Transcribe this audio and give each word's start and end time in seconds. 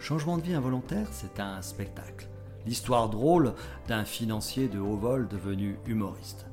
Changement 0.00 0.38
de 0.38 0.42
vie 0.42 0.54
involontaire, 0.54 1.08
c'est 1.10 1.40
un 1.40 1.60
spectacle. 1.60 2.28
L'histoire 2.66 3.08
drôle 3.08 3.52
d'un 3.88 4.04
financier 4.04 4.68
de 4.68 4.78
haut 4.78 4.96
vol 4.96 5.26
devenu 5.26 5.76
humoriste. 5.86 6.46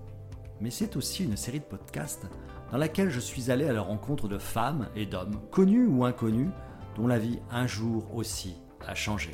Mais 0.62 0.72
c'est 0.72 0.96
aussi 0.96 1.24
une 1.24 1.38
série 1.38 1.60
de 1.60 1.66
podcasts 1.66 2.28
dans 2.72 2.78
laquelle 2.78 3.10
je 3.10 3.20
suis 3.20 3.52
allé 3.52 3.66
à 3.66 3.74
la 3.74 3.82
rencontre 3.82 4.28
de 4.28 4.40
femmes 4.40 4.88
et 4.96 5.06
d'hommes, 5.06 5.40
connus 5.52 5.86
ou 5.86 6.06
inconnus, 6.06 6.50
dont 6.96 7.08
la 7.08 7.20
vie 7.20 7.40
un 7.52 7.68
jour 7.68 8.16
aussi 8.16 8.56
a 8.86 8.96
changé. 8.96 9.32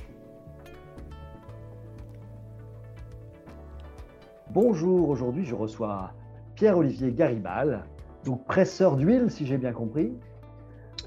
Bonjour, 4.49 5.09
aujourd'hui 5.09 5.45
je 5.45 5.55
reçois 5.55 6.11
Pierre-Olivier 6.55 7.13
Garibal, 7.13 7.85
donc 8.25 8.45
presseur 8.45 8.97
d'huile 8.97 9.31
si 9.31 9.45
j'ai 9.45 9.57
bien 9.57 9.71
compris. 9.71 10.11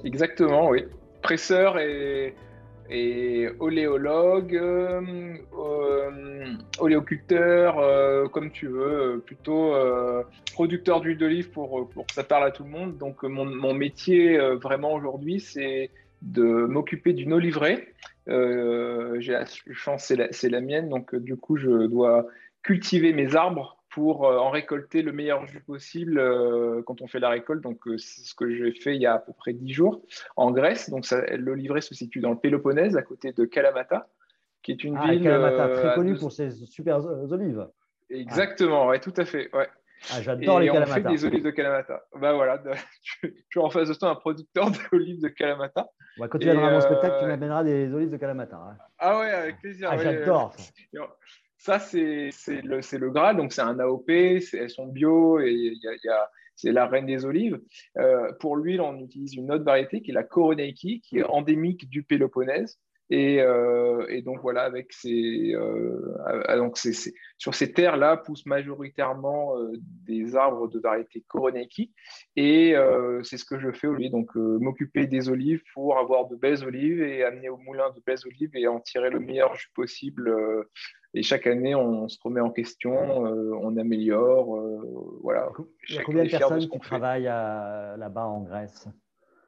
Exactement, 0.04 0.71
oui. 0.71 0.86
Presseur 1.21 1.79
et 1.79 2.34
et 2.90 3.48
oléologue, 3.61 4.54
euh, 4.54 5.00
euh, 5.58 6.54
oléoculteur, 6.79 7.79
euh, 7.79 8.29
comme 8.29 8.50
tu 8.50 8.66
veux, 8.66 9.22
plutôt 9.25 9.72
producteur 10.52 11.00
d'huile 11.00 11.18
d'olive 11.18 11.50
pour, 11.50 11.89
pour 11.90 12.06
que 12.06 12.12
ça 12.12 12.25
parle 12.25 12.44
à 12.44 12.50
tout 12.50 12.64
le 12.64 12.70
monde. 12.70 12.98
Donc 12.98 13.22
mon, 13.22 13.44
mon 13.44 13.75
métier 13.75 14.39
vraiment 14.56 14.94
aujourd'hui, 14.94 15.40
c'est 15.40 15.90
de 16.22 16.42
m'occuper 16.42 17.12
d'une 17.12 17.32
oliverie. 17.32 17.80
J'ai 18.26 19.32
la 19.32 19.44
chance, 19.72 20.12
c'est 20.30 20.48
la, 20.48 20.61
mienne, 20.61 20.89
donc 20.89 21.14
du 21.14 21.36
coup 21.36 21.56
je 21.56 21.86
dois 21.86 22.26
cultiver 22.62 23.12
mes 23.12 23.36
arbres 23.36 23.76
pour 23.94 24.26
euh, 24.26 24.39
en 24.39 24.50
récolter 24.50 25.03
le 25.03 25.12
meilleur 25.12 25.46
jus 25.46 25.61
possible 25.61 26.18
euh, 26.18 26.82
quand 26.84 27.00
on 27.00 27.07
fait 27.07 27.21
la 27.21 27.29
récolte. 27.29 27.62
Donc, 27.62 27.86
euh, 27.86 27.96
c'est 27.96 28.22
ce 28.22 28.34
que 28.34 28.53
j'ai 28.53 28.72
fait 28.72 28.96
il 28.96 29.00
y 29.00 29.07
a 29.07 29.14
à 29.14 29.18
peu 29.20 29.32
près 29.32 29.53
10 29.53 29.72
jours 29.72 30.03
en 30.34 30.50
Grèce. 30.50 30.90
Donc, 30.90 31.08
le 31.12 31.54
livret 31.54 31.80
se 31.80 31.94
situe 31.94 32.19
dans 32.19 32.30
le 32.30 32.39
Péloponnèse, 32.39 32.97
à 32.97 33.03
côté 33.03 33.33
de 33.33 33.45
Kalamata, 33.45 34.09
qui 34.65 34.72
est 34.72 34.83
une 34.83 34.98
ah, 35.00 35.12
ville. 35.12 35.22
Kalamata, 35.22 35.69
très 35.69 35.95
connue 35.95 36.17
pour 36.17 36.33
ses 36.33 36.50
super 36.50 37.05
olives. 37.31 37.69
Exactement, 38.11 38.89
ouais, 38.89 38.98
tout 38.98 39.15
à 39.17 39.25
fait. 39.25 39.48
Ouais. 39.55 39.69
Ah, 40.12 40.20
j'adore 40.20 40.59
les 40.59 40.67
Kalamata. 40.67 40.91
On 40.91 40.95
fait 40.95 41.09
des 41.09 41.25
olives 41.25 41.45
de 41.45 41.50
Kalamata. 41.50 42.03
Bah 42.20 42.33
voilà, 42.33 42.61
suis 43.05 43.31
en 43.61 43.70
face 43.70 43.89
de 43.89 43.95
toi 43.95 44.11
un 44.11 44.17
producteur 44.17 44.72
d'olives 44.91 45.22
de 45.22 45.28
Kalamata. 45.28 45.87
quand 46.19 46.39
tu 46.39 46.47
viendras 46.47 46.67
à 46.67 46.72
mon 46.72 46.81
spectacle, 46.81 47.17
tu 47.20 47.27
m'amèneras 47.27 47.62
des 47.62 47.95
olives 47.95 48.11
de 48.11 48.17
Kalamata. 48.17 48.56
Hein. 48.56 48.77
Ah 48.98 49.20
ouais, 49.20 49.31
avec 49.31 49.61
plaisir. 49.61 49.89
Ah, 49.92 49.98
j'adore. 49.98 50.53
Ça, 51.65 51.79
c'est 51.79 52.29
le, 52.62 52.81
le 52.98 53.34
donc 53.34 53.55
c'est 53.55 53.62
un 53.62 53.79
AOP, 53.79 54.11
elles 54.11 54.69
sont 54.69 54.87
bio 54.87 55.41
et 55.41 55.73
y 55.83 56.09
a, 56.11 56.31
c'est 56.56 56.73
la 56.73 56.87
reine 56.87 57.06
des 57.06 57.25
olives. 57.25 57.59
Euh, 57.97 58.31
pour 58.39 58.56
l'huile, 58.56 58.83
on 58.83 58.98
utilise 58.98 59.33
une 59.33 59.51
autre 59.51 59.65
variété 59.65 60.03
qui 60.03 60.11
est 60.11 60.15
la 60.15 60.25
Koroneiki, 60.25 61.01
qui 61.01 61.21
est 61.21 61.25
endémique 61.25 61.89
du 61.89 62.03
Péloponnèse. 62.03 62.79
Et, 63.09 63.41
euh, 63.41 64.21
donc 64.21 64.43
voilà, 64.43 64.65
avec 64.65 64.93
ces, 64.93 65.55
euh, 65.55 66.15
donc 66.56 66.77
sur 67.39 67.55
ces 67.55 67.73
terres-là 67.73 68.19
poussent 68.19 68.45
majoritairement 68.45 69.55
des 70.06 70.37
arbres 70.37 70.69
de 70.69 70.78
variété 70.81 71.25
Koroneiki. 71.28 71.95
Et 72.37 72.75
c'est 73.23 73.39
ce 73.39 73.45
que 73.47 73.59
je 73.59 73.73
fais 73.73 73.87
aujourd'hui, 73.87 74.11
donc 74.11 74.37
euh, 74.37 74.59
m'occuper 74.59 75.06
des 75.06 75.31
olives 75.31 75.62
pour 75.73 75.97
avoir 75.99 76.28
de 76.28 76.37
belles 76.37 76.62
olives 76.62 77.03
et 77.03 77.25
amener 77.25 77.49
au 77.49 77.56
moulin 77.56 77.89
de 77.97 78.03
belles 78.05 78.27
olives 78.27 78.55
et 78.55 78.67
en 78.67 78.81
tirer 78.81 79.09
le 79.09 79.21
meilleur 79.21 79.55
jus 79.55 79.71
possible. 79.75 80.31
Et 81.15 81.23
chaque 81.23 81.47
année, 81.47 81.75
on 81.75 82.09
se 82.09 82.19
remet 82.23 82.41
en 82.41 82.51
question, 82.51 82.93
on 82.93 83.77
améliore. 83.77 84.61
voilà. 85.23 85.48
Il 85.89 85.95
y 85.95 85.98
a 85.98 86.03
combien 86.03 86.25
de 86.25 86.31
personnes 86.31 86.69
qui 86.69 86.79
travaillent 86.81 87.25
là-bas 87.25 88.27
en 88.27 88.43
Grèce? 88.43 88.89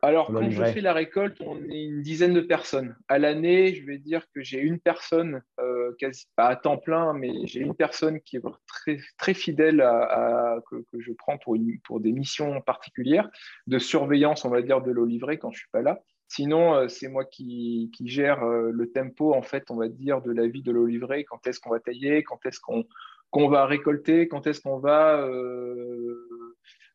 Alors, 0.06 0.32
quand 0.32 0.48
je 0.50 0.62
fais 0.64 0.80
la 0.80 0.92
récolte, 0.92 1.40
on 1.40 1.56
est 1.68 1.84
une 1.84 2.00
dizaine 2.00 2.32
de 2.32 2.40
personnes. 2.40 2.96
À 3.08 3.18
l'année, 3.18 3.74
je 3.74 3.84
vais 3.84 3.98
dire 3.98 4.24
que 4.32 4.40
j'ai 4.42 4.60
une 4.60 4.78
personne, 4.78 5.42
euh, 5.58 5.92
quasi, 5.98 6.26
pas 6.36 6.46
à 6.46 6.54
temps 6.54 6.76
plein, 6.76 7.12
mais 7.12 7.32
j'ai 7.44 7.60
une 7.60 7.74
personne 7.74 8.20
qui 8.20 8.36
est 8.36 8.42
très, 8.68 8.98
très 9.18 9.34
fidèle 9.34 9.80
à, 9.80 10.58
que, 10.70 10.84
je 10.98 11.12
prends 11.12 11.38
pour, 11.38 11.56
pour 11.84 12.00
des 12.00 12.12
missions 12.12 12.60
particulières, 12.60 13.28
de 13.66 13.78
surveillance, 13.78 14.44
on 14.44 14.50
va 14.50 14.62
dire, 14.62 14.80
de 14.80 14.92
l'olivrée 14.92 15.38
quand 15.38 15.50
je 15.50 15.56
ne 15.56 15.60
suis 15.60 15.70
pas 15.72 15.82
là. 15.82 16.00
Sinon, 16.28 16.74
euh, 16.74 16.88
c'est 16.88 17.08
moi 17.08 17.24
qui, 17.24 17.90
gère 18.04 18.42
euh, 18.42 18.70
le 18.72 18.90
tempo, 18.90 19.32
en 19.34 19.42
fait, 19.42 19.70
on 19.70 19.76
va 19.76 19.88
dire, 19.88 20.22
de 20.22 20.32
la 20.32 20.46
vie 20.46 20.62
de 20.62 20.72
l'olivrée. 20.72 21.24
Quand 21.24 21.46
est-ce 21.46 21.60
qu'on 21.60 21.70
va 21.70 21.80
tailler, 21.80 22.22
quand 22.22 22.44
est-ce 22.46 22.60
qu'on 22.60 22.84
qu'on 23.30 23.48
va 23.48 23.66
récolter, 23.66 24.28
quand 24.28 24.46
est-ce 24.46 24.60
qu'on 24.60 24.78
va 24.78 25.18
euh, 25.18 26.16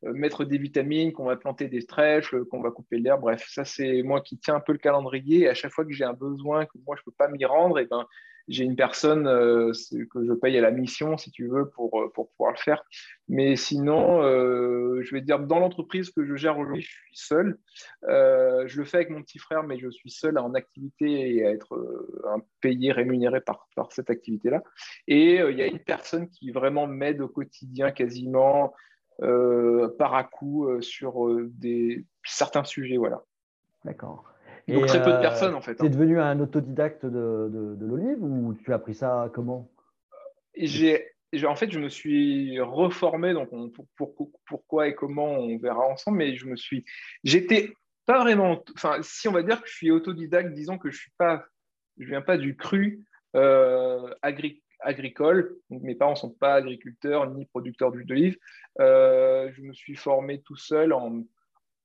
mettre 0.01 0.45
des 0.45 0.57
vitamines, 0.57 1.11
qu'on 1.11 1.25
va 1.25 1.35
planter 1.35 1.67
des 1.67 1.85
trèfles, 1.85 2.45
qu'on 2.45 2.61
va 2.61 2.71
couper 2.71 2.99
l'herbe? 2.99 3.21
Bref, 3.21 3.45
ça, 3.49 3.65
c'est 3.65 4.01
moi 4.01 4.21
qui 4.21 4.37
tiens 4.37 4.55
un 4.55 4.59
peu 4.61 4.71
le 4.71 4.77
calendrier. 4.79 5.41
Et 5.41 5.49
à 5.49 5.53
chaque 5.53 5.73
fois 5.73 5.85
que 5.85 5.91
j'ai 5.91 6.05
un 6.05 6.13
besoin, 6.13 6.65
que 6.65 6.77
moi, 6.87 6.95
je 6.95 7.01
ne 7.01 7.05
peux 7.05 7.15
pas 7.17 7.27
m'y 7.27 7.45
rendre, 7.45 7.79
et 7.79 7.83
eh 7.83 7.85
ben, 7.85 8.05
j'ai 8.47 8.63
une 8.63 8.75
personne 8.75 9.27
euh, 9.27 9.71
que 10.11 10.25
je 10.25 10.33
paye 10.33 10.57
à 10.57 10.61
la 10.61 10.71
mission, 10.71 11.17
si 11.17 11.31
tu 11.31 11.47
veux, 11.47 11.69
pour, 11.69 12.01
euh, 12.01 12.11
pour 12.13 12.29
pouvoir 12.31 12.51
le 12.51 12.57
faire. 12.57 12.83
Mais 13.27 13.55
sinon, 13.55 14.23
euh, 14.23 15.01
je 15.03 15.13
vais 15.13 15.21
dire, 15.21 15.39
dans 15.39 15.59
l'entreprise 15.59 16.09
que 16.09 16.25
je 16.25 16.35
gère 16.35 16.57
aujourd'hui, 16.57 16.81
je 16.81 16.89
suis 16.89 17.17
seul. 17.17 17.57
je 18.07 18.77
le 18.77 18.85
fais 18.85 18.97
avec 18.97 19.09
mon 19.09 19.21
petit 19.21 19.39
frère, 19.39 19.63
mais 19.63 19.77
je 19.79 19.89
suis 19.89 20.11
seul 20.11 20.37
en 20.37 20.53
activité 20.53 21.35
et 21.35 21.45
à 21.45 21.51
être 21.51 22.07
payé, 22.61 22.91
rémunéré 22.91 23.41
par, 23.41 23.67
par 23.75 23.91
cette 23.91 24.09
activité-là. 24.09 24.63
Et 25.07 25.35
il 25.35 25.57
y 25.57 25.61
a 25.61 25.67
une 25.67 25.79
personne 25.79 26.29
qui 26.29 26.51
vraiment 26.51 26.87
m'aide 26.87 27.21
au 27.21 27.27
quotidien 27.27 27.91
quasiment. 27.91 28.73
Par 29.99 30.15
à 30.15 30.23
coup 30.23 30.67
sur 30.81 31.29
des, 31.43 32.05
certains 32.23 32.63
sujets. 32.63 32.97
Voilà. 32.97 33.23
D'accord. 33.85 34.30
Donc 34.73 34.87
très 34.87 35.03
peu 35.03 35.11
de 35.11 35.19
personnes 35.19 35.55
en 35.55 35.61
fait. 35.61 35.75
Tu 35.75 35.83
es 35.83 35.87
hein. 35.87 35.91
devenu 35.91 36.19
un 36.19 36.39
autodidacte 36.39 37.05
de, 37.05 37.75
de, 37.77 37.85
l'olive 37.85 38.23
ou 38.23 38.53
tu 38.53 38.71
as 38.71 38.75
appris 38.75 38.95
ça 38.95 39.29
comment? 39.33 39.71
J'ai, 40.55 41.05
En 41.45 41.55
fait, 41.55 41.71
je 41.71 41.79
me 41.79 41.89
suis 41.89 42.59
reformé, 42.59 43.33
donc 43.33 43.49
pour, 43.95 44.15
pourquoi 44.45 44.87
et 44.87 44.95
comment 44.95 45.31
on 45.31 45.57
verra 45.57 45.85
ensemble, 45.87 46.17
mais 46.17 46.35
je 46.35 46.45
me 46.45 46.55
suis. 46.55 46.85
J'étais 47.23 47.73
pas 48.05 48.19
vraiment. 48.19 48.63
Enfin, 48.75 48.97
si 49.01 49.27
on 49.27 49.31
va 49.31 49.43
dire 49.43 49.61
que 49.61 49.67
je 49.67 49.73
suis 49.73 49.91
autodidacte, 49.91 50.53
disons 50.53 50.77
que 50.77 50.89
je 50.91 50.97
suis 50.97 51.11
pas. 51.17 51.45
Je 51.97 52.07
viens 52.07 52.21
pas 52.21 52.37
du 52.37 52.55
cru 52.55 53.05
euh, 53.35 54.13
agricole. 54.81 55.55
Donc, 55.69 55.83
mes 55.83 55.95
parents 55.95 56.13
ne 56.13 56.17
sont 56.17 56.31
pas 56.31 56.55
agriculteurs 56.55 57.29
ni 57.29 57.45
producteurs 57.45 57.91
d'huile 57.91 58.07
d'olive. 58.07 58.37
Euh, 58.79 59.51
je 59.53 59.61
me 59.61 59.73
suis 59.73 59.95
formé 59.95 60.41
tout 60.41 60.55
seul 60.55 60.93
en, 60.93 61.23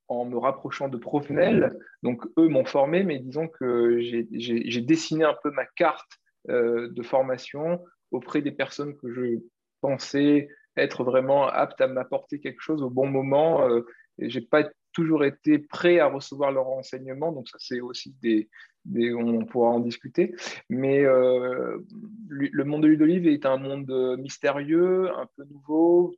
en 0.09 0.25
me 0.25 0.37
rapprochant 0.37 0.89
de 0.89 0.97
professionnels. 0.97 1.78
Donc, 2.03 2.25
eux 2.39 2.49
m'ont 2.49 2.65
formé, 2.65 3.03
mais 3.03 3.19
disons 3.19 3.49
que 3.49 3.99
j'ai 4.00 4.81
dessiné 4.81 5.25
un 5.25 5.37
peu 5.43 5.50
ma 5.50 5.67
carte 5.77 6.19
euh, 6.49 6.89
de 6.91 7.03
formation 7.03 7.84
auprès 8.12 8.41
des 8.41 8.53
personnes 8.53 8.97
que 8.97 9.12
je 9.12 9.41
pensais 9.81 10.49
être 10.77 11.03
vraiment 11.03 11.49
aptes 11.49 11.81
à 11.81 11.89
m'apporter 11.89 12.39
quelque 12.39 12.61
chose 12.61 12.83
au 12.83 12.91
bon 12.91 13.06
moment. 13.09 13.69
Euh, 13.69 13.81
j'ai 14.19 14.43
pas 14.43 14.69
toujours 14.93 15.25
été 15.25 15.59
prêt 15.59 15.99
à 15.99 16.06
recevoir 16.06 16.53
leurs 16.53 16.66
renseignements, 16.66 17.33
donc 17.33 17.49
ça 17.49 17.59
c'est 17.61 17.81
aussi 17.81 18.15
des, 18.22 18.49
on 19.15 19.45
pourra 19.45 19.71
en 19.71 19.81
discuter. 19.81 20.34
Mais 20.71 21.05
euh, 21.05 21.78
le 22.28 22.65
monde 22.65 22.83
de 22.83 22.89
l'huile 22.89 22.99
d'olive 22.99 23.27
est 23.27 23.45
un 23.45 23.56
monde 23.56 24.16
mystérieux, 24.19 25.11
un 25.11 25.27
peu 25.37 25.45
nouveau, 25.45 26.15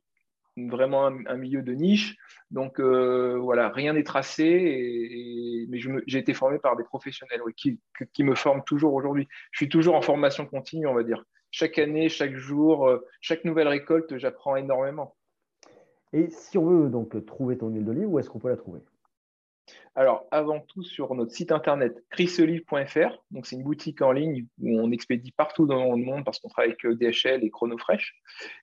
vraiment 0.67 1.05
un, 1.05 1.37
milieu 1.37 1.61
de 1.61 1.73
niche. 1.73 2.17
Donc 2.51 2.79
euh, 2.79 3.37
voilà, 3.39 3.69
rien 3.69 3.93
n'est 3.93 4.03
tracé. 4.03 5.65
Mais 5.69 5.79
j'ai 6.07 6.19
été 6.19 6.33
formé 6.33 6.59
par 6.59 6.75
des 6.75 6.83
professionnels 6.83 7.41
qui, 7.55 7.79
qui, 8.13 8.23
me 8.23 8.35
forment 8.35 8.63
toujours 8.65 8.93
aujourd'hui. 8.93 9.27
Je 9.51 9.57
suis 9.57 9.69
toujours 9.69 9.95
en 9.95 10.01
formation 10.01 10.45
continue, 10.45 10.87
on 10.87 10.93
va 10.93 11.03
dire. 11.03 11.23
Chaque 11.51 11.79
année, 11.79 12.09
chaque 12.09 12.35
jour, 12.35 12.87
euh, 12.87 13.05
chaque 13.21 13.45
nouvelle 13.45 13.67
récolte, 13.67 14.17
j'apprends 14.17 14.55
énormément. 14.55 15.15
Et 16.13 16.29
si 16.29 16.57
on 16.57 16.65
veut 16.65 16.89
donc 16.89 17.25
trouver 17.25 17.57
ton 17.57 17.69
huile 17.69 17.85
d'olive, 17.85 18.07
où 18.07 18.19
est-ce 18.19 18.29
qu'on 18.29 18.39
peut 18.39 18.49
la 18.49 18.57
trouver? 18.57 18.81
Alors, 19.99 20.27
avant 20.31 20.61
tout, 20.61 20.81
sur 20.81 21.13
notre 21.13 21.33
site 21.33 21.51
internet 21.51 22.05
chrisolive.fr, 22.09 23.21
donc 23.31 23.45
c'est 23.45 23.57
une 23.57 23.63
boutique 23.63 24.01
en 24.01 24.13
ligne 24.13 24.45
où 24.61 24.79
on 24.79 24.91
expédie 24.91 25.33
partout 25.33 25.65
dans 25.65 25.93
le 25.93 26.03
monde 26.03 26.23
parce 26.23 26.39
qu'on 26.39 26.47
travaille 26.47 26.73
avec 26.81 26.99
DHL 26.99 27.43
et 27.43 27.49
Chronofresh. 27.49 28.15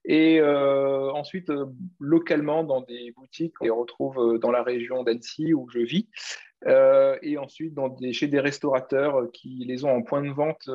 Et 0.07 0.41
euh, 0.41 1.11
ensuite, 1.13 1.51
euh, 1.51 1.67
localement, 2.01 2.65
dans 2.65 2.81
des 2.81 3.13
boutiques, 3.13 3.55
on 3.61 3.65
les 3.65 3.71
retrouve 3.71 4.19
euh, 4.19 4.39
dans 4.39 4.51
la 4.51 4.63
région 4.63 5.03
d'Annecy 5.03 5.53
où 5.53 5.69
je 5.69 5.81
vis. 5.81 6.09
et 7.21 7.37
ensuite, 7.37 7.75
dans 7.75 7.91
des, 7.91 8.15
chez 8.15 8.29
des 8.29 8.41
restaurateurs 8.41 9.31
qui 9.31 9.65
les 9.67 9.85
ont 9.85 9.91
en 9.91 10.03
point 10.03 10.23
de 10.23 10.31
vente 10.31 10.71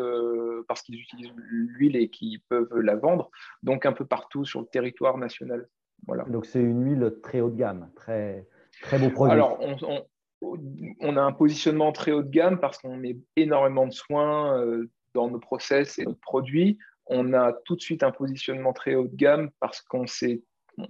parce 0.67 0.83
qu'ils 0.83 0.99
utilisent 0.99 1.33
l'huile 1.37 1.95
et 1.95 2.09
qui 2.09 2.37
peuvent 2.49 2.77
la 2.77 2.95
vendre, 2.95 3.31
donc 3.63 3.87
un 3.87 3.93
peu 3.93 4.05
partout 4.05 4.45
sur 4.45 4.61
le 4.61 4.67
territoire 4.67 5.17
national. 5.17 5.67
Voilà. 6.05 6.23
Donc, 6.25 6.45
c'est 6.45 6.61
une 6.61 6.85
huile 6.85 7.15
très 7.23 7.41
haut 7.41 7.49
de 7.49 7.57
gamme, 7.57 7.89
très, 7.95 8.47
très 8.83 8.99
beau 8.99 9.09
produit. 9.09 9.33
Alors, 9.33 9.57
on, 9.59 9.75
on 9.83 10.05
a 10.41 11.21
un 11.21 11.31
positionnement 11.31 11.91
très 11.91 12.11
haut 12.11 12.23
de 12.23 12.29
gamme 12.29 12.59
parce 12.59 12.77
qu'on 12.77 12.97
met 12.97 13.17
énormément 13.35 13.87
de 13.87 13.93
soins 13.93 14.59
euh, 14.59 14.89
dans 15.13 15.29
nos 15.29 15.39
process 15.39 15.99
et 15.99 16.05
nos 16.05 16.15
produits. 16.15 16.77
On 17.05 17.33
a 17.33 17.53
tout 17.65 17.75
de 17.75 17.81
suite 17.81 18.03
un 18.03 18.11
positionnement 18.11 18.73
très 18.73 18.95
haut 18.95 19.07
de 19.07 19.15
gamme 19.15 19.49
parce 19.59 19.81
qu'on 19.81 20.07
c'est 20.07 20.41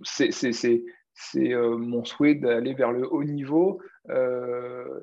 c'est 0.04 1.54
mon 1.54 2.06
souhait 2.06 2.36
d'aller 2.36 2.74
vers 2.74 2.92
le 2.92 3.12
haut 3.12 3.24
niveau. 3.24 3.82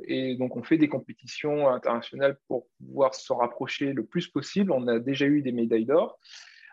et 0.07 0.37
donc, 0.37 0.57
on 0.57 0.63
fait 0.63 0.79
des 0.79 0.89
compétitions 0.89 1.69
internationales 1.69 2.39
pour 2.49 2.67
pouvoir 2.79 3.15
se 3.15 3.33
rapprocher 3.33 3.93
le 3.93 4.05
plus 4.05 4.27
possible. 4.29 4.73
On 4.73 4.87
a 4.89 4.99
déjà 4.99 5.27
eu 5.27 5.43
des 5.43 5.53
médailles 5.53 5.85
d'or, 5.85 6.19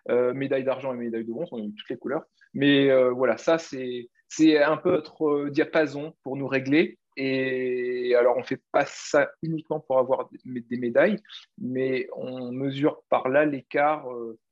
médailles 0.08 0.64
d'argent 0.64 0.94
et 0.94 0.98
médailles 0.98 1.26
de 1.26 1.32
bronze, 1.32 1.50
on 1.52 1.58
a 1.58 1.66
eu 1.66 1.74
toutes 1.74 1.90
les 1.90 1.98
couleurs. 1.98 2.24
Mais 2.54 2.90
voilà, 3.12 3.38
ça, 3.38 3.58
c'est 3.58 4.64
un 4.64 4.78
peu 4.78 4.92
notre 4.92 5.50
diapason 5.50 6.14
pour 6.24 6.38
nous 6.38 6.48
régler. 6.48 6.98
Et 7.18 8.16
alors, 8.16 8.36
on 8.36 8.42
ne 8.42 8.46
fait 8.46 8.62
pas 8.72 8.86
ça 8.86 9.30
uniquement 9.42 9.80
pour 9.80 10.00
avoir 10.00 10.30
des 10.44 10.78
médailles, 10.78 11.18
mais 11.58 12.08
on 12.16 12.52
mesure 12.52 13.04
par 13.10 13.30
là 13.30 13.46
l'écart 13.46 14.06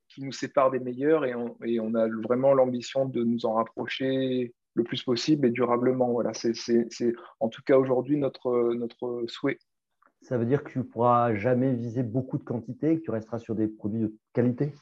qui 0.08 0.22
nous 0.22 0.32
sépare 0.32 0.70
des 0.70 0.78
meilleurs 0.78 1.24
et 1.24 1.34
on, 1.34 1.94
a 1.94 2.08
vraiment 2.08 2.54
l'ambition 2.54 3.06
de 3.06 3.22
nous 3.22 3.46
en 3.46 3.54
rapprocher 3.54 4.54
le 4.74 4.84
plus 4.84 5.02
possible 5.02 5.46
et 5.46 5.50
durablement. 5.50 6.10
Voilà, 6.10 6.32
c'est 6.34 6.54
en 7.40 7.48
tout 7.48 7.62
cas 7.66 7.76
aujourd'hui 7.76 8.16
notre, 8.16 8.74
notre 8.74 9.24
souhait. 9.26 9.58
Ça 10.22 10.38
veut 10.38 10.46
dire 10.46 10.64
que 10.64 10.70
tu 10.70 10.78
ne 10.78 10.84
pourras 10.84 11.34
jamais 11.34 11.74
viser 11.74 12.02
beaucoup 12.02 12.38
de 12.38 12.44
quantité, 12.44 12.98
que 12.98 13.04
tu 13.04 13.10
resteras 13.10 13.38
sur 13.38 13.54
des 13.54 13.68
produits 13.68 14.00
de 14.00 14.14
qualité? 14.32 14.72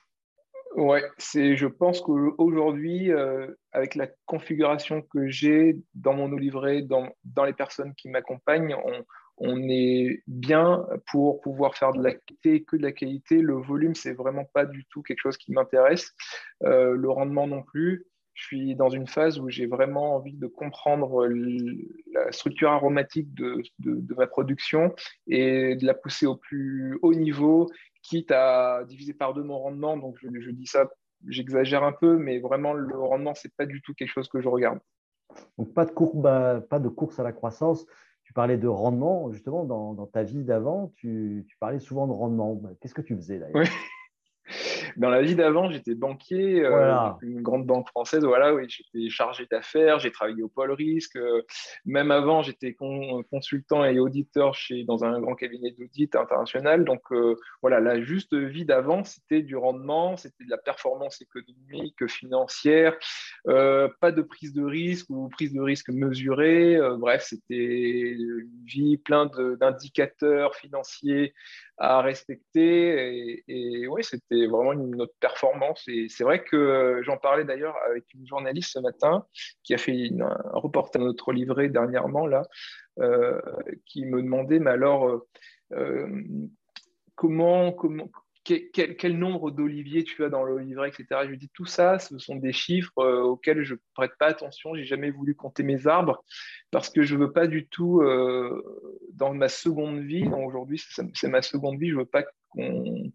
Ouais, 0.75 1.05
c'est, 1.19 1.57
je 1.57 1.67
pense 1.67 2.01
qu'aujourd'hui, 2.01 3.13
euh, 3.13 3.47
avec 3.73 3.95
la 3.95 4.09
configuration 4.25 5.03
que 5.03 5.29
j'ai 5.29 5.77
dans 5.95 6.15
mon 6.15 6.35
livrée, 6.35 6.83
dans, 6.83 7.09
dans 7.25 7.45
les 7.45 7.53
personnes 7.53 7.95
qui 7.95 8.09
m'accompagnent, 8.09 8.75
on, 8.75 9.05
on 9.39 9.69
est 9.69 10.23
bien 10.27 10.87
pour 11.11 11.41
pouvoir 11.41 11.75
faire 11.77 11.93
de 11.93 12.03
la 12.03 12.13
qualité 12.13 12.63
que 12.63 12.77
de 12.77 12.83
la 12.83 12.93
qualité. 12.93 13.41
Le 13.41 13.55
volume, 13.55 13.95
c'est 13.95 14.13
vraiment 14.13 14.45
pas 14.45 14.67
du 14.67 14.85
tout 14.87 15.03
quelque 15.03 15.21
chose 15.21 15.37
qui 15.37 15.53
m'intéresse. 15.53 16.13
Euh, 16.65 16.95
le 16.95 17.11
rendement 17.11 17.47
non 17.47 17.63
plus. 17.63 18.07
Je 18.35 18.45
suis 18.45 18.75
dans 18.75 18.89
une 18.89 19.07
phase 19.07 19.39
où 19.39 19.51
j'ai 19.51 19.67
vraiment 19.67 20.17
envie 20.17 20.33
de 20.33 20.47
comprendre 20.47 21.29
la 22.15 22.33
structure 22.33 22.71
aromatique 22.71 23.35
de, 23.35 23.63
ma 24.17 24.27
production 24.27 24.95
et 25.27 25.77
de 25.77 25.85
la 25.85 25.93
pousser 25.93 26.25
au 26.25 26.37
plus 26.37 26.99
haut 27.03 27.13
niveau, 27.13 27.69
quitte 28.03 28.31
à 28.31 28.85
diviser 28.87 29.15
par 29.15 29.35
deux 29.35 29.43
mon 29.43 29.59
rendement. 29.59 29.97
Donc 29.97 30.17
je, 30.21 30.29
je 30.41 30.51
dis 30.51 30.67
ça, 30.67 30.89
j'exagère 31.27 31.85
un 31.85 31.93
peu, 31.93 32.17
mais 32.17 32.39
vraiment 32.39 32.73
le 32.73 32.99
rendement, 32.99 33.35
c'est 33.35 33.55
pas 33.57 33.67
du 33.67 33.81
tout 33.83 33.95
quelque 33.95 34.11
chose 34.11 34.29
que 34.29 34.41
je 34.41 34.49
regarde. 34.49 34.79
Donc 35.59 35.73
pas 35.73 35.85
de 35.85 35.91
courbe, 35.91 36.23
pas 36.69 36.79
de 36.79 36.89
course 36.89 37.19
à 37.19 37.23
la 37.23 37.33
croissance, 37.33 37.87
tu 38.25 38.33
parlais 38.33 38.57
de 38.57 38.69
rendement, 38.69 39.31
justement, 39.33 39.65
dans, 39.65 40.07
ta 40.07 40.23
vie 40.23 40.45
d'avant, 40.45 40.93
tu, 40.97 41.47
parlais 41.61 41.81
souvent 41.81 42.07
de 42.07 42.13
rendement. 42.13 42.61
Qu'est-ce 42.81 42.95
que 42.95 43.03
tu 43.03 43.17
faisais 43.17 43.39
d'ailleurs? 43.39 43.67
Dans 44.97 45.11
la 45.11 45.23
vie 45.23 45.35
d'avant, 45.35 45.71
j'étais 45.71 45.95
banquier, 45.95 46.65
euh, 46.65 46.95
une 47.23 47.43
grande 47.43 47.67
banque 47.67 47.89
française. 47.89 48.25
Voilà, 48.25 48.55
oui, 48.55 48.67
j'étais 48.69 49.09
chargé 49.11 49.47
d'affaires, 49.51 49.99
j'ai 49.99 50.11
travaillé 50.11 50.43
au 50.43 50.49
pôle 50.49 50.73
risque. 50.73 51.17
Euh, 51.17 51.43
même 51.85 52.11
avant, 52.11 52.43
j'étais 52.43 52.75
consultant 52.75 53.85
et 53.85 53.99
auditeur 53.99 54.55
chez, 54.55 54.85
dans 54.85 55.05
un 55.05 55.21
grand 55.21 55.35
cabinet 55.35 55.73
d'audit 55.73 56.15
international. 56.17 56.85
Donc 56.85 57.01
euh, 57.13 57.37
voilà, 57.61 57.81
la 57.81 58.01
juste 58.03 58.35
vie 58.35 58.65
d'avant, 58.65 59.05
c'était 59.05 59.43
du 59.43 59.57
rendement, 59.57 60.17
c'était 60.17 60.45
de 60.45 60.51
la 60.51 60.59
performance 60.59 61.21
économique, 61.21 62.07
financière, 62.09 62.97
pas 63.45 64.13
de 64.13 64.23
prise 64.23 64.53
de 64.53 64.63
risque 64.63 65.11
ou 65.11 65.29
prise 65.29 65.53
de 65.53 65.61
risque 65.61 65.89
mesurée. 65.91 66.79
bref, 66.99 67.25
c'était 67.29 67.55
une 67.55 68.49
vie 68.65 68.97
pleine 68.99 69.29
d'indicateurs 69.59 70.55
financiers 70.55 71.35
à 71.83 72.01
respecter. 72.01 73.43
Et, 73.49 73.89
oui, 73.89 74.05
c'était 74.05 74.47
vraiment 74.47 74.73
une, 74.73 75.03
autre 75.03 75.15
performance. 75.19 75.83
Et 75.89 76.07
c'est 76.09 76.23
vrai 76.23 76.45
que 76.45 76.57
euh, 76.57 77.03
j'en 77.03 77.17
parlais 77.17 77.45
d'ailleurs 77.45 77.77
avec 77.91 78.05
une 78.15 78.25
journaliste 78.25 78.71
ce 78.75 78.79
matin 78.79 79.27
qui 79.65 79.75
a 79.75 79.79
fait 79.79 80.11
un 80.21 80.39
reportage 80.53 81.03
à 81.03 81.05
notre 81.05 81.33
livret 81.33 81.69
dernièrement, 81.69 82.27
là, 82.27 82.45
euh, 83.01 83.41
qui 83.85 84.07
me 84.07 84.23
demandait, 84.23 84.61
mais 84.61 84.71
alors, 84.71 85.27
euh, 85.73 86.23
comment, 87.17 87.73
comment, 87.73 88.09
quel, 88.45 89.19
nombre 89.19 89.51
d'oliviers 89.51 90.05
tu 90.05 90.25
as 90.25 90.29
dans 90.29 90.43
le 90.43 90.59
livret, 90.59 90.89
etc. 90.89 91.07
Je 91.25 91.29
lui 91.29 91.39
dis 91.39 91.51
tout 91.55 91.67
ça, 91.67 91.99
ce 91.99 92.19
sont 92.19 92.37
des 92.37 92.53
chiffres 92.53 92.99
euh, 92.99 93.23
auxquels 93.23 93.63
je 93.63 93.75
ne 93.75 93.79
prête 93.95 94.13
pas 94.19 94.27
attention. 94.27 94.75
J'ai 94.75 94.85
jamais 94.85 95.11
voulu 95.11 95.35
compter 95.35 95.63
mes 95.63 95.87
arbres 95.87 96.25
parce 96.71 96.91
que 96.91 97.03
je 97.03 97.15
ne 97.15 97.21
veux 97.21 97.33
pas 97.33 97.47
du 97.47 97.67
tout, 97.69 98.01
euh, 98.01 98.63
dans 99.13 99.33
ma 99.35 99.49
seconde 99.49 100.01
vie, 100.01 100.29
aujourd'hui 100.29 100.83
c'est 101.15 101.29
ma 101.29 101.43
seconde 101.43 101.79
vie, 101.79 101.89
je 101.89 101.95
ne 101.95 102.01
veux 102.01 102.07
pas 102.07 102.25
qu'on 102.49 103.13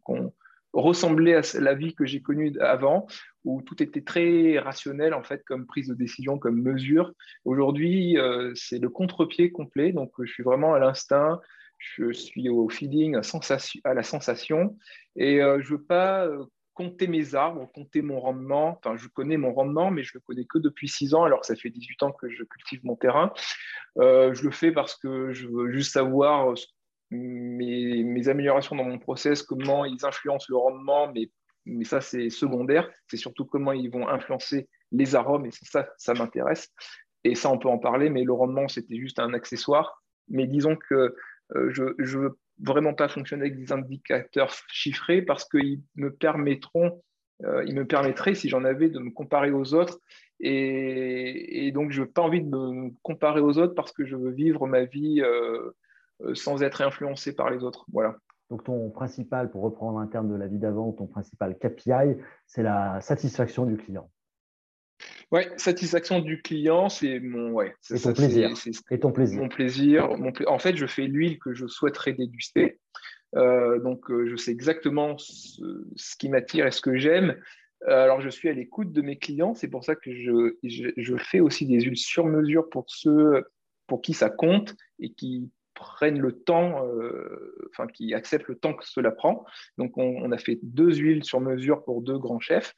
ressembler 0.74 1.34
à 1.34 1.42
la 1.60 1.74
vie 1.74 1.96
que 1.96 2.06
j'ai 2.06 2.22
connue 2.22 2.58
avant, 2.60 3.08
où 3.44 3.62
tout 3.62 3.82
était 3.82 4.02
très 4.02 4.60
rationnel 4.60 5.14
en 5.14 5.24
fait, 5.24 5.44
comme 5.44 5.66
prise 5.66 5.88
de 5.88 5.96
décision, 5.96 6.38
comme 6.38 6.62
mesure. 6.62 7.14
Aujourd'hui, 7.46 8.18
euh, 8.18 8.52
c'est 8.56 8.80
le 8.80 8.90
contre-pied 8.90 9.52
complet, 9.52 9.92
donc 9.92 10.12
je 10.20 10.32
suis 10.32 10.44
vraiment 10.44 10.74
à 10.74 10.80
l'instinct 10.80 11.40
je 11.78 12.12
suis 12.12 12.50
au 12.50 12.70
feeling, 12.70 13.16
à, 13.16 13.94
la 13.94 14.04
sensation, 14.04 14.78
et 15.16 15.42
euh, 15.42 15.60
je 15.62 15.74
ne 15.74 15.78
veux 15.78 15.84
pas 15.84 16.26
euh, 16.26 16.46
compter 16.74 17.08
mes 17.08 17.36
arbres, 17.36 17.70
compter 17.74 18.02
mon 18.02 18.20
rendement. 18.20 18.78
Enfin, 18.78 18.96
je 18.98 19.08
connais 19.08 19.38
mon 19.38 19.54
rendement, 19.54 19.90
mais 19.90 20.04
je 20.04 20.12
ne 20.14 20.20
le 20.20 20.24
connais 20.26 20.46
que 20.46 20.60
depuis 20.60 20.88
6 20.88 21.14
ans, 21.14 21.24
alors 21.24 21.42
que 21.42 21.48
ça 21.48 21.56
fait 21.56 21.70
18 21.70 22.04
ans 22.04 22.12
que 22.12 22.30
je 22.30 22.44
cultive 22.44 22.82
mon 22.84 22.96
terrain. 22.96 23.34
Euh, 23.98 24.34
je 24.34 24.44
le 24.44 24.52
fais 24.52 24.72
parce 24.72 24.96
que 24.96 25.34
je 25.34 25.48
veux 25.48 25.72
juste 25.72 25.94
savoir 25.94 26.54
mes, 27.10 28.04
mes, 28.04 28.28
améliorations 28.28 28.76
dans 28.76 28.84
mon 28.84 29.00
process, 29.00 29.42
comment 29.42 29.86
ils 29.86 30.06
influencent 30.06 30.48
le 30.50 30.58
rendement, 30.58 31.12
mais, 31.12 31.32
mais 31.66 31.86
ça, 31.86 32.02
c'est 32.02 32.30
secondaire. 32.30 32.90
C'est 33.08 33.18
surtout 33.18 33.46
comment 33.46 33.72
ils 33.72 33.90
vont 33.90 34.08
influencer 34.08 34.70
les 34.92 35.16
arômes, 35.16 35.46
et 35.46 35.52
ça, 35.52 35.90
ça 35.98 36.14
m'intéresse. 36.14 36.72
Et 37.24 37.36
ça, 37.36 37.50
on 37.50 37.58
peut 37.58 37.70
en 37.70 37.80
parler, 37.80 38.10
mais 38.10 38.24
le 38.24 38.34
rendement, 38.34 38.68
c'était 38.68 38.98
juste 38.98 39.20
un 39.20 39.34
accessoire. 39.34 40.02
Mais 40.30 40.46
disons 40.46 40.76
que 40.76 41.16
je 41.54 41.84
ne 41.84 42.18
veux 42.18 42.38
vraiment 42.62 42.94
pas 42.94 43.08
fonctionner 43.08 43.44
avec 43.44 43.58
des 43.58 43.72
indicateurs 43.72 44.54
chiffrés 44.68 45.22
parce 45.22 45.46
qu'ils 45.46 45.82
me 45.96 46.12
permettront, 46.12 47.02
euh, 47.44 47.64
ils 47.66 47.76
me 47.76 47.86
permettraient, 47.86 48.36
si 48.36 48.50
j'en 48.50 48.64
avais, 48.64 48.90
de 48.90 49.00
me 49.00 49.12
comparer 49.12 49.52
aux 49.52 49.74
autres. 49.74 50.00
Et, 50.40 51.72
donc, 51.74 51.92
je 51.92 52.02
n'ai 52.02 52.08
pas 52.08 52.22
envie 52.22 52.42
de 52.42 52.48
me 52.48 52.92
comparer 53.02 53.42
aux 53.42 53.58
autres 53.58 53.74
parce 53.74 53.92
que 53.92 54.06
je 54.06 54.16
veux 54.16 54.32
vivre 54.32 54.68
ma 54.68 54.84
vie 54.86 55.22
euh, 55.22 55.72
sans 56.34 56.64
être 56.64 56.82
influencé 56.82 57.36
par 57.36 57.50
les 57.50 57.64
autres. 57.64 57.86
Voilà. 57.92 58.16
Donc, 58.50 58.64
ton 58.64 58.90
principal, 58.92 59.52
pour 59.52 59.62
reprendre 59.64 60.00
un 60.00 60.08
terme 60.08 60.30
de 60.30 60.36
la 60.36 60.48
vie 60.48 60.60
d'avant, 60.60 60.92
ton 60.94 61.08
principal 61.08 61.58
KPI, 61.58 62.18
c'est 62.46 62.64
la 62.64 63.02
satisfaction 63.02 63.66
du 63.66 63.78
client. 63.78 64.10
Oui, 65.32 65.42
satisfaction 65.58 66.20
du 66.20 66.42
client, 66.42 66.88
c'est 66.88 67.20
mon. 67.20 67.52
Ouais, 67.52 67.74
et, 67.94 68.00
ton 68.00 68.14
plaisir. 68.14 68.50
et 68.92 69.00
ton 69.00 69.12
plaisir. 69.12 69.42
Mon 69.42 69.50
plaisir. 69.50 70.10
En 70.48 70.60
fait, 70.60 70.78
je 70.78 70.86
fais 70.86 71.04
l'huile 71.04 71.38
que 71.40 71.54
je 71.54 71.68
souhaiterais 71.68 72.14
déguster. 72.14 72.80
Euh, 73.36 73.80
donc, 73.80 74.10
euh, 74.10 74.30
je 74.30 74.38
sais 74.38 74.52
exactement 74.52 75.18
ce, 75.18 76.16
qui 76.18 76.30
m'attire 76.30 76.66
et 76.66 76.72
ce 76.72 76.80
que 76.80 76.98
j'aime. 76.98 77.36
Euh, 77.88 78.04
alors, 78.04 78.22
je 78.22 78.30
suis 78.30 78.48
à 78.48 78.54
l'écoute 78.54 78.94
de 78.94 79.02
mes 79.02 79.18
clients. 79.18 79.54
C'est 79.54 79.68
pour 79.68 79.84
ça 79.84 79.96
que 79.96 80.14
je, 80.14 80.56
je, 80.64 81.18
fais 81.18 81.42
aussi 81.42 81.66
des 81.66 81.82
huiles 81.82 81.98
sur 81.98 82.26
mesure 82.26 82.70
pour 82.70 82.86
ceux 82.88 83.44
pour 83.86 84.02
qui 84.02 84.14
ça 84.14 84.30
compte 84.30 84.76
et 85.00 85.14
qui 85.14 85.50
prennent 85.78 86.20
le 86.20 86.32
temps, 86.34 86.84
enfin 87.70 87.88
qui 87.88 88.14
acceptent 88.14 88.48
le 88.48 88.56
temps 88.56 88.74
que 88.74 88.86
cela 88.86 89.12
prend. 89.12 89.46
Donc 89.78 89.98
on, 89.98 90.32
a 90.32 90.38
fait 90.38 90.60
deux 90.64 90.94
huiles 90.96 91.24
sur 91.24 91.40
mesure 91.40 91.84
pour 91.84 92.02
deux 92.02 92.18
grands 92.18 92.40
chefs. 92.40 92.74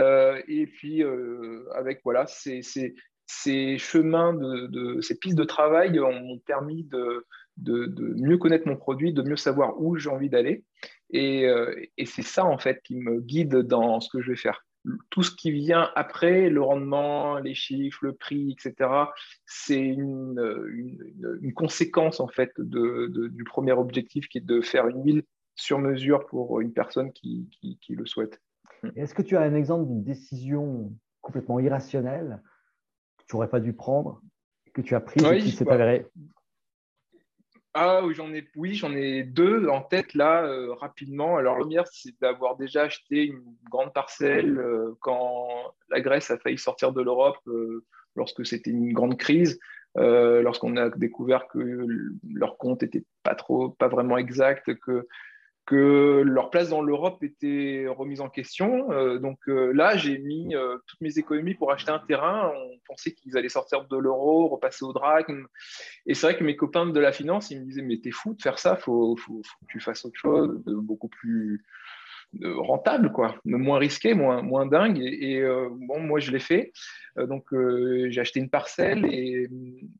Euh, 0.00 0.40
et 0.48 0.66
puis, 0.66 1.02
euh, 1.02 1.64
avec 1.74 2.00
voilà, 2.04 2.26
ces, 2.26 2.62
ces, 2.62 2.94
ces 3.26 3.78
chemins, 3.78 4.34
de, 4.34 5.00
ces 5.00 5.18
pistes 5.18 5.36
de 5.36 5.44
travail 5.44 5.98
m'ont 5.98 6.38
permis 6.38 6.84
de, 6.84 7.26
de, 7.58 8.14
mieux 8.16 8.38
connaître 8.38 8.66
mon 8.66 8.76
produit, 8.76 9.12
de 9.12 9.22
mieux 9.22 9.36
savoir 9.36 9.80
où 9.80 9.96
j'ai 9.96 10.10
envie 10.10 10.30
d'aller. 10.30 10.64
Et, 11.10 11.46
euh, 11.46 11.74
et 11.98 12.06
c'est 12.06 12.22
ça, 12.22 12.44
en 12.44 12.58
fait, 12.58 12.80
qui 12.82 12.96
me 12.96 13.20
guide 13.20 13.56
dans 13.56 14.00
ce 14.00 14.08
que 14.10 14.22
je 14.22 14.30
vais 14.30 14.36
faire. 14.36 14.64
Tout 15.10 15.22
ce 15.22 15.30
qui 15.30 15.52
vient 15.52 15.90
après, 15.94 16.50
le 16.50 16.60
rendement, 16.60 17.38
les 17.38 17.54
chiffres, 17.54 18.00
le 18.02 18.14
prix, 18.14 18.52
etc., 18.52 18.90
c'est 19.46 19.80
une, 19.80 20.40
une, 20.72 21.38
une, 21.40 21.54
conséquence, 21.54 22.18
en 22.18 22.26
fait, 22.26 22.52
de, 22.58 23.28
du 23.28 23.44
premier 23.44 23.72
objectif 23.72 24.28
qui 24.28 24.38
est 24.38 24.42
de 24.42 24.60
faire 24.60 24.88
une 24.88 25.04
huile 25.04 25.22
sur 25.54 25.78
mesure 25.78 26.26
pour 26.26 26.60
une 26.60 26.72
personne 26.72 27.12
qui, 27.12 27.48
qui, 27.52 27.78
qui 27.78 27.94
le 27.94 28.06
souhaite. 28.06 28.40
Est-ce 28.96 29.14
que 29.14 29.22
tu 29.22 29.36
as 29.36 29.42
un 29.42 29.54
exemple 29.54 29.86
d'une 29.86 30.02
décision 30.02 30.92
complètement 31.20 31.60
irrationnelle 31.60 32.42
que 33.18 33.24
tu 33.28 33.36
n'aurais 33.36 33.48
pas 33.48 33.60
dû 33.60 33.72
prendre, 33.72 34.20
que 34.74 34.80
tu 34.80 34.94
as 34.94 35.00
prise 35.00 35.24
et 35.24 35.38
qui 35.38 35.52
s'est 35.52 35.64
bah. 35.64 35.74
avérée 35.74 36.06
ah 37.74 38.04
oui, 38.04 38.14
j'en 38.14 38.32
ai, 38.34 38.46
oui, 38.54 38.74
j'en 38.74 38.94
ai 38.94 39.22
deux 39.22 39.68
en 39.68 39.80
tête 39.80 40.12
là 40.14 40.44
euh, 40.44 40.74
rapidement. 40.74 41.36
Alors 41.38 41.54
la 41.54 41.60
première, 41.60 41.86
c'est 41.88 42.14
d'avoir 42.20 42.56
déjà 42.56 42.82
acheté 42.82 43.24
une 43.24 43.42
grande 43.70 43.94
parcelle 43.94 44.58
euh, 44.58 44.94
quand 45.00 45.48
la 45.88 46.00
Grèce 46.00 46.30
a 46.30 46.38
failli 46.38 46.58
sortir 46.58 46.92
de 46.92 47.00
l'Europe 47.00 47.38
euh, 47.46 47.84
lorsque 48.14 48.44
c'était 48.44 48.70
une 48.70 48.92
grande 48.92 49.16
crise, 49.16 49.58
lorsqu'on 49.94 50.76
a 50.76 50.90
découvert 50.90 51.48
que 51.48 51.86
leur 52.30 52.56
compte 52.58 52.82
était 52.82 53.04
pas 53.22 53.34
trop, 53.34 53.70
pas 53.70 53.88
vraiment 53.88 54.18
exact, 54.18 54.74
que 54.80 55.06
que 55.64 56.22
leur 56.24 56.50
place 56.50 56.70
dans 56.70 56.82
l'Europe 56.82 57.22
était 57.22 57.86
remise 57.88 58.20
en 58.20 58.28
question. 58.28 58.90
Euh, 58.90 59.18
donc 59.18 59.38
euh, 59.48 59.72
là, 59.72 59.96
j'ai 59.96 60.18
mis 60.18 60.56
euh, 60.56 60.76
toutes 60.86 61.00
mes 61.00 61.18
économies 61.18 61.54
pour 61.54 61.70
acheter 61.70 61.92
un 61.92 62.00
terrain. 62.00 62.52
On 62.54 62.78
pensait 62.86 63.12
qu'ils 63.12 63.36
allaient 63.36 63.48
sortir 63.48 63.86
de 63.86 63.96
l'euro, 63.96 64.48
repasser 64.48 64.84
au 64.84 64.92
drachme. 64.92 65.46
Et 66.06 66.14
c'est 66.14 66.26
vrai 66.26 66.36
que 66.36 66.44
mes 66.44 66.56
copains 66.56 66.86
de 66.86 67.00
la 67.00 67.12
finance, 67.12 67.50
ils 67.50 67.60
me 67.60 67.64
disaient, 67.64 67.82
mais 67.82 67.98
t'es 67.98 68.10
fou 68.10 68.34
de 68.34 68.42
faire 68.42 68.58
ça, 68.58 68.76
faut, 68.76 69.16
faut, 69.16 69.40
que 69.40 69.66
tu 69.68 69.80
fasses 69.80 70.04
autre 70.04 70.18
chose 70.18 70.62
beaucoup 70.66 71.08
plus 71.08 71.64
rentable, 72.40 73.12
quoi, 73.12 73.36
moins 73.44 73.78
risqué, 73.78 74.14
moins, 74.14 74.42
moins 74.42 74.66
dingue. 74.66 74.98
Et, 74.98 75.40
euh, 75.40 75.68
bon, 75.70 76.00
moi, 76.00 76.20
je 76.20 76.30
l'ai 76.30 76.38
fait. 76.38 76.72
Euh, 77.18 77.26
donc, 77.26 77.52
euh, 77.52 78.06
j'ai 78.08 78.20
acheté 78.20 78.40
une 78.40 78.48
parcelle 78.48 79.04
et, 79.04 79.48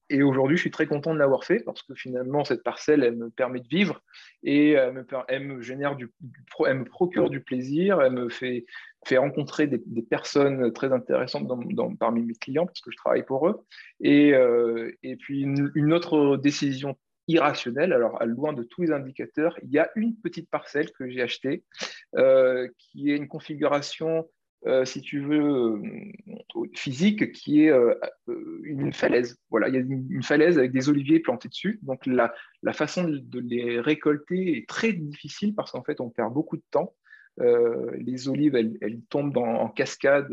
et 0.09 0.23
aujourd'hui, 0.23 0.57
je 0.57 0.63
suis 0.63 0.71
très 0.71 0.87
content 0.87 1.13
de 1.13 1.19
l'avoir 1.19 1.45
fait 1.45 1.61
parce 1.61 1.83
que 1.83 1.95
finalement, 1.95 2.45
cette 2.45 2.63
parcelle, 2.63 3.05
elle 3.05 3.17
me 3.17 3.29
permet 3.29 3.61
de 3.61 3.69
vivre 3.69 4.01
et 4.43 4.73
elle 4.73 4.95
me, 4.95 5.57
me 5.57 5.63
génère 5.63 5.95
du, 5.95 6.11
me 6.61 6.85
procure 6.85 7.29
du 7.29 7.41
plaisir, 7.41 8.01
elle 8.01 8.13
me 8.13 8.29
fait, 8.31 8.65
fait 9.07 9.19
rencontrer 9.19 9.67
des, 9.67 10.03
personnes 10.03 10.73
très 10.73 10.93
intéressantes 10.93 11.49
parmi 11.99 12.23
mes 12.23 12.35
clients 12.35 12.67
parce 12.67 12.81
que 12.81 12.91
je 12.91 12.97
travaille 12.97 13.25
pour 13.25 13.47
eux. 13.47 13.61
Et, 14.01 14.33
et 15.03 15.17
puis, 15.17 15.43
une 15.43 15.93
autre 15.93 16.37
décision 16.37 16.97
irrationnel. 17.29 17.93
Alors, 17.93 18.23
loin 18.25 18.53
de 18.53 18.63
tous 18.63 18.83
les 18.83 18.93
indicateurs, 18.93 19.59
il 19.63 19.71
y 19.71 19.79
a 19.79 19.91
une 19.97 20.17
petite 20.17 20.51
parcelle 20.51 20.91
que 20.93 21.09
j'ai 21.09 21.23
achetée 21.23 21.65
euh, 22.17 22.69
qui 22.79 23.11
est 23.11 23.17
une 23.17 23.29
configuration, 23.29 24.29
euh, 24.67 24.85
si 24.85 25.01
tu 25.01 25.21
veux, 25.21 25.41
euh, 25.41 25.83
physique, 26.75 27.33
qui 27.33 27.65
est 27.65 27.73
une 28.65 28.93
falaise. 28.93 29.39
Voilà, 29.51 29.69
il 29.69 29.75
y 29.75 29.79
a 29.79 29.81
une, 29.81 30.23
falaise 30.23 30.59
avec 30.59 30.73
des 30.73 30.89
oliviers 30.89 31.21
plantés 31.21 31.49
dessus. 31.49 31.79
Donc, 31.83 32.05
la, 32.07 32.35
la 32.63 32.73
façon 32.73 33.05
de, 33.05 33.39
les 33.41 33.81
récolter 33.81 34.59
est 34.59 34.69
très 34.69 34.93
difficile 34.93 35.55
parce 35.55 35.73
qu'en 35.73 35.83
fait, 35.83 36.01
on 36.01 36.11
perd 36.11 36.33
beaucoup 36.33 36.57
de 36.57 36.65
temps. 36.71 36.95
les 37.39 38.29
olives, 38.29 38.57
elles, 38.57 39.01
tombent 39.09 39.39
en 39.39 39.69
cascade 39.69 40.29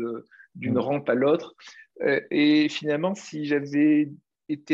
d'une 0.54 0.74
mmh. 0.74 0.78
rampe 0.78 1.08
à 1.08 1.14
l'autre. 1.14 1.54
et 2.30 2.68
finalement, 2.68 3.14
si 3.14 3.44
j'avais 3.46 4.10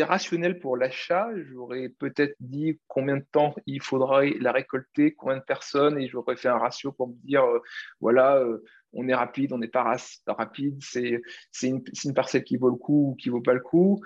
rationnel 0.02 0.58
pour 0.58 0.76
l'achat, 0.76 1.28
j'aurais 1.34 1.88
peut-être 1.88 2.36
dit 2.40 2.78
combien 2.88 3.16
de 3.16 3.24
temps 3.32 3.54
il 3.66 3.82
faudrait 3.82 4.34
la 4.40 4.52
récolter, 4.52 5.14
combien 5.14 5.38
de 5.38 5.42
personnes, 5.42 5.98
et 5.98 6.08
j'aurais 6.08 6.36
fait 6.36 6.48
un 6.48 6.58
ratio 6.58 6.92
pour 6.92 7.08
me 7.08 7.14
dire, 7.24 7.44
euh, 7.44 7.60
voilà, 8.00 8.36
euh, 8.36 8.62
on 8.92 9.08
est 9.08 9.14
rapide, 9.14 9.52
on 9.52 9.58
n'est 9.58 9.68
pas 9.68 9.96
rapide, 10.26 10.78
c'est 10.80 11.20
une, 11.62 11.82
une, 12.04 12.14
parcelle 12.14 12.44
qui 12.44 12.56
vaut 12.56 12.70
le 12.70 12.76
coup 12.76 13.10
ou 13.10 13.14
qui 13.16 13.28
vaut 13.28 13.42
pas 13.42 13.54
le 13.54 13.60
coup. 13.60 14.00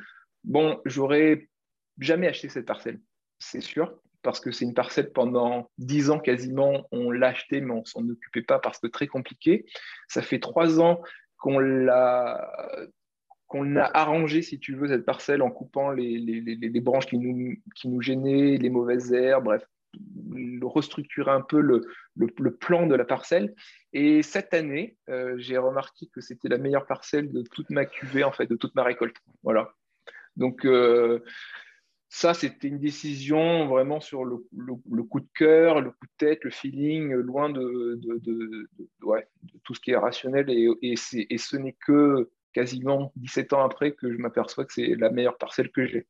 Bon, 0.45 0.81
j'aurais 0.85 1.49
jamais 1.99 2.27
acheté 2.27 2.49
cette 2.49 2.67
parcelle, 2.67 3.01
c'est 3.39 3.61
sûr, 3.61 4.01
parce 4.23 4.41
que 4.41 4.51
c'est 4.51 4.65
une 4.65 4.75
parcelle 4.75 5.13
pendant 5.13 5.71
dix 5.79 6.11
ans 6.11 6.19
quasiment, 6.19 6.87
on 6.93 7.11
l'a 7.11 7.29
acheté, 7.29 7.61
mais 7.61 7.73
on 7.73 7.85
s'en 7.85 8.09
occupait 8.09 8.43
pas 8.43 8.59
parce 8.59 8.79
que 8.79 8.87
très 8.87 9.07
compliqué. 9.07 9.67
Ça 10.09 10.23
fait 10.23 10.41
trois 10.41 10.81
ans 10.81 11.01
qu'on 11.39 11.59
l'a 11.59 12.51
qu'on 13.51 13.75
a 13.75 13.91
arrangé, 13.95 14.43
si 14.43 14.61
tu 14.61 14.77
veux, 14.77 14.87
cette 14.87 15.05
parcelle 15.05 15.43
en 15.43 15.51
coupant 15.51 15.91
les, 15.91 16.19
les, 16.19 16.81
branches 16.81 17.07
qui 17.07 17.19
nous, 17.19 17.57
qui 17.75 17.89
nous 17.89 18.01
gênaient, 18.01 18.57
les 18.57 18.71
mauvaises 18.71 19.13
herbes, 19.13 19.47
bref, 19.47 19.67
restructurer 20.63 21.33
un 21.33 21.41
peu 21.41 21.61
le, 21.61 21.81
le, 22.15 22.55
plan 22.55 22.87
de 22.87 22.95
la 22.95 23.05
parcelle. 23.05 23.53
Et 23.93 24.23
cette 24.23 24.55
année, 24.55 24.97
euh, 25.09 25.35
j'ai 25.39 25.59
remarqué 25.59 26.09
que 26.15 26.21
c'était 26.21 26.49
la 26.49 26.59
meilleure 26.59 26.87
parcelle 26.87 27.33
de 27.33 27.43
toute 27.43 27.71
ma 27.71 27.87
cuvée, 27.87 28.23
en 28.23 28.31
fait, 28.31 28.47
de 28.47 28.55
toute 28.55 28.77
ma 28.77 28.85
récolte. 28.85 29.17
Voilà. 29.43 29.75
Donc, 30.37 30.65
euh, 30.65 31.19
ça, 32.09 32.35
c'était 32.35 32.69
une 32.69 32.79
décision 32.79 33.67
vraiment 33.67 33.99
sur 33.99 34.25
le, 34.25 34.37
coup 35.03 35.19
de 35.19 35.29
cœur, 35.35 35.81
le 35.81 35.91
coup 35.91 36.07
de 36.07 36.17
tête, 36.19 36.45
le 36.45 36.51
feeling, 36.51 37.15
loin 37.15 37.51
de, 37.51 37.99
de, 38.01 38.19
de, 38.19 38.69
ouais, 39.03 39.27
tout 39.65 39.75
ce 39.75 39.81
qui 39.81 39.91
est 39.91 39.97
rationnel. 39.97 40.49
Et, 40.51 40.69
et, 40.83 40.95
et 41.31 41.39
ce 41.39 41.57
n'est 41.57 41.77
que 41.85 42.31
quasiment 42.53 43.13
17 43.17 43.53
ans 43.53 43.65
après 43.65 43.93
que 43.93 44.13
je 44.13 44.19
m'aperçois 44.19 44.65
que 44.65 44.73
c'est 44.73 44.95
la 44.97 45.11
meilleure 45.11 45.39
parcelle 45.39 45.71
que 45.71 45.87
j'ai. 45.87 46.07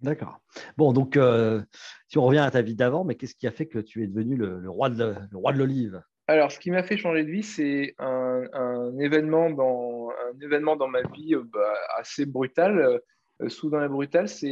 D'accord. 0.00 0.40
Bon, 0.76 0.92
donc, 0.92 1.16
euh, 1.16 1.62
si 2.08 2.18
on 2.18 2.24
revient 2.24 2.40
à 2.40 2.50
ta 2.50 2.60
vie 2.60 2.74
d'avant, 2.74 3.04
mais 3.04 3.14
qu'est-ce 3.14 3.36
qui 3.36 3.46
a 3.46 3.52
fait 3.52 3.66
que 3.66 3.78
tu 3.78 4.02
es 4.02 4.08
devenu 4.08 4.36
le, 4.36 4.68
roi 4.68 4.90
de 4.90 5.14
l'olive? 5.56 6.02
Alors, 6.26 6.50
ce 6.50 6.58
qui 6.58 6.70
m'a 6.70 6.82
fait 6.82 6.96
changer 6.96 7.24
de 7.24 7.30
vie, 7.30 7.44
c'est 7.44 7.94
un, 7.98 8.98
événement 8.98 9.50
dans, 9.50 10.10
un 10.10 10.40
événement 10.40 10.76
dans 10.76 10.88
ma 10.88 11.02
vie 11.02 11.34
euh, 11.34 11.44
bah, 11.44 11.74
assez 11.98 12.26
brutal. 12.26 13.00
Euh, 13.42 13.48
soudain 13.48 13.84
et 13.84 13.88
brutal, 13.88 14.28
c'est 14.28 14.46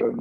euh, 0.00 0.12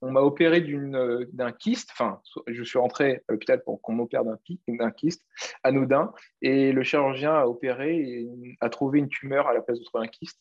on 0.00 0.10
m'a 0.10 0.20
opéré 0.20 0.60
euh, 0.60 1.26
d'un 1.32 1.52
kyste, 1.52 1.90
enfin, 1.92 2.20
je 2.46 2.62
suis 2.62 2.78
rentré 2.78 3.22
à 3.28 3.32
l'hôpital 3.32 3.62
pour 3.62 3.80
qu'on 3.80 3.92
m'opère 3.92 4.24
d'un 4.24 4.90
kyste 4.90 5.22
anodin, 5.62 6.12
et 6.40 6.72
le 6.72 6.82
chirurgien 6.82 7.34
a 7.34 7.46
opéré 7.46 7.96
et 7.96 8.56
a 8.60 8.68
trouvé 8.68 8.98
une 8.98 9.08
tumeur 9.08 9.48
à 9.48 9.54
la 9.54 9.62
place 9.62 9.78
de 9.78 9.84
trouver 9.84 10.04
un 10.04 10.08
kyste. 10.08 10.40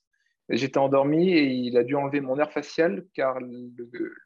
J'étais 0.49 0.79
endormi 0.79 1.31
et 1.31 1.45
il 1.45 1.77
a 1.77 1.83
dû 1.83 1.95
enlever 1.95 2.19
mon 2.19 2.35
nerf 2.35 2.51
facial 2.51 3.05
car 3.13 3.37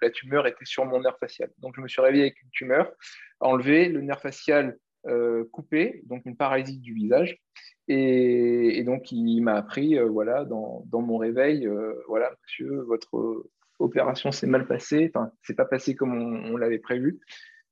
la 0.01 0.09
tumeur 0.09 0.47
était 0.47 0.65
sur 0.65 0.83
mon 0.85 1.01
nerf 1.01 1.17
facial. 1.19 1.51
Donc 1.59 1.75
je 1.75 1.81
me 1.81 1.87
suis 1.87 2.01
réveillé 2.01 2.23
avec 2.23 2.41
une 2.41 2.49
tumeur 2.49 2.91
enlevée, 3.39 3.89
le 3.89 4.01
nerf 4.01 4.21
facial 4.21 4.75
coupé, 5.51 6.01
donc 6.05 6.23
une 6.25 6.35
paralysie 6.35 6.79
du 6.79 6.95
visage. 6.95 7.37
Et, 7.87 8.83
donc, 8.83 9.11
il 9.11 9.41
m'a 9.41 9.55
appris, 9.55 9.97
euh, 9.97 10.05
voilà, 10.05 10.43
dans, 10.45 10.85
mon 10.91 11.17
réveil, 11.17 11.67
euh, 11.67 11.93
voilà, 12.07 12.31
monsieur, 12.43 12.81
votre 12.81 13.45
opération 13.79 14.31
s'est 14.31 14.47
mal 14.47 14.67
passée, 14.67 15.11
enfin, 15.13 15.31
c'est 15.43 15.55
pas 15.55 15.65
passé 15.65 15.95
comme 15.95 16.13
on, 16.13 16.57
l'avait 16.57 16.79
prévu. 16.79 17.19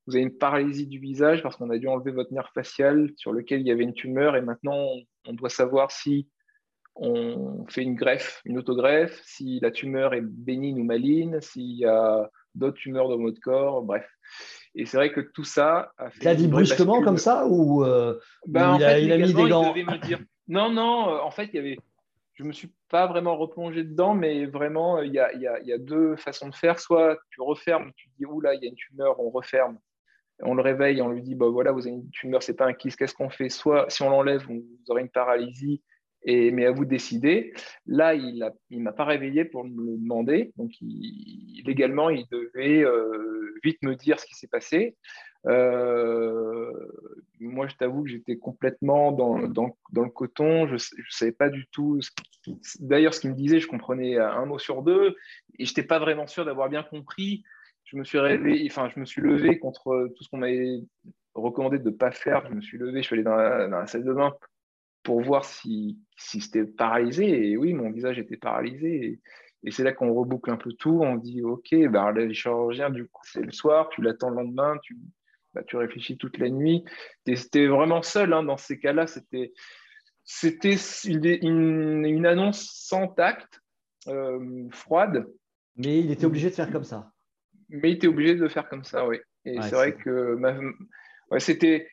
Vous 0.05 0.15
avez 0.15 0.23
une 0.23 0.37
paralysie 0.37 0.87
du 0.87 0.99
visage 0.99 1.41
parce 1.41 1.55
qu'on 1.55 1.69
a 1.69 1.77
dû 1.77 1.87
enlever 1.87 2.11
votre 2.11 2.33
nerf 2.33 2.51
facial 2.53 3.09
sur 3.15 3.31
lequel 3.31 3.61
il 3.61 3.67
y 3.67 3.71
avait 3.71 3.85
une 3.85 3.93
tumeur 3.93 4.35
et 4.35 4.41
maintenant, 4.41 4.87
on, 5.25 5.33
doit 5.33 5.49
savoir 5.49 5.91
si 5.91 6.27
on 6.95 7.65
fait 7.69 7.83
une 7.83 7.95
greffe, 7.95 8.41
une 8.45 8.57
autogreffe, 8.57 9.19
si 9.23 9.59
la 9.61 9.71
tumeur 9.71 10.13
est 10.13 10.21
bénigne 10.21 10.81
ou 10.81 10.83
maligne, 10.83 11.39
s'il 11.39 11.77
y 11.77 11.85
a 11.85 12.29
d'autres 12.55 12.77
tumeurs 12.77 13.09
dans 13.09 13.17
votre 13.17 13.39
corps, 13.39 13.81
bref. 13.83 14.07
Et 14.75 14.85
c'est 14.85 14.97
vrai 14.97 15.11
que 15.11 15.21
tout 15.21 15.43
ça 15.43 15.93
a 15.97 16.09
fait. 16.09 16.19
Il 16.21 16.27
a 16.27 16.35
dit 16.35 16.47
brusquement 16.47 17.01
comme 17.01 17.17
ça 17.17 17.45
ou, 17.47 17.83
euh, 17.83 18.19
ben, 18.47 18.77
il, 18.77 18.83
a, 19.11 19.17
mis 19.17 19.33
des 19.33 19.49
gants 19.49 19.73
me 19.73 19.97
dire... 19.97 20.19
Non, 20.47 20.69
non, 20.69 21.09
euh, 21.09 21.19
en 21.19 21.31
fait, 21.31 21.49
il 21.53 21.55
y 21.55 21.59
avait. 21.59 21.77
Je 22.33 22.43
ne 22.43 22.49
me 22.49 22.53
suis 22.53 22.73
pas 22.89 23.05
vraiment 23.05 23.37
replongé 23.37 23.83
dedans, 23.83 24.15
mais 24.15 24.45
vraiment, 24.45 25.01
il 25.01 25.13
y 25.13 25.19
a, 25.19 25.31
il 25.33 25.41
y 25.41 25.47
a, 25.47 25.59
il 25.61 25.67
y 25.67 25.71
a 25.71 25.77
deux 25.77 26.15
façons 26.15 26.49
de 26.49 26.55
faire. 26.55 26.79
Soit 26.79 27.17
tu 27.29 27.41
refermes, 27.41 27.91
tu 27.95 28.09
dis, 28.17 28.25
oula, 28.25 28.55
il 28.55 28.63
y 28.63 28.65
a 28.65 28.69
une 28.69 28.75
tumeur, 28.75 29.19
on 29.19 29.29
referme, 29.29 29.77
on 30.39 30.55
le 30.55 30.61
réveille, 30.61 31.01
on 31.01 31.09
lui 31.09 31.21
dit, 31.21 31.35
bah 31.35 31.47
voilà, 31.47 31.71
vous 31.71 31.87
avez 31.87 31.95
une 31.95 32.09
tumeur, 32.09 32.41
c'est 32.41 32.55
pas 32.55 32.65
un 32.65 32.73
kyste, 32.73 32.97
qu'est-ce 32.97 33.13
qu'on 33.13 33.29
fait? 33.29 33.49
Soit 33.49 33.85
si 33.89 34.01
on 34.01 34.09
l'enlève, 34.09 34.43
vous 34.47 34.63
aurez 34.89 35.01
une 35.01 35.11
paralysie, 35.11 35.81
et, 36.25 36.51
mais 36.51 36.65
à 36.65 36.71
vous 36.71 36.85
de 36.85 36.89
décider. 36.89 37.53
Là, 37.85 38.13
il 38.13 38.43
ne 38.71 38.79
m'a 38.79 38.93
pas 38.93 39.05
réveillé 39.05 39.45
pour 39.45 39.63
me 39.63 39.91
le 39.91 39.97
demander. 39.97 40.51
Donc, 40.57 40.71
légalement, 41.65 42.09
il 42.09 42.25
devait 42.31 42.83
euh, 42.83 43.53
vite 43.63 43.81
me 43.83 43.95
dire 43.95 44.19
ce 44.19 44.25
qui 44.25 44.35
s'est 44.35 44.47
passé. 44.47 44.95
Euh, 45.45 46.71
moi, 47.39 47.67
je 47.67 47.75
t'avoue 47.75 48.03
que 48.03 48.09
j'étais 48.09 48.37
complètement 48.37 49.11
dans, 49.11 49.39
dans, 49.39 49.77
dans, 49.91 50.03
le 50.03 50.09
coton. 50.09 50.67
Je 50.67 50.73
ne 50.73 51.03
savais 51.09 51.33
pas 51.33 51.49
du 51.49 51.67
tout. 51.67 51.99
D'ailleurs, 52.79 53.13
ce 53.13 53.19
qu'il 53.19 53.31
me 53.31 53.35
disait, 53.35 53.59
je 53.59 53.67
comprenais 53.67 54.17
un 54.17 54.45
mot 54.45 54.59
sur 54.59 54.83
deux. 54.83 55.15
Et 55.59 55.65
je 55.65 55.71
n'étais 55.71 55.83
pas 55.83 55.99
vraiment 55.99 56.27
sûr 56.27 56.45
d'avoir 56.45 56.69
bien 56.69 56.83
compris. 56.83 57.43
Je 57.85 57.97
me 57.97 58.05
suis 58.05 58.17
réveillé, 58.17 58.69
enfin, 58.71 58.89
je 58.95 58.99
me 58.99 59.05
suis 59.05 59.21
levé 59.21 59.59
contre 59.59 60.09
tout 60.15 60.23
ce 60.23 60.29
qu'on 60.29 60.37
m'avait 60.37 60.79
recommandé 61.35 61.79
de 61.79 61.89
ne 61.89 61.95
pas 61.95 62.11
faire. 62.11 62.47
Je 62.47 62.53
me 62.53 62.61
suis 62.61 62.77
levé, 62.77 63.01
je 63.01 63.07
suis 63.07 63.15
allé 63.15 63.23
dans 63.23 63.35
la, 63.35 63.67
dans 63.67 63.79
la 63.79 63.87
salle 63.87 64.05
de 64.05 64.13
bain 64.13 64.33
pour 65.03 65.21
voir 65.21 65.45
si, 65.45 65.99
si 66.17 66.41
c'était 66.41 66.65
paralysé. 66.65 67.51
Et 67.51 67.57
oui, 67.57 67.73
mon 67.73 67.91
visage 67.91 68.17
était 68.19 68.37
paralysé. 68.37 69.19
Et, 69.65 69.71
c'est 69.71 69.83
là 69.83 69.93
qu'on 69.93 70.13
reboucle 70.13 70.51
un 70.51 70.57
peu 70.57 70.73
tout. 70.73 70.99
On 71.01 71.15
dit, 71.15 71.41
OK, 71.41 71.69
ben, 71.71 72.11
les 72.11 72.33
chirurgiens, 72.33 72.89
du 72.89 73.07
coup, 73.07 73.21
c'est 73.25 73.41
le 73.41 73.51
soir, 73.51 73.89
tu 73.89 74.01
l'attends 74.01 74.29
le 74.29 74.37
lendemain, 74.37 74.77
tu, 74.81 74.97
bah, 75.53 75.63
tu 75.65 75.77
réfléchis 75.77 76.17
toute 76.17 76.37
la 76.37 76.49
nuit. 76.49 76.83
C'était 77.25 77.67
vraiment 77.67 78.01
seul 78.01 78.33
hein, 78.33 78.43
dans 78.43 78.57
ces 78.57 78.77
cas-là. 78.79 79.07
C'était 79.07 79.53
c'était 80.25 80.75
une, 81.43 82.05
une, 82.05 82.25
annonce 82.25 82.69
sans 82.71 83.07
tact, 83.07 83.61
euh, 84.07 84.67
froide. 84.71 85.27
Mais 85.75 85.99
il 85.99 86.11
était 86.11 86.25
obligé 86.25 86.49
de 86.49 86.55
faire 86.55 86.71
comme 86.71 86.83
ça. 86.83 87.11
Mais 87.69 87.91
il 87.91 87.95
était 87.95 88.07
obligé 88.07 88.35
de 88.35 88.47
faire 88.47 88.69
comme 88.69 88.83
ça, 88.83 89.07
oui. 89.07 89.17
Et 89.45 89.61
c'est 89.61 89.75
vrai 89.75 89.95
que 89.95 90.39
ouais, 91.31 91.39
c'était 91.39 91.87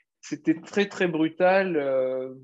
très, 0.64 0.87
très 0.87 1.09
brutal. 1.09 1.76
Euh, 1.76 2.35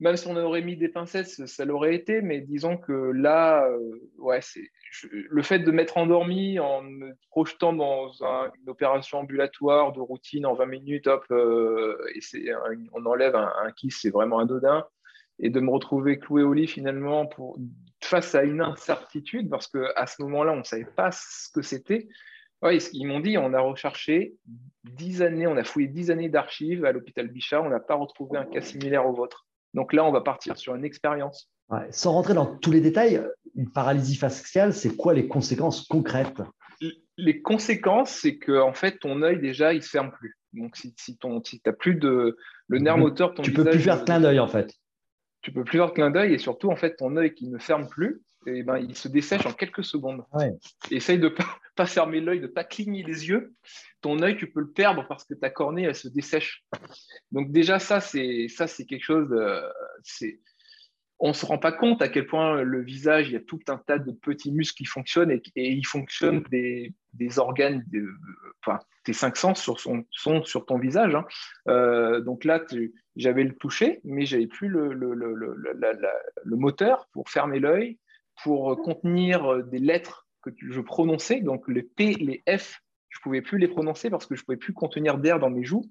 même 0.00 0.16
si 0.16 0.26
on 0.26 0.36
aurait 0.36 0.62
mis 0.62 0.76
des 0.76 0.88
pincettes, 0.88 1.28
ça, 1.28 1.64
l'aurait 1.64 1.94
été, 1.94 2.20
mais 2.20 2.40
disons 2.40 2.76
que 2.76 2.92
là, 2.92 3.66
euh, 3.66 3.78
ouais, 4.18 4.40
c'est 4.40 4.70
le 5.02 5.42
fait 5.42 5.60
de 5.60 5.70
m'être 5.70 5.96
endormi 5.96 6.58
en 6.58 6.82
me 6.82 7.14
projetant 7.30 7.72
dans 7.72 8.10
une 8.12 8.68
opération 8.68 9.18
ambulatoire 9.18 9.92
de 9.92 10.00
routine 10.00 10.46
en 10.46 10.54
20 10.54 10.66
minutes, 10.66 11.06
hop, 11.06 11.24
euh, 11.30 11.96
et 12.14 12.20
c'est 12.20 12.44
on 12.92 13.06
enlève 13.06 13.36
un, 13.36 13.52
un 13.64 13.70
kiss, 13.72 14.00
c'est 14.02 14.10
vraiment 14.10 14.38
anodin, 14.38 14.84
et 15.38 15.50
de 15.50 15.60
me 15.60 15.70
retrouver 15.70 16.18
cloué 16.18 16.42
au 16.42 16.52
lit 16.52 16.66
finalement 16.66 17.26
pour, 17.26 17.58
face 18.02 18.34
à 18.34 18.42
une 18.42 18.60
incertitude, 18.60 19.48
parce 19.48 19.68
qu'à 19.68 20.06
ce 20.06 20.22
moment-là, 20.22 20.52
on 20.52 20.58
ne 20.58 20.62
savait 20.64 20.84
pas 20.84 21.10
ce 21.12 21.50
que 21.52 21.62
c'était. 21.62 22.08
Oui, 22.62 22.78
ils 22.92 23.06
m'ont 23.06 23.20
dit, 23.20 23.36
on 23.36 23.52
a 23.52 23.60
recherché 23.60 24.36
dix 24.84 25.22
années, 25.22 25.46
on 25.46 25.56
a 25.56 25.64
fouillé 25.64 25.88
dix 25.88 26.10
années 26.10 26.28
d'archives 26.28 26.84
à 26.84 26.92
l'hôpital 26.92 27.28
Bichat, 27.28 27.60
on 27.60 27.68
n'a 27.68 27.80
pas 27.80 27.94
retrouvé 27.94 28.38
un 28.38 28.44
cas 28.44 28.60
similaire 28.60 29.06
au 29.06 29.12
vôtre. 29.12 29.46
Donc 29.74 29.92
là, 29.92 30.04
on 30.04 30.12
va 30.12 30.20
partir 30.20 30.56
sur 30.56 30.74
une 30.74 30.84
expérience. 30.84 31.50
sans 31.90 32.12
rentrer 32.12 32.34
dans 32.34 32.46
tous 32.46 32.70
les 32.70 32.80
détails, 32.80 33.20
une 33.54 33.70
paralysie 33.70 34.16
faciale, 34.16 34.72
c'est 34.72 34.96
quoi 34.96 35.14
les 35.14 35.28
conséquences 35.28 35.86
concrètes? 35.86 36.40
Les 37.16 37.42
conséquences, 37.42 38.10
c'est 38.10 38.38
que 38.38 38.60
en 38.60 38.72
fait, 38.72 38.98
ton 38.98 39.22
œil 39.22 39.38
déjà, 39.40 39.74
il 39.74 39.82
se 39.82 39.90
ferme 39.90 40.10
plus. 40.10 40.36
Donc 40.52 40.76
si, 40.76 40.94
si 40.98 41.16
tu 41.18 41.26
n'as 41.66 41.72
plus 41.72 41.96
de 41.96 42.36
le 42.68 42.78
nerf 42.78 42.96
moteur, 42.96 43.30
de 43.30 43.34
ton 43.36 43.42
tu 43.42 43.50
ne 43.50 43.56
peux 43.56 43.64
plus 43.64 43.80
faire 43.80 44.04
clin 44.04 44.20
d'œil 44.20 44.38
en 44.38 44.48
fait. 44.48 44.72
Tu 45.42 45.52
peux 45.52 45.64
plus 45.64 45.78
faire 45.78 45.92
clin 45.92 46.10
d'œil 46.10 46.34
et 46.34 46.38
surtout 46.38 46.70
en 46.70 46.76
fait, 46.76 46.96
ton 46.96 47.16
œil 47.16 47.34
qui 47.34 47.48
ne 47.48 47.58
ferme 47.58 47.88
plus, 47.88 48.22
et 48.46 48.62
ben, 48.62 48.78
il 48.78 48.96
se 48.96 49.08
dessèche 49.08 49.46
en 49.46 49.52
quelques 49.52 49.84
secondes. 49.84 50.24
Essaye 50.90 51.18
de 51.18 51.24
ne 51.24 51.28
pas, 51.28 51.46
pas, 51.76 51.86
fermer 51.86 52.20
l'œil, 52.20 52.40
de 52.40 52.46
ne 52.46 52.52
pas 52.52 52.64
cligner 52.64 53.02
les 53.02 53.28
yeux. 53.28 53.54
Ton 54.00 54.20
œil, 54.22 54.36
tu 54.36 54.50
peux 54.50 54.60
le 54.60 54.70
perdre 54.70 55.06
parce 55.08 55.24
que 55.24 55.34
ta 55.34 55.50
cornée, 55.50 55.84
elle 55.84 55.94
se 55.94 56.08
dessèche. 56.08 56.64
Donc 57.32 57.52
déjà, 57.52 57.78
ça, 57.78 58.00
c'est 58.00 58.48
ça, 58.48 58.66
c'est 58.66 58.84
quelque 58.84 59.04
chose. 59.04 59.28
De, 59.28 59.62
on 61.18 61.28
ne 61.28 61.32
se 61.32 61.46
rend 61.46 61.58
pas 61.58 61.72
compte 61.72 62.02
à 62.02 62.08
quel 62.08 62.26
point 62.26 62.62
le 62.62 62.82
visage, 62.82 63.28
il 63.28 63.32
y 63.32 63.36
a 63.36 63.40
tout 63.40 63.60
un 63.68 63.78
tas 63.78 63.98
de 63.98 64.12
petits 64.12 64.52
muscles 64.52 64.76
qui 64.76 64.84
fonctionnent 64.84 65.30
et, 65.30 65.42
ils 65.56 65.86
fonctionnent 65.86 66.42
des, 66.50 66.92
des 67.12 67.38
organes, 67.38 67.84
enfin, 68.60 68.80
tes 69.04 69.12
cinq 69.12 69.36
sens 69.36 69.62
sur 69.62 69.80
son, 69.80 70.04
sont 70.10 70.44
sur 70.44 70.66
ton 70.66 70.78
visage. 70.78 71.14
Hein. 71.14 71.24
Euh, 71.68 72.20
donc 72.20 72.44
là, 72.44 72.62
j'avais 73.16 73.44
le 73.44 73.54
toucher, 73.54 74.00
mais 74.04 74.26
j'avais 74.26 74.46
plus 74.46 74.68
le, 74.68 74.92
le, 74.92 75.14
le, 75.14 75.34
le, 75.34 76.56
moteur 76.56 77.08
pour 77.12 77.30
fermer 77.30 77.60
l'œil, 77.60 77.98
pour 78.42 78.76
contenir 78.82 79.52
euh, 79.52 79.62
des 79.62 79.78
lettres 79.78 80.26
que 80.42 80.50
je 80.60 80.80
prononçais, 80.80 81.40
donc 81.40 81.66
les 81.68 81.82
P, 81.82 82.14
les 82.14 82.42
F, 82.58 82.80
je 83.08 83.18
ne 83.18 83.22
pouvais 83.22 83.42
plus 83.42 83.58
les 83.58 83.68
prononcer 83.68 84.10
parce 84.10 84.26
que 84.26 84.34
je 84.34 84.42
ne 84.42 84.44
pouvais 84.44 84.56
plus 84.56 84.72
contenir 84.72 85.18
d'air 85.18 85.38
dans 85.38 85.50
mes 85.50 85.64
joues. 85.64 85.84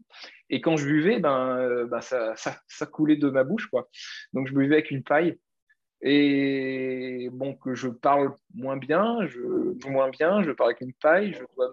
Et 0.50 0.60
quand 0.60 0.76
je 0.76 0.86
buvais, 0.86 1.20
ben, 1.20 1.58
euh, 1.58 1.86
ben 1.86 2.02
ça, 2.02 2.36
ça, 2.36 2.86
coulait 2.86 3.16
de 3.16 3.30
ma 3.30 3.44
bouche. 3.44 3.68
Quoi. 3.68 3.90
Donc 4.34 4.48
je 4.48 4.54
buvais 4.54 4.76
avec 4.76 4.92
une 4.92 5.04
paille. 5.04 5.40
Et 6.02 7.30
bon, 7.32 7.56
que 7.56 7.76
je 7.76 7.88
parle 7.88 8.36
moins 8.54 8.76
bien, 8.76 9.26
je 9.26 9.40
joue 9.40 9.90
moins 9.90 10.10
bien, 10.10 10.44
je 10.44 10.52
parle 10.52 10.72
avec 10.72 10.82
une 10.82 10.94
paille. 10.94 11.34
Je 11.34 11.44
dois, 11.56 11.72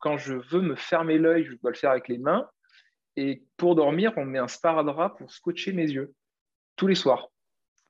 quand 0.00 0.18
je 0.18 0.34
veux 0.34 0.60
me 0.60 0.74
fermer 0.74 1.16
l'œil, 1.16 1.44
je 1.44 1.54
dois 1.54 1.70
le 1.70 1.76
faire 1.76 1.92
avec 1.92 2.08
les 2.08 2.18
mains. 2.18 2.46
Et 3.16 3.42
pour 3.56 3.74
dormir, 3.74 4.12
on 4.16 4.26
met 4.26 4.38
un 4.38 4.48
sparadrap 4.48 5.16
pour 5.16 5.32
scotcher 5.32 5.72
mes 5.72 5.90
yeux 5.90 6.12
tous 6.76 6.86
les 6.86 6.94
soirs. 6.94 7.28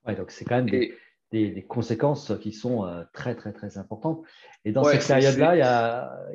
Ouais, 0.06 0.14
donc 0.14 0.30
c'est 0.30 0.44
quand 0.44 0.56
même 0.56 0.70
des, 0.70 0.96
des, 1.30 1.62
conséquences 1.62 2.32
qui 2.40 2.52
sont 2.52 2.84
euh, 2.84 3.04
très, 3.12 3.34
très, 3.34 3.52
très 3.52 3.78
importantes. 3.78 4.22
Et 4.64 4.72
dans 4.72 4.84
cette 4.84 5.06
période-là, 5.06 5.54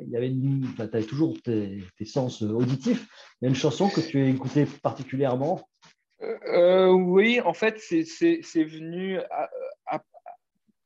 il 0.00 0.10
y, 0.10 0.16
avait 0.16 0.30
tu 0.30 0.82
avais 0.82 1.04
toujours 1.04 1.34
tes, 1.42 1.82
sens 2.04 2.42
auditifs. 2.42 3.06
Il 3.40 3.44
y 3.44 3.46
a 3.46 3.48
une 3.48 3.56
chanson 3.56 3.88
que 3.88 4.00
tu 4.00 4.20
as 4.20 4.28
écoutée 4.28 4.66
particulièrement 4.82 5.68
euh, 6.22 6.36
euh, 6.48 6.90
Oui, 6.90 7.40
en 7.40 7.54
fait, 7.54 7.78
c'est 7.78 8.64
venu 8.64 9.18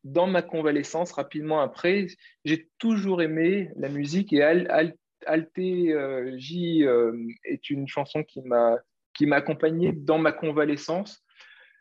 dans 0.02 0.26
ma 0.26 0.42
convalescence 0.42 1.12
rapidement 1.12 1.60
après. 1.60 2.06
J'ai 2.44 2.68
toujours 2.78 3.22
aimé 3.22 3.70
la 3.76 3.88
musique 3.88 4.32
et 4.32 4.42
Al, 4.42 4.96
Alté 5.26 5.94
J 6.36 6.86
est 7.44 7.70
une 7.70 7.86
chanson 7.86 8.24
qui 8.24 8.42
m'a 8.42 9.36
accompagné 9.36 9.92
dans 9.92 10.18
ma 10.18 10.32
convalescence 10.32 11.22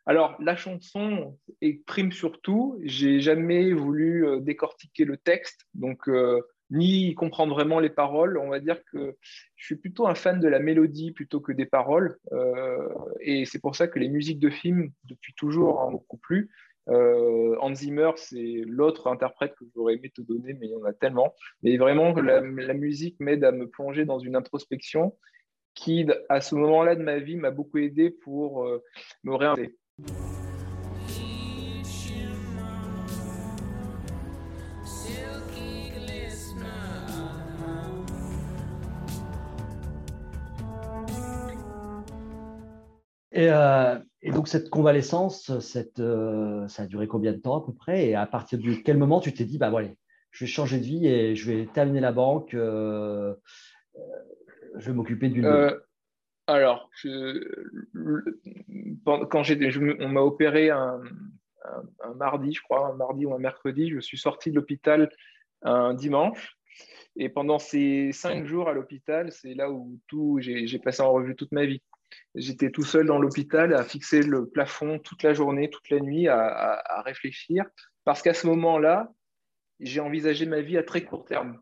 alors, 0.06 0.36
la 0.40 0.56
chanson 0.56 1.38
prime 1.86 2.12
surtout. 2.12 2.80
J'ai 2.84 3.20
jamais 3.20 3.74
voulu 3.74 4.26
euh, 4.26 4.40
décortiquer 4.40 5.06
le 5.06 5.18
texte, 5.18 5.68
donc 5.74 6.08
euh, 6.08 6.42
ni 6.72 7.14
comprendre 7.16 7.54
vraiment 7.54 7.80
les 7.80 7.90
paroles. 7.90 8.38
On 8.38 8.50
va 8.50 8.60
dire 8.60 8.84
que 8.92 9.18
je 9.56 9.66
suis 9.66 9.76
plutôt 9.76 10.08
un 10.08 10.16
fan 10.16 10.40
de 10.40 10.48
la 10.48 10.60
mélodie 10.60 11.12
plutôt 11.12 11.42
que 11.42 11.52
des 11.52 11.66
paroles. 11.66 12.18
Euh, 12.32 12.90
et 13.20 13.46
c'est 13.46 13.60
pour 13.60 13.76
ça 13.76 13.88
que 13.88 14.00
les 14.00 14.10
musiques 14.10 14.40
de 14.40 14.50
films, 14.50 14.92
depuis 15.06 15.34
toujours, 15.34 15.82
m'ont 15.82 15.92
beaucoup 15.92 16.18
plu. 16.18 16.50
Hans 16.88 17.76
Zimmer, 17.76 18.12
c'est 18.16 18.64
l'autre 18.66 19.06
interprète 19.06 19.54
que 19.54 19.66
j'aurais 19.76 19.94
aimé 19.94 20.10
te 20.10 20.22
donner, 20.22 20.54
mais 20.54 20.66
il 20.66 20.72
y 20.72 20.76
en 20.76 20.86
a 20.86 20.94
tellement. 20.94 21.36
Mais 21.62 21.78
vraiment, 21.78 22.14
la, 22.16 22.42
la 22.42 22.74
musique 22.74 23.16
m'aide 23.20 23.44
à 23.44 23.52
me 23.52 23.68
plonger 23.68 24.06
dans 24.06 24.18
une 24.18 24.36
introspection 24.36 25.16
qui, 25.76 26.08
à 26.30 26.42
ce 26.42 26.56
moment-là 26.56 26.96
de 26.96 27.04
ma 27.04 27.20
vie, 27.20 27.36
m'a 27.36 27.52
beaucoup 27.52 27.78
aidé 27.78 28.10
pour 28.10 28.68
me 29.24 29.36
réinventer. 29.36 29.78
Euh, 43.40 44.00
et, 44.22 44.32
donc 44.32 44.48
cette 44.48 44.70
convalescence, 44.70 45.58
cette, 45.60 46.00
euh, 46.00 46.68
ça 46.68 46.84
a 46.84 46.86
duré 46.88 47.08
combien 47.08 47.32
de 47.32 47.38
temps 47.38 47.58
à 47.58 47.66
peu 47.66 47.74
près? 47.74 48.08
Et 48.08 48.16
à 48.16 48.26
partir 48.26 48.60
de 48.60 48.74
quel 48.84 48.98
moment 48.98 49.20
tu 49.20 49.34
t'es 49.34 49.46
dit, 49.46 49.58
bah 49.58 49.70
voilà, 49.70 49.90
je 50.32 50.44
vais 50.44 50.50
changer 50.50 50.80
de 50.80 50.84
vie 50.84 51.08
et 51.08 51.36
je 51.36 51.52
vais 51.52 51.66
terminer 51.68 52.02
la 52.02 52.12
banque, 52.12 52.54
euh, 52.54 53.34
je 54.76 54.88
vais 54.88 54.94
m'occuper 54.94 55.30
d'une... 55.30 55.46
Alors, 56.50 56.90
quand 59.06 59.44
on 60.00 60.10
m'a 60.10 60.22
opéré 60.22 60.72
un, 60.72 61.00
mardi, 62.16 62.54
je 62.54 62.62
crois, 62.64 62.88
un 62.88 62.96
mardi 62.96 63.28
ou 63.28 63.36
un 63.36 63.38
mercredi, 63.38 63.92
je 63.92 64.00
suis 64.00 64.18
sorti 64.18 64.50
de 64.50 64.56
l'hôpital 64.56 65.12
un 65.62 65.94
dimanche. 65.94 66.58
Et 67.16 67.30
pendant 67.30 67.60
ces 67.60 68.12
cinq 68.14 68.46
jours 68.46 68.68
à 68.68 68.74
l'hôpital, 68.74 69.32
c'est 69.32 69.54
là 69.54 69.70
où 69.70 70.00
tout, 70.08 70.40
j'ai, 70.42 70.80
passé 70.80 71.04
en 71.04 71.12
revue 71.12 71.36
toute 71.36 71.52
ma 71.52 71.66
vie. 71.68 71.84
J'étais 72.34 72.72
tout 72.72 72.84
seul 72.84 73.06
dans 73.06 73.20
l'hôpital 73.20 73.76
à 73.76 73.84
fixer 73.84 74.24
le 74.24 74.50
plafond 74.50 74.98
toute 74.98 75.22
la 75.22 75.36
journée, 75.36 75.70
toute 75.70 75.88
la 75.92 76.00
nuit, 76.00 76.28
à 76.30 77.04
réfléchir. 77.06 77.66
Parce 78.06 78.24
qu'à 78.24 78.34
ce 78.34 78.48
moment-là, 78.48 79.12
j'ai 79.80 80.00
envisagé 80.00 80.48
ma 80.48 80.62
vie 80.62 80.80
à 80.80 80.84
très 80.84 81.04
court 81.04 81.26
terme. 81.26 81.62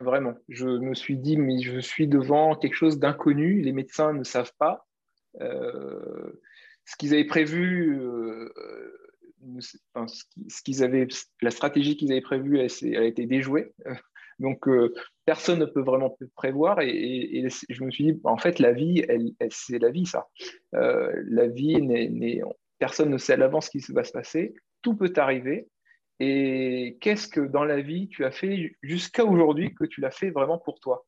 Vraiment. 0.00 0.34
Je 0.48 0.66
me 0.66 0.94
suis 0.94 1.18
dit, 1.18 1.36
mais 1.36 1.60
je 1.60 1.78
suis 1.78 2.08
devant 2.08 2.56
quelque 2.56 2.74
chose 2.74 2.98
d'inconnu. 2.98 3.60
Les 3.60 3.72
médecins 3.72 4.14
ne 4.14 4.24
savent 4.24 4.52
pas. 4.58 4.86
Euh, 5.40 6.40
ce 6.86 6.96
qu'ils 6.96 7.12
avaient 7.12 7.26
prévu, 7.26 8.00
euh, 8.00 8.50
ce 9.60 10.62
qu'ils 10.62 10.82
avaient, 10.82 11.06
la 11.42 11.50
stratégie 11.50 11.96
qu'ils 11.96 12.12
avaient 12.12 12.22
prévue, 12.22 12.58
elle, 12.58 12.96
a 12.96 13.04
été 13.04 13.26
déjouée. 13.26 13.74
Donc, 14.38 14.66
euh, 14.68 14.94
personne 15.26 15.58
ne 15.58 15.66
peut 15.66 15.82
vraiment 15.82 16.16
prévoir. 16.34 16.80
Et, 16.80 17.46
je 17.68 17.84
me 17.84 17.90
suis 17.90 18.04
dit, 18.04 18.20
en 18.24 18.38
fait, 18.38 18.58
la 18.58 18.72
vie, 18.72 19.04
c'est 19.50 19.78
la 19.78 19.90
vie, 19.90 20.06
ça. 20.06 20.28
la 20.72 21.46
vie, 21.46 22.40
personne 22.78 23.10
ne 23.10 23.18
sait 23.18 23.34
à 23.34 23.36
l'avance 23.36 23.66
ce 23.66 23.70
qui 23.70 23.92
va 23.92 24.02
se 24.02 24.12
passer. 24.12 24.54
Tout 24.80 24.96
peut 24.96 25.12
arriver. 25.16 25.68
Et 26.20 26.98
qu'est-ce 27.00 27.28
que 27.28 27.40
dans 27.40 27.64
la 27.64 27.80
vie 27.80 28.08
tu 28.08 28.26
as 28.26 28.30
fait 28.30 28.76
jusqu'à 28.82 29.24
aujourd'hui 29.24 29.74
que 29.74 29.84
tu 29.84 30.02
l'as 30.02 30.10
fait 30.10 30.30
vraiment 30.30 30.58
pour 30.58 30.78
toi? 30.78 31.06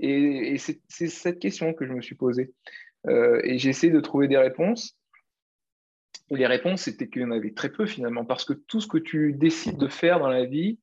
Et, 0.00 0.56
c'est 0.58 1.08
cette 1.08 1.38
question 1.38 1.72
que 1.72 1.86
je 1.86 1.92
me 1.92 2.02
suis 2.02 2.16
posée. 2.16 2.52
Euh, 3.06 3.40
et 3.44 3.58
j'ai 3.58 3.70
essayé 3.70 3.92
de 3.92 4.00
trouver 4.00 4.26
des 4.26 4.36
réponses. 4.36 4.98
Les 6.30 6.46
réponses, 6.46 6.82
c'était 6.82 7.08
qu'il 7.08 7.22
y 7.22 7.24
en 7.24 7.30
avait 7.30 7.54
très 7.54 7.70
peu 7.70 7.86
finalement, 7.86 8.24
parce 8.24 8.44
que 8.44 8.52
tout 8.52 8.80
ce 8.80 8.88
que 8.88 8.98
tu 8.98 9.32
décides 9.32 9.78
de 9.78 9.88
faire 9.88 10.18
dans 10.18 10.28
la 10.28 10.44
vie 10.44 10.80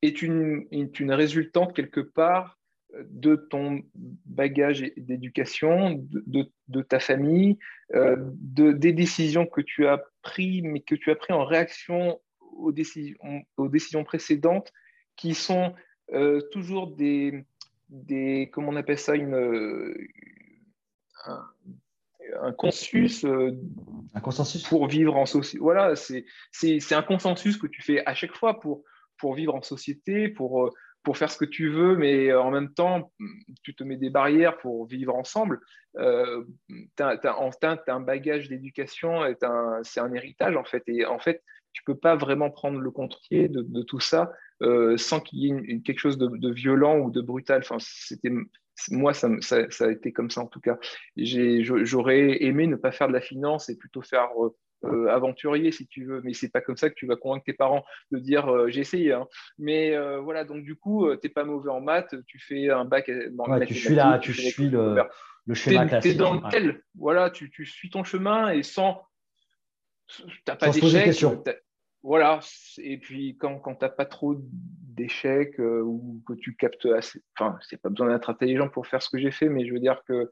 est 0.00 0.22
une, 0.22 0.66
une 0.72 1.12
résultante 1.12 1.76
quelque 1.76 2.00
part 2.00 2.58
de 2.98 3.36
ton 3.36 3.82
bagage 4.26 4.90
d'éducation, 4.96 5.92
de, 6.10 6.50
de, 6.68 6.82
ta 6.82 6.98
famille, 6.98 7.58
euh, 7.94 8.16
de, 8.18 8.72
des 8.72 8.92
décisions 8.92 9.46
que 9.46 9.60
tu 9.60 9.86
as 9.86 10.02
prises, 10.22 10.62
mais 10.62 10.80
que 10.80 10.94
tu 10.94 11.10
as 11.10 11.16
prises 11.16 11.36
en 11.36 11.44
réaction 11.44 12.20
aux 12.56 12.72
décisions, 12.72 13.18
aux 13.56 13.68
décisions 13.68 14.04
précédentes 14.04 14.72
qui 15.16 15.34
sont 15.34 15.74
euh, 16.12 16.40
toujours 16.52 16.88
des, 16.88 17.44
des, 17.88 18.50
comment 18.52 18.68
on 18.68 18.76
appelle 18.76 18.98
ça, 18.98 19.14
une, 19.14 19.34
euh, 19.34 19.94
un, 22.40 22.52
consensus, 22.52 23.24
euh, 23.24 23.52
un 24.14 24.20
consensus 24.20 24.62
pour 24.62 24.88
vivre 24.88 25.16
en 25.16 25.26
société. 25.26 25.58
Voilà, 25.58 25.94
c'est 25.96 26.92
un 26.92 27.02
consensus 27.02 27.56
que 27.56 27.66
tu 27.66 27.82
fais 27.82 28.04
à 28.06 28.14
chaque 28.14 28.36
fois 28.36 28.60
pour, 28.60 28.84
pour 29.18 29.34
vivre 29.34 29.54
en 29.54 29.62
société, 29.62 30.28
pour, 30.28 30.70
pour 31.02 31.16
faire 31.16 31.30
ce 31.30 31.38
que 31.38 31.44
tu 31.44 31.70
veux, 31.70 31.96
mais 31.96 32.32
en 32.32 32.50
même 32.50 32.72
temps, 32.72 33.12
tu 33.62 33.74
te 33.74 33.82
mets 33.82 33.96
des 33.96 34.10
barrières 34.10 34.58
pour 34.58 34.86
vivre 34.86 35.14
ensemble. 35.14 35.60
Euh, 35.96 36.44
tu 36.68 37.02
as, 37.02 37.18
as, 37.22 37.92
un 37.92 38.00
bagage 38.00 38.48
d'éducation, 38.48 39.22
c'est 39.82 40.00
un, 40.00 40.12
héritage 40.14 40.56
en 40.56 40.64
fait. 40.64 40.82
Et 40.86 41.04
en 41.06 41.18
fait, 41.18 41.42
tu 41.72 41.82
peux 41.84 41.96
pas 41.96 42.16
vraiment 42.16 42.50
prendre 42.50 42.78
le 42.78 42.90
contre 42.90 43.20
de, 43.30 43.48
de, 43.48 43.82
tout 43.82 44.00
ça 44.00 44.32
euh, 44.62 44.96
sans 44.96 45.20
qu'il 45.20 45.38
y 45.40 45.50
ait 45.50 45.80
quelque 45.80 45.98
chose 45.98 46.18
de, 46.18 46.50
violent 46.50 46.98
ou 46.98 47.10
de 47.10 47.20
brutal. 47.20 47.62
Enfin, 47.64 47.76
c'était 47.80 48.32
moi, 48.90 49.12
ça, 49.14 49.28
ça, 49.40 49.84
a 49.84 49.90
été 49.90 50.12
comme 50.12 50.30
ça 50.30 50.40
en 50.40 50.46
tout 50.46 50.60
cas. 50.60 50.78
J'aurais 51.16 52.42
aimé 52.42 52.66
ne 52.66 52.76
pas 52.76 52.92
faire 52.92 53.08
de 53.08 53.12
la 53.12 53.20
finance 53.20 53.68
et 53.68 53.76
plutôt 53.76 54.02
faire 54.02 54.28
euh, 54.38 54.56
euh, 54.84 55.08
aventurier 55.08 55.70
si 55.70 55.86
tu 55.86 56.04
veux, 56.04 56.20
mais 56.24 56.32
c'est 56.34 56.48
pas 56.48 56.60
comme 56.60 56.76
ça 56.76 56.90
que 56.90 56.96
tu 56.96 57.06
vas 57.06 57.14
convaincre 57.14 57.44
tes 57.44 57.52
parents 57.52 57.84
de 58.10 58.18
dire 58.18 58.48
euh, 58.48 58.68
j'ai 58.68 58.80
essayé. 58.80 59.12
Hein. 59.12 59.28
Mais 59.56 59.94
euh, 59.94 60.18
voilà, 60.18 60.44
donc 60.44 60.64
du 60.64 60.74
coup, 60.74 61.08
tu 61.12 61.18
n'es 61.22 61.32
pas 61.32 61.44
mauvais 61.44 61.70
en 61.70 61.80
maths, 61.80 62.16
tu 62.26 62.40
fais 62.40 62.68
un 62.68 62.84
bac. 62.84 63.08
Ouais, 63.08 63.66
tu 63.66 63.74
suis 63.74 63.94
là, 63.94 64.18
tu, 64.18 64.34
suis 64.34 64.68
le, 64.68 64.96
le, 65.46 65.54
schéma 65.54 65.86
classique. 65.86 66.10
Tu 66.10 66.16
es 66.16 66.18
dans 66.18 66.34
lequel, 66.34 66.82
voilà, 66.96 67.30
tu, 67.30 67.48
tu, 67.50 67.64
suis 67.64 67.90
ton 67.90 68.02
chemin 68.02 68.50
et 68.50 68.64
sans. 68.64 69.00
Tu 70.16 70.24
n'as 70.46 70.56
pas 70.56 70.70
d'échec. 70.70 71.24
Voilà, 72.04 72.40
et 72.78 72.98
puis 72.98 73.36
quand, 73.38 73.60
quand 73.60 73.76
tu 73.76 73.84
n'as 73.84 73.88
pas 73.88 74.06
trop 74.06 74.34
d'échecs 74.36 75.60
ou 75.60 76.20
que 76.26 76.32
tu 76.32 76.56
captes 76.56 76.86
assez. 76.86 77.22
Enfin, 77.38 77.56
c'est 77.62 77.80
pas 77.80 77.90
besoin 77.90 78.08
d'être 78.08 78.28
intelligent 78.28 78.68
pour 78.68 78.88
faire 78.88 79.00
ce 79.00 79.08
que 79.08 79.18
j'ai 79.18 79.30
fait, 79.30 79.48
mais 79.48 79.64
je 79.64 79.72
veux 79.72 79.78
dire 79.78 80.02
que 80.08 80.28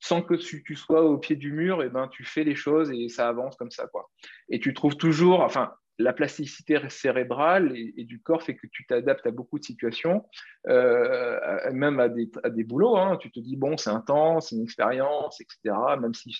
sans 0.00 0.22
que 0.22 0.34
tu, 0.34 0.74
sois 0.74 1.04
au 1.04 1.18
pied 1.18 1.36
du 1.36 1.52
mur, 1.52 1.82
et 1.82 1.86
eh 1.86 1.88
ben, 1.90 2.08
tu 2.08 2.24
fais 2.24 2.42
les 2.42 2.54
choses 2.54 2.90
et 2.90 3.08
ça 3.08 3.28
avance 3.28 3.56
comme 3.56 3.70
ça. 3.70 3.86
Quoi. 3.86 4.10
Et 4.48 4.58
tu 4.58 4.72
trouves 4.72 4.96
toujours, 4.96 5.40
enfin, 5.40 5.74
la 5.98 6.14
plasticité 6.14 6.80
cérébrale 6.88 7.76
et, 7.76 8.04
du 8.04 8.22
corps 8.22 8.42
fait 8.42 8.56
que 8.56 8.66
tu 8.66 8.86
t'adaptes 8.86 9.26
à 9.26 9.30
beaucoup 9.30 9.58
de 9.58 9.64
situations, 9.64 10.24
euh, 10.68 11.38
même 11.72 12.00
à 12.00 12.08
des, 12.08 12.30
à 12.42 12.48
des 12.48 12.64
boulots. 12.64 12.96
Hein. 12.96 13.18
Tu 13.18 13.30
te 13.30 13.38
dis, 13.40 13.56
bon, 13.56 13.76
c'est 13.76 13.90
un 13.90 14.00
temps, 14.00 14.40
c'est 14.40 14.56
une 14.56 14.62
expérience, 14.62 15.38
etc. 15.42 15.76
Même 16.00 16.14
si 16.14 16.34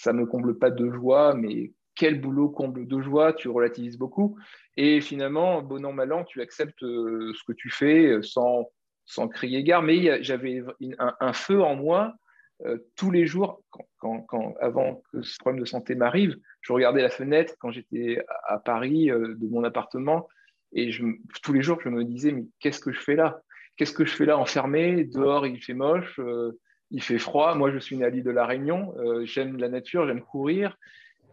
ça 0.00 0.12
ne 0.12 0.24
comble 0.24 0.58
pas 0.58 0.70
de 0.70 0.90
joie, 0.90 1.34
mais 1.34 1.72
quel 1.94 2.20
boulot 2.20 2.48
comble 2.48 2.86
de 2.86 3.00
joie, 3.00 3.34
tu 3.34 3.48
relativises 3.48 3.98
beaucoup. 3.98 4.38
Et 4.76 5.02
finalement, 5.02 5.62
bon 5.62 5.84
an, 5.84 5.92
mal 5.92 6.12
an, 6.14 6.24
tu 6.24 6.40
acceptes 6.40 6.82
euh, 6.82 7.32
ce 7.34 7.44
que 7.46 7.52
tu 7.52 7.68
fais 7.68 8.06
euh, 8.06 8.22
sans, 8.22 8.70
sans 9.04 9.28
crier 9.28 9.62
gare. 9.62 9.82
Mais 9.82 10.22
j'avais 10.22 10.62
un, 10.98 11.32
feu 11.34 11.60
en 11.62 11.76
moi 11.76 12.14
euh, 12.64 12.78
tous 12.96 13.10
les 13.10 13.26
jours, 13.26 13.62
avant 14.60 15.02
que 15.12 15.20
ce 15.20 15.36
problème 15.38 15.60
de 15.60 15.66
santé 15.66 15.94
m'arrive, 15.94 16.38
je 16.62 16.72
regardais 16.72 17.02
la 17.02 17.10
fenêtre 17.10 17.54
quand 17.58 17.70
j'étais 17.70 18.24
à, 18.48 18.58
Paris 18.58 19.08
de 19.08 19.48
mon 19.48 19.64
appartement 19.64 20.26
et 20.72 20.90
tous 21.42 21.52
les 21.52 21.62
jours, 21.62 21.80
je 21.82 21.88
me 21.88 22.04
disais, 22.04 22.32
mais 22.32 22.44
qu'est-ce 22.60 22.80
que 22.80 22.92
je 22.92 23.00
fais 23.00 23.16
là? 23.16 23.42
Qu'est-ce 23.76 23.92
que 23.92 24.04
je 24.04 24.14
fais 24.14 24.24
là? 24.24 24.38
Enfermé 24.38 25.04
Dehors, 25.04 25.46
il 25.46 25.60
fait 25.62 25.74
moche, 25.74 26.20
il 26.90 27.02
fait 27.02 27.18
froid. 27.18 27.54
Moi, 27.54 27.70
je 27.70 27.78
suis 27.78 28.02
alliée 28.02 28.22
de 28.22 28.30
La 28.30 28.46
Réunion, 28.46 28.94
j'aime 29.24 29.56
la 29.58 29.68
nature, 29.68 30.06
j'aime 30.06 30.22
courir. 30.22 30.76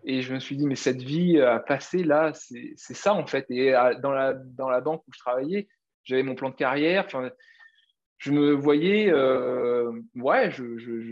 Et 0.03 0.21
je 0.21 0.33
me 0.33 0.39
suis 0.39 0.55
dit, 0.55 0.65
mais 0.65 0.75
cette 0.75 1.01
vie 1.01 1.41
à 1.41 1.59
passer 1.59 2.03
là, 2.03 2.31
c'est 2.33 2.75
ça 2.77 3.13
en 3.13 3.25
fait. 3.25 3.45
Et 3.49 3.71
dans, 4.01 4.11
la, 4.11 4.33
dans 4.33 4.69
la 4.69 4.81
banque 4.81 5.03
où 5.07 5.11
je 5.13 5.19
travaillais, 5.19 5.67
j'avais 6.03 6.23
mon 6.23 6.35
plan 6.35 6.49
de 6.49 6.55
carrière 6.55 7.07
je 8.17 8.31
me 8.31 8.51
voyais, 8.51 9.11
euh, 9.11 9.91
ouais, 10.15 10.49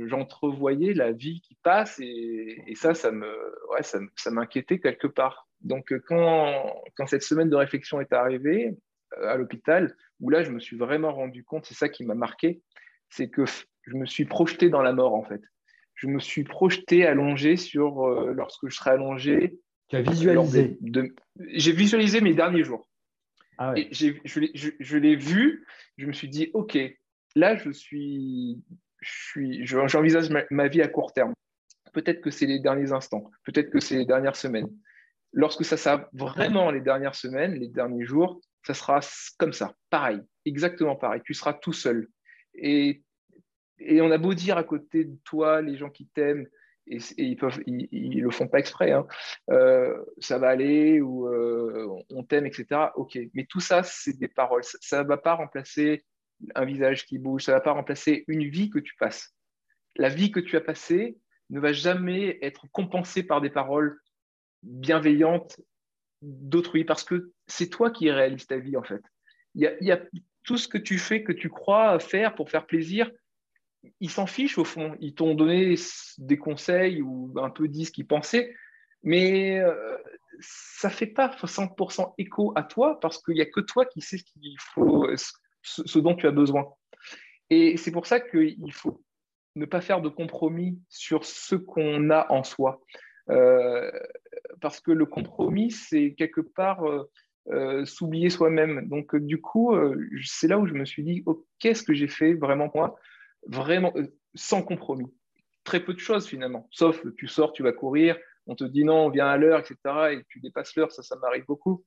j'entrevoyais 0.07 0.93
la 0.93 1.11
vie 1.11 1.41
qui 1.41 1.55
passe 1.61 1.99
et, 1.99 2.73
ça, 2.75 2.93
ça 2.93 3.11
me, 3.11 3.27
ouais, 3.71 3.83
ça, 3.83 4.31
m'inquiétait 4.31 4.79
quelque 4.79 5.07
part. 5.07 5.47
Donc, 5.61 5.93
quand, 6.07 6.83
quand 6.95 7.05
cette 7.05 7.23
semaine 7.23 7.49
de 7.49 7.55
réflexion 7.55 8.01
est 8.01 8.11
arrivée 8.13 8.75
euh, 9.17 9.27
à 9.27 9.37
l'hôpital, 9.37 9.95
où 10.19 10.29
là, 10.29 10.43
je 10.43 10.51
me 10.51 10.59
suis 10.59 10.77
vraiment 10.77 11.13
rendu 11.13 11.43
compte, 11.43 11.65
c'est 11.65 11.75
ça 11.75 11.89
qui 11.89 12.03
m'a 12.05 12.15
marqué, 12.15 12.61
c'est 13.09 13.29
que 13.29 13.45
je 13.83 13.95
me 13.95 14.05
suis 14.05 14.25
projeté 14.25 14.69
dans 14.69 14.81
la 14.81 14.93
mort, 14.93 15.13
en 15.13 15.23
fait. 15.23 15.41
Je 15.95 16.07
me 16.07 16.19
suis 16.19 16.43
projeté 16.43 17.05
allongé 17.05 17.55
sur, 17.55 18.05
euh, 18.05 18.33
lorsque 18.33 18.67
je 18.67 18.75
serai 18.75 18.91
allongé. 18.91 19.57
Tu 19.87 19.95
as 19.95 20.01
visualisé 20.01 20.77
J'ai 21.53 21.71
visualisé 21.71 22.21
mes 22.21 22.33
derniers 22.33 22.63
jours. 22.63 22.87
Ah 23.57 23.73
je 23.75 24.97
l'ai 24.97 25.15
vu, 25.15 25.65
je 25.97 26.07
me 26.07 26.11
suis 26.11 26.27
dit, 26.27 26.49
OK, 26.53 26.77
là, 27.35 27.55
je 27.55 27.71
suis, 27.71 28.61
j'envisage 29.63 30.29
ma, 30.49 30.67
vie 30.67 30.81
à 30.81 30.87
court 30.87 31.13
terme. 31.13 31.33
Peut-être 31.93 32.21
que 32.21 32.29
c'est 32.29 32.45
les 32.45 32.59
derniers 32.59 32.91
instants, 32.91 33.31
peut-être 33.45 33.69
que 33.69 33.79
c'est 33.79 33.95
les 33.95 34.05
dernières 34.05 34.35
semaines. 34.35 34.67
Lorsque 35.31 35.63
ça 35.63 35.77
sera 35.77 36.09
vraiment 36.13 36.71
les 36.71 36.81
dernières 36.81 37.15
semaines, 37.15 37.53
les 37.53 37.67
derniers 37.67 38.05
jours, 38.05 38.41
ça 38.65 38.73
sera 38.73 38.99
comme 39.37 39.53
ça, 39.53 39.73
pareil, 39.89 40.19
exactement 40.45 40.95
pareil. 40.95 41.21
Tu 41.25 41.33
seras 41.33 41.53
tout 41.53 41.73
seul. 41.73 42.09
Et, 42.57 43.03
on 43.99 44.11
a 44.11 44.17
beau 44.17 44.33
dire 44.33 44.57
à 44.57 44.63
côté 44.63 45.03
de 45.05 45.17
toi, 45.23 45.61
les 45.61 45.77
gens 45.77 45.89
qui 45.89 46.07
t'aiment, 46.07 46.47
et, 46.87 46.99
ils 47.17 47.35
peuvent, 47.35 47.61
ils, 47.65 48.21
le 48.21 48.31
font 48.31 48.47
pas 48.47 48.59
exprès. 48.59 48.91
Hein. 48.91 49.07
Euh, 49.49 50.03
ça 50.19 50.37
va 50.37 50.49
aller 50.49 51.01
ou 51.01 51.27
euh, 51.27 51.87
on 52.09 52.23
t'aime, 52.23 52.45
etc. 52.45 52.91
Ok, 52.95 53.17
mais 53.33 53.45
tout 53.45 53.59
ça, 53.59 53.83
c'est 53.83 54.17
des 54.17 54.27
paroles. 54.27 54.63
Ça 54.63 55.03
ne 55.03 55.07
va 55.07 55.17
pas 55.17 55.33
remplacer 55.33 56.05
un 56.53 56.65
visage 56.65 57.05
qui 57.05 57.17
bouge. 57.17 57.43
Ça 57.43 57.53
ne 57.53 57.57
va 57.57 57.61
pas 57.61 57.71
remplacer 57.71 58.23
une 58.27 58.47
vie 58.47 58.69
que 58.69 58.79
tu 58.79 58.95
passes. 58.97 59.35
La 59.95 60.09
vie 60.09 60.31
que 60.31 60.39
tu 60.39 60.57
as 60.57 60.61
passée 60.61 61.17
ne 61.49 61.59
va 61.59 61.73
jamais 61.73 62.37
être 62.41 62.67
compensée 62.71 63.23
par 63.23 63.41
des 63.41 63.49
paroles 63.49 63.99
bienveillantes 64.63 65.59
d'autrui 66.21 66.83
parce 66.85 67.03
que 67.03 67.31
c'est 67.47 67.69
toi 67.69 67.91
qui 67.91 68.09
réalises 68.09 68.47
ta 68.47 68.57
vie 68.57 68.77
en 68.77 68.83
fait. 68.83 69.01
Il 69.53 69.61
y, 69.79 69.91
a, 69.91 70.01
tout 70.45 70.57
ce 70.57 70.67
que 70.67 70.77
tu 70.77 70.97
fais, 70.97 71.23
que 71.23 71.31
tu 71.31 71.49
crois 71.49 71.99
faire 71.99 72.35
pour 72.35 72.49
faire 72.49 72.65
plaisir, 72.65 73.11
ils 73.99 74.09
s'en 74.09 74.25
fichent 74.25 74.57
au 74.57 74.63
fond. 74.63 74.95
Ils 74.99 75.13
t'ont 75.13 75.35
donné 75.35 75.75
des 76.17 76.37
conseils 76.37 77.01
ou 77.01 77.33
un 77.37 77.49
peu 77.49 77.67
dit 77.67 77.85
ce 77.85 77.91
qu'ils 77.91 78.07
pensaient, 78.07 78.55
mais 79.03 79.59
euh, 79.59 79.97
ça 80.39 80.89
fait 80.89 81.07
pas 81.07 81.27
100% 81.29 82.13
écho 82.17 82.53
à 82.55 82.63
toi 82.63 82.99
parce 82.99 83.21
qu'il 83.21 83.35
n'y 83.35 83.41
a 83.41 83.45
que 83.45 83.61
toi 83.61 83.85
qui 83.85 84.01
sais 84.01 84.17
ce 84.17 84.23
qu'il 84.23 84.57
faut, 84.59 85.07
ce, 85.61 85.99
dont 85.99 86.15
tu 86.15 86.27
as 86.27 86.31
besoin. 86.31 86.65
Et 87.49 87.77
c'est 87.77 87.91
pour 87.91 88.05
ça 88.05 88.19
qu'il 88.19 88.73
faut 88.73 89.03
ne 89.55 89.65
pas 89.65 89.81
faire 89.81 90.01
de 90.01 90.09
compromis 90.09 90.79
sur 90.89 91.25
ce 91.25 91.55
qu'on 91.55 92.09
a 92.09 92.31
en 92.31 92.43
soi. 92.43 92.81
Euh, 93.29 93.91
parce 94.61 94.79
que 94.79 94.91
le 94.91 95.05
compromis, 95.05 95.71
c'est 95.71 96.13
quelque 96.13 96.41
part 96.41 96.87
euh, 96.87 97.09
euh, 97.49 97.85
s'oublier 97.85 98.29
soi-même. 98.29 98.87
Donc, 98.87 99.15
du 99.15 99.39
coup, 99.41 99.75
c'est 100.23 100.47
là 100.47 100.57
où 100.57 100.67
je 100.67 100.73
me 100.73 100.85
suis 100.85 101.03
dit, 101.03 101.23
oh, 101.25 101.45
qu'est-ce 101.59 101.83
que 101.83 101.93
j'ai 101.93 102.07
fait 102.07 102.33
vraiment 102.33 102.71
moi? 102.73 102.95
Vraiment, 103.47 103.93
sans 104.33 104.61
compromis. 104.61 105.13
Très 105.63 105.79
peu 105.79 105.93
de 105.93 105.99
choses 105.99 106.27
finalement, 106.27 106.67
sauf 106.69 107.03
tu 107.17 107.27
sors, 107.27 107.51
tu 107.51 107.63
vas 107.63 107.71
courir, 107.71 108.17
on 108.45 108.53
te 108.53 108.63
dit 108.63 108.83
non, 108.83 109.07
on 109.07 109.09
vient 109.09 109.27
à 109.27 109.37
l'heure, 109.37 109.59
etc. 109.59 109.75
Et 110.11 110.23
tu 110.29 110.39
dépasses 110.39 110.75
l'heure, 110.75 110.91
ça, 110.91 111.01
ça 111.01 111.15
m'arrive 111.15 111.45
beaucoup. 111.45 111.83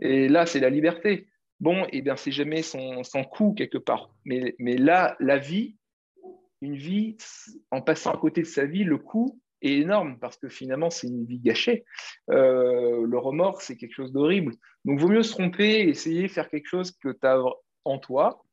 Et 0.00 0.28
là, 0.28 0.46
c'est 0.46 0.58
la 0.58 0.70
liberté 0.70 1.28
bon, 1.60 1.86
eh 1.92 2.02
bien, 2.02 2.16
c'est 2.16 2.32
jamais 2.32 2.62
son, 2.62 3.04
son 3.04 3.22
coût 3.22 3.52
quelque 3.52 3.78
part. 3.78 4.10
Mais, 4.24 4.56
mais 4.58 4.76
là, 4.76 5.16
la 5.20 5.38
vie, 5.38 5.76
une 6.62 6.76
vie, 6.76 7.16
en 7.70 7.82
passant 7.82 8.12
à 8.12 8.18
côté 8.18 8.40
de 8.42 8.46
sa 8.46 8.64
vie, 8.64 8.84
le 8.84 8.98
coût 8.98 9.40
est 9.62 9.78
énorme 9.78 10.18
parce 10.18 10.36
que 10.36 10.48
finalement, 10.48 10.90
c'est 10.90 11.08
une 11.08 11.24
vie 11.24 11.38
gâchée. 11.38 11.84
Euh, 12.30 13.06
le 13.06 13.18
remords, 13.18 13.62
c'est 13.62 13.76
quelque 13.76 13.94
chose 13.94 14.12
d'horrible. 14.12 14.54
Donc, 14.84 14.98
vaut 14.98 15.08
mieux 15.08 15.22
se 15.22 15.32
tromper, 15.32 15.88
essayer 15.88 16.22
de 16.22 16.28
faire 16.28 16.48
quelque 16.48 16.68
chose 16.68 16.92
que 16.92 17.10
tu 17.10 17.26
as 17.26 17.42
en 17.84 17.98
toi. 17.98 18.44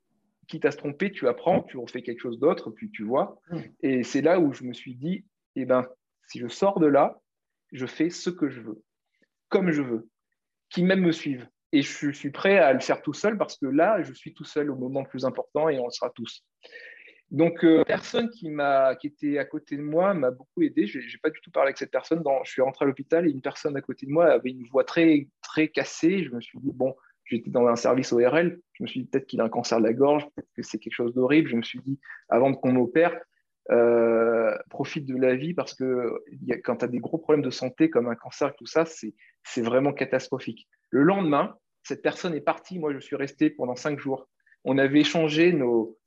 Quitte 0.47 0.65
à 0.65 0.71
se 0.71 0.77
tromper, 0.77 1.11
tu 1.11 1.27
apprends, 1.27 1.61
tu 1.63 1.77
refais 1.77 2.01
quelque 2.01 2.21
chose 2.21 2.39
d'autre, 2.39 2.71
puis 2.71 2.89
tu 2.89 3.03
vois. 3.03 3.39
Mmh. 3.49 3.59
Et 3.81 4.03
c'est 4.03 4.21
là 4.21 4.39
où 4.39 4.53
je 4.53 4.63
me 4.63 4.73
suis 4.73 4.95
dit, 4.95 5.25
eh 5.55 5.65
ben, 5.65 5.85
si 6.27 6.39
je 6.39 6.47
sors 6.47 6.79
de 6.79 6.87
là, 6.87 7.19
je 7.71 7.85
fais 7.85 8.09
ce 8.09 8.29
que 8.29 8.49
je 8.49 8.61
veux, 8.61 8.81
comme 9.49 9.71
je 9.71 9.81
veux, 9.81 10.07
qui 10.69 10.83
même 10.83 11.01
me 11.01 11.11
suivent 11.11 11.47
et 11.71 11.81
je 11.81 12.11
suis 12.11 12.31
prêt 12.31 12.57
à 12.57 12.73
le 12.73 12.79
faire 12.79 13.01
tout 13.01 13.13
seul 13.13 13.37
parce 13.37 13.57
que 13.57 13.65
là, 13.65 14.01
je 14.03 14.13
suis 14.13 14.33
tout 14.33 14.45
seul 14.45 14.71
au 14.71 14.75
moment 14.75 15.01
le 15.01 15.07
plus 15.07 15.25
important 15.25 15.69
et 15.69 15.79
on 15.79 15.85
le 15.85 15.91
sera 15.91 16.09
tous. 16.11 16.45
Donc, 17.29 17.65
euh, 17.65 17.83
personne 17.83 18.29
qui, 18.29 18.49
qui 19.01 19.07
était 19.07 19.37
à 19.37 19.45
côté 19.45 19.75
de 19.75 19.81
moi 19.81 20.13
m'a 20.13 20.31
beaucoup 20.31 20.61
aidé. 20.61 20.87
Je 20.87 20.99
n'ai 20.99 21.05
pas 21.21 21.29
du 21.29 21.41
tout 21.41 21.51
parlé 21.51 21.67
avec 21.67 21.77
cette 21.77 21.91
personne. 21.91 22.23
Je 22.43 22.51
suis 22.51 22.61
rentré 22.61 22.85
à 22.85 22.87
l'hôpital 22.87 23.27
et 23.27 23.31
une 23.31 23.41
personne 23.41 23.75
à 23.75 23.81
côté 23.81 24.05
de 24.05 24.11
moi 24.11 24.31
avait 24.31 24.51
une 24.51 24.65
voix 24.67 24.85
très, 24.85 25.27
très 25.41 25.67
cassée. 25.67 26.23
Je 26.23 26.31
me 26.31 26.39
suis 26.39 26.57
dit, 26.59 26.71
bon, 26.73 26.95
j'étais 27.25 27.49
dans 27.49 27.67
un 27.67 27.75
service 27.75 28.13
ORL. 28.13 28.59
Je 28.73 28.83
me 28.83 28.87
suis 28.87 29.01
dit, 29.01 29.07
peut-être 29.07 29.27
qu'il 29.27 29.41
a 29.41 29.43
un 29.43 29.49
cancer 29.49 29.79
de 29.79 29.83
la 29.83 29.93
gorge, 29.93 30.23
peut-être 30.35 30.49
que 30.55 30.61
c'est 30.61 30.77
quelque 30.77 30.93
chose 30.93 31.13
d'horrible. 31.13 31.49
Je 31.49 31.57
me 31.57 31.63
suis 31.63 31.79
dit, 31.79 31.99
avant 32.29 32.53
qu'on 32.53 32.71
m'opère, 32.71 33.19
euh, 33.69 34.57
profite 34.69 35.05
de 35.05 35.17
la 35.17 35.35
vie 35.35 35.53
parce 35.53 35.73
que 35.73 36.23
quand 36.63 36.77
tu 36.77 36.85
as 36.85 36.87
des 36.87 36.99
gros 36.99 37.17
problèmes 37.17 37.43
de 37.43 37.49
santé 37.49 37.89
comme 37.89 38.07
un 38.07 38.15
cancer 38.15 38.49
et 38.49 38.55
tout 38.57 38.65
ça, 38.65 38.85
c'est, 38.85 39.13
c'est 39.43 39.61
vraiment 39.61 39.91
catastrophique. 39.91 40.69
Le 40.89 41.03
lendemain, 41.03 41.53
cette 41.83 42.01
personne 42.01 42.33
est 42.33 42.41
partie, 42.41 42.79
moi 42.79 42.93
je 42.93 42.99
suis 42.99 43.17
resté 43.17 43.49
pendant 43.49 43.75
cinq 43.75 43.99
jours. 43.99 44.29
On 44.63 44.77
avait 44.77 45.01
échangé 45.01 45.51
nos, 45.51 45.97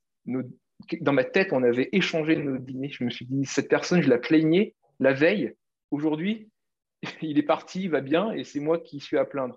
dans 1.00 1.12
ma 1.12 1.24
tête, 1.24 1.52
on 1.52 1.62
avait 1.62 1.88
échangé 1.92 2.36
nos 2.36 2.58
dîners. 2.58 2.90
Je 2.90 3.04
me 3.04 3.10
suis 3.10 3.26
dit, 3.26 3.44
cette 3.44 3.68
personne, 3.68 4.02
je 4.02 4.08
la 4.08 4.18
plaignais 4.18 4.74
la 4.98 5.12
veille. 5.12 5.54
Aujourd'hui, 5.90 6.50
il 7.22 7.38
est 7.38 7.44
parti, 7.44 7.84
il 7.84 7.90
va 7.90 8.00
bien, 8.00 8.32
et 8.32 8.44
c'est 8.44 8.60
moi 8.60 8.78
qui 8.78 9.00
suis 9.00 9.18
à 9.18 9.24
plaindre. 9.24 9.56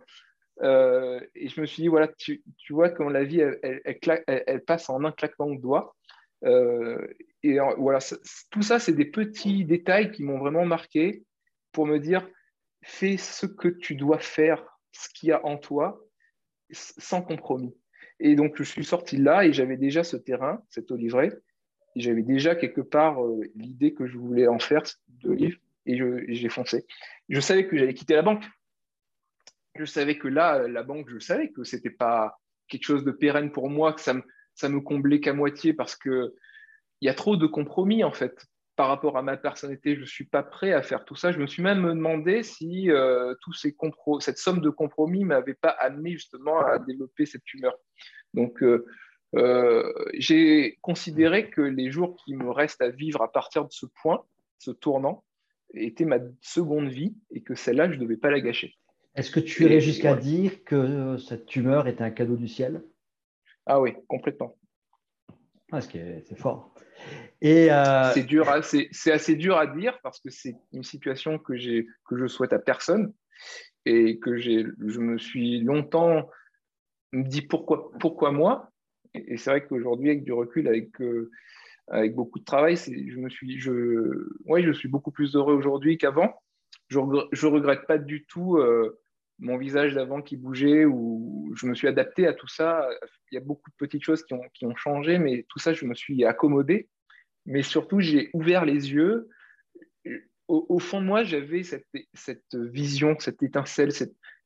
Euh, 0.61 1.19
et 1.35 1.49
je 1.49 1.59
me 1.61 1.65
suis 1.65 1.83
dit, 1.83 1.87
voilà, 1.87 2.07
tu, 2.07 2.43
vois 2.69 2.89
comment 2.89 3.09
la 3.09 3.23
vie, 3.23 3.41
elle, 3.41 4.63
passe 4.65 4.89
en 4.89 5.03
un 5.03 5.11
claquement 5.11 5.49
de 5.49 5.59
doigts. 5.59 5.95
Euh, 6.45 7.05
et 7.43 7.57
voilà, 7.77 7.99
tout 8.51 8.61
ça, 8.61 8.79
c'est 8.79 8.93
des 8.93 9.05
petits 9.05 9.65
détails 9.65 10.11
qui 10.11 10.23
m'ont 10.23 10.39
vraiment 10.39 10.65
marqué 10.65 11.23
pour 11.71 11.85
me 11.85 11.99
dire, 11.99 12.27
fais 12.83 13.17
ce 13.17 13.45
que 13.45 13.67
tu 13.67 13.95
dois 13.95 14.19
faire, 14.19 14.65
ce 14.91 15.09
qu'il 15.09 15.29
y 15.29 15.31
a 15.31 15.45
en 15.45 15.57
toi, 15.57 15.99
sans 16.71 17.21
compromis. 17.21 17.75
Et 18.23 18.35
donc, 18.35 18.55
je 18.55 18.63
suis 18.63 18.85
sorti 18.85 19.17
là 19.17 19.45
et 19.45 19.51
j'avais 19.51 19.75
déjà 19.75 20.03
ce 20.03 20.15
terrain, 20.15 20.63
cet 20.69 20.91
olivret. 20.91 21.37
Et 21.95 21.99
j'avais 21.99 22.23
déjà 22.23 22.55
quelque 22.55 22.79
part 22.79 23.23
euh, 23.23 23.41
l'idée 23.53 23.93
que 23.93 24.07
je 24.07 24.17
voulais 24.17 24.47
en 24.47 24.59
faire 24.59 24.81
de 25.09 25.33
livre. 25.33 25.59
et 25.85 26.33
j'ai 26.33 26.49
foncé. 26.49 26.85
Je 27.27 27.41
savais 27.41 27.67
que 27.67 27.77
j'allais 27.77 27.93
quitter 27.93 28.15
la 28.15 28.21
banque. 28.21 28.43
Je 29.75 29.83
savais 29.83 30.17
que 30.17 30.29
là, 30.29 30.69
la 30.69 30.83
banque, 30.83 31.09
je 31.09 31.19
savais 31.19 31.49
que 31.49 31.65
ce 31.65 31.75
n'était 31.75 31.89
pas 31.89 32.39
quelque 32.69 32.85
chose 32.85 33.03
de 33.03 33.11
pérenne 33.11 33.51
pour 33.51 33.69
moi, 33.69 33.91
que 33.91 33.99
ça 33.99 34.13
me, 34.13 34.23
ça 34.55 34.69
me 34.69 34.79
comblait 34.79 35.19
qu'à 35.19 35.33
moitié 35.33 35.73
parce 35.73 35.97
qu'il 35.97 36.31
y 37.01 37.09
a 37.09 37.13
trop 37.13 37.35
de 37.35 37.45
compromis 37.45 38.05
en 38.05 38.13
fait. 38.13 38.45
Par 38.75 38.87
rapport 38.87 39.17
à 39.17 39.21
ma 39.21 39.37
personnalité, 39.37 39.95
je 39.95 40.01
ne 40.01 40.05
suis 40.05 40.25
pas 40.25 40.41
prêt 40.41 40.73
à 40.73 40.81
faire 40.81 41.05
tout 41.05 41.15
ça. 41.15 41.31
Je 41.31 41.37
me 41.37 41.45
suis 41.45 41.61
même 41.61 41.83
demandé 41.83 42.41
si 42.41 42.89
euh, 42.89 43.35
tous 43.41 43.53
ces 43.53 43.75
cette 44.19 44.37
somme 44.39 44.61
de 44.61 44.69
compromis 44.71 45.19
ne 45.19 45.25
m'avait 45.25 45.53
pas 45.53 45.69
amené 45.69 46.13
justement 46.13 46.59
à 46.59 46.79
développer 46.79 47.27
cette 47.27 47.43
tumeur. 47.43 47.75
Donc, 48.33 48.63
euh, 48.63 48.85
euh, 49.35 49.93
j'ai 50.15 50.79
considéré 50.81 51.51
que 51.51 51.61
les 51.61 51.91
jours 51.91 52.15
qui 52.23 52.35
me 52.35 52.49
restent 52.49 52.81
à 52.81 52.89
vivre 52.89 53.21
à 53.21 53.31
partir 53.31 53.63
de 53.63 53.71
ce 53.71 53.85
point, 54.01 54.23
ce 54.57 54.71
tournant, 54.71 55.23
était 55.75 56.05
ma 56.05 56.17
seconde 56.41 56.89
vie 56.89 57.15
et 57.31 57.41
que 57.41 57.53
celle-là, 57.53 57.91
je 57.91 57.97
ne 57.97 58.01
devais 58.01 58.17
pas 58.17 58.31
la 58.31 58.41
gâcher. 58.41 58.75
Est-ce 59.15 59.29
que 59.29 59.39
tu 59.39 59.63
irais 59.63 59.79
jusqu'à 59.79 60.15
dire 60.15 60.63
que 60.63 61.17
cette 61.17 61.45
tumeur 61.45 61.87
était 61.87 62.03
un 62.03 62.09
cadeau 62.09 62.35
du 62.35 62.47
ciel? 62.47 62.83
Ah 63.65 63.79
oui, 63.79 63.93
complètement. 64.07 64.57
Ah, 65.75 65.81
c'est 65.81 66.37
fort. 66.37 66.71
Euh, 67.43 68.11
c'est 68.13 68.23
dur, 68.23 68.47
assez 68.47 69.35
dur 69.35 69.57
à 69.57 69.65
dire 69.65 69.99
parce 70.03 70.19
que 70.19 70.29
c'est 70.29 70.55
une 70.71 70.83
situation 70.83 71.39
que 71.39 71.53
que 71.55 72.15
je 72.15 72.27
souhaite 72.27 72.53
à 72.53 72.59
personne 72.59 73.11
et 73.87 74.19
que 74.19 74.37
je 74.37 74.99
me 74.99 75.17
suis 75.17 75.61
longtemps 75.61 76.29
dit 77.11 77.41
pourquoi 77.41 78.31
moi. 78.31 78.69
Et 79.15 79.37
c'est 79.37 79.49
vrai 79.49 79.65
qu'aujourd'hui, 79.65 80.11
avec 80.11 80.23
du 80.23 80.31
recul, 80.31 80.67
avec 80.67 81.01
euh, 81.01 81.31
beaucoup 82.11 82.37
de 82.37 82.45
travail, 82.45 82.77
je 82.77 83.17
me 83.17 83.29
suis, 83.29 83.59
ouais, 84.45 84.61
je 84.61 84.71
suis 84.73 84.89
beaucoup 84.89 85.11
plus 85.11 85.35
heureux 85.35 85.55
aujourd'hui 85.55 85.97
qu'avant. 85.97 86.35
Je, 86.89 86.99
ne 86.99 87.51
regrette 87.51 87.87
pas 87.87 87.97
du 87.97 88.25
tout 88.25 88.57
euh, 88.57 89.01
mon 89.43 89.57
visage 89.57 89.93
d'avant 89.93 90.21
qui 90.21 90.37
bougeait 90.37 90.85
ou 90.85 91.53
je 91.55 91.67
me 91.67 91.75
suis 91.75 91.87
adapté 91.87 92.27
à 92.27 92.33
tout 92.33 92.47
ça. 92.47 92.87
Il 93.31 93.35
y 93.35 93.37
a 93.37 93.41
beaucoup 93.41 93.69
de 93.69 93.75
petites 93.75 94.03
choses 94.03 94.23
qui 94.23 94.65
ont, 94.65 94.75
changé, 94.75 95.19
mais 95.19 95.45
tout 95.49 95.59
ça, 95.59 95.73
je 95.73 95.85
me 95.85 95.93
suis 95.93 96.23
accommodé. 96.25 96.89
Mais 97.45 97.61
surtout, 97.61 97.99
j'ai 97.99 98.29
ouvert 98.33 98.65
les 98.65 98.93
yeux. 98.93 99.27
Au, 100.47 100.79
fond 100.79 101.01
de 101.01 101.05
moi, 101.05 101.23
j'avais 101.23 101.63
cette, 101.63 102.55
vision, 102.55 103.17
cette 103.19 103.43
étincelle, 103.43 103.91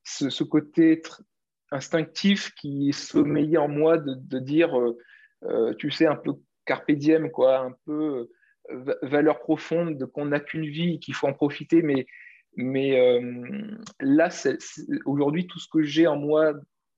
ce, 0.03 0.43
côté 0.43 1.01
instinctif 1.71 2.53
qui 2.55 2.91
sommeillait 2.91 3.57
en 3.57 3.67
moi 3.67 3.97
de, 3.97 4.39
dire, 4.39 4.79
euh, 4.79 4.97
euh, 5.43 5.73
tu 5.75 5.91
sais, 5.91 6.07
un 6.07 6.15
peu 6.15 6.33
carpe 6.65 6.91
diem, 6.91 7.29
quoi, 7.29 7.60
un 7.60 7.75
peu 7.86 8.29
euh, 8.71 8.95
valeur 9.03 9.39
profonde 9.39 9.97
de 9.97 10.05
qu'on 10.05 10.25
n'a 10.25 10.39
qu'une 10.39 10.65
vie, 10.65 10.99
qu'il 10.99 11.13
faut 11.13 11.27
en 11.27 11.33
profiter, 11.33 11.81
mais 11.81 12.07
mais 12.58 13.00
euh, 13.00 13.78
là, 14.00 14.30
aujourd'hui, 15.06 15.48
tout 15.48 15.60
ce 15.60 15.67
que 15.72 15.84
j'ai 15.84 16.08
en 16.08 16.17
moi 16.17 16.54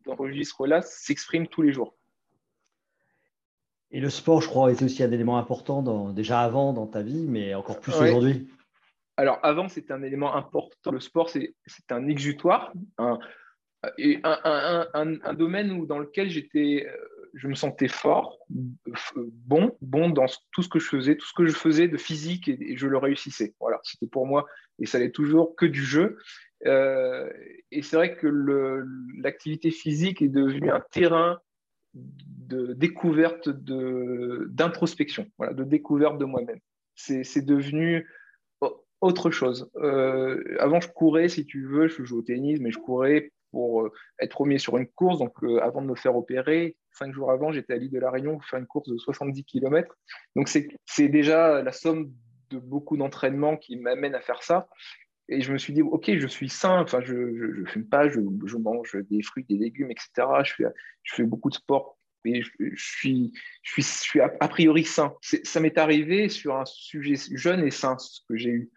dans 0.05 0.15
ce 0.15 0.21
registre-là 0.21 0.81
s'exprime 0.81 1.47
tous 1.47 1.61
les 1.61 1.73
jours. 1.73 1.95
Et 3.91 3.99
le 3.99 4.09
sport, 4.09 4.41
je 4.41 4.47
crois, 4.47 4.71
est 4.71 4.81
aussi 4.81 5.03
un 5.03 5.11
élément 5.11 5.37
important 5.37 6.11
déjà 6.13 6.41
avant 6.41 6.73
dans 6.73 6.87
ta 6.87 7.01
vie, 7.01 7.27
mais 7.27 7.53
encore 7.55 7.79
plus 7.79 7.93
aujourd'hui. 7.93 8.47
Alors 9.17 9.39
avant, 9.43 9.67
c'était 9.67 9.91
un 9.91 10.03
élément 10.03 10.33
important. 10.35 10.91
Le 10.91 11.01
sport, 11.01 11.29
c'est 11.29 11.53
un 11.89 12.07
exutoire, 12.07 12.71
un, 12.97 13.19
un, 13.83 15.33
domaine 15.33 15.71
où, 15.71 15.85
dans 15.85 15.99
lequel 15.99 16.29
j'étais, 16.29 16.87
euh, 16.87 17.18
je 17.33 17.47
me 17.47 17.55
sentais 17.55 17.87
fort, 17.87 18.39
bon, 18.89 19.75
bon 19.81 20.09
dans 20.09 20.25
tout 20.51 20.63
ce 20.63 20.69
que 20.69 20.79
je 20.79 20.87
faisais, 20.87 21.15
tout 21.15 21.25
ce 21.25 21.33
que 21.33 21.45
je 21.45 21.53
faisais 21.53 21.87
de 21.87 21.97
physique 21.97 22.47
et, 22.47 22.75
je 22.75 22.87
le 22.87 22.97
réussissais. 22.97 23.53
Voilà, 23.59 23.79
c'était 23.83 24.07
pour 24.07 24.25
moi 24.25 24.45
et 24.79 24.85
ça 24.85 24.99
n'est 24.99 25.11
toujours 25.11 25.55
que 25.55 25.65
du 25.65 25.83
jeu. 25.83 26.17
Euh, 26.65 27.29
et 27.71 27.81
c'est 27.81 27.95
vrai 27.95 28.15
que 28.15 28.27
l'activité 29.21 29.71
physique 29.71 30.21
est 30.21 30.29
devenue 30.29 30.71
un 30.71 30.83
terrain 30.91 31.39
de 31.93 32.73
découverte, 32.73 33.49
d'introspection, 33.49 35.27
voilà, 35.37 35.53
de 35.53 35.63
découverte 35.63 36.17
de 36.17 36.25
moi-même. 36.25 36.59
C'est 36.95 37.45
devenu 37.45 38.05
autre 39.01 39.31
chose. 39.31 39.69
Euh, 39.77 40.57
avant, 40.59 40.81
je 40.81 40.89
courais, 40.89 41.29
si 41.29 41.45
tu 41.45 41.65
veux, 41.65 41.87
je 41.87 42.03
joue 42.03 42.19
au 42.19 42.21
tennis, 42.21 42.59
mais 42.59 42.71
je 42.71 42.79
courais 42.79 43.31
pour 43.51 43.83
euh, 43.83 43.91
être 44.19 44.31
premier 44.31 44.57
sur 44.57 44.77
une 44.77 44.87
course. 44.87 45.19
Donc, 45.19 45.43
euh, 45.43 45.61
avant 45.61 45.81
de 45.81 45.87
me 45.87 45.95
faire 45.95 46.15
opérer, 46.15 46.77
cinq 46.91 47.13
jours 47.13 47.31
avant, 47.31 47.51
j'étais 47.51 47.73
à 47.73 47.77
l'île 47.77 47.91
de 47.91 47.99
la 47.99 48.11
Réunion 48.11 48.33
pour 48.37 48.45
faire 48.45 48.59
une 48.59 48.67
course 48.67 48.89
de 48.89 48.97
70 48.97 49.43
km. 49.45 49.95
Donc, 50.35 50.47
c'est 50.49 51.09
déjà 51.09 51.61
la 51.61 51.71
somme 51.71 52.11
de 52.49 52.59
beaucoup 52.59 52.97
d'entraînements 52.97 53.57
qui 53.57 53.77
m'amène 53.77 54.15
à 54.15 54.21
faire 54.21 54.43
ça. 54.43 54.67
Et 55.31 55.41
je 55.41 55.53
me 55.53 55.59
suis 55.59 55.73
dit, 55.73 55.83
OK, 55.83 56.11
je 56.17 56.27
suis 56.27 56.49
sain, 56.49 56.81
enfin, 56.81 57.01
je 57.01 57.13
ne 57.13 57.65
fume 57.65 57.87
pas, 57.87 58.09
je, 58.09 58.19
mange 58.57 58.97
des 59.11 59.21
fruits, 59.21 59.45
des 59.47 59.57
légumes, 59.57 59.91
etc. 59.91 60.27
Je 60.43 60.53
fais, 60.55 60.63
je 61.03 61.15
fais 61.15 61.23
beaucoup 61.23 61.49
de 61.49 61.55
sport 61.55 61.99
et 62.25 62.41
je, 62.41 62.49
suis, 62.75 63.31
je, 63.61 63.71
suis, 63.71 63.83
je 63.83 64.01
suis 64.01 64.21
a, 64.21 64.29
priori 64.29 64.83
sain. 64.83 65.13
Ça 65.21 65.59
m'est 65.59 65.77
arrivé 65.77 66.29
sur 66.29 66.55
un 66.55 66.65
sujet 66.65 67.15
jeune 67.35 67.65
et 67.65 67.71
sain, 67.71 67.97
ce 67.99 68.21
que 68.27 68.35
j'ai 68.35 68.49
eu. 68.49 68.71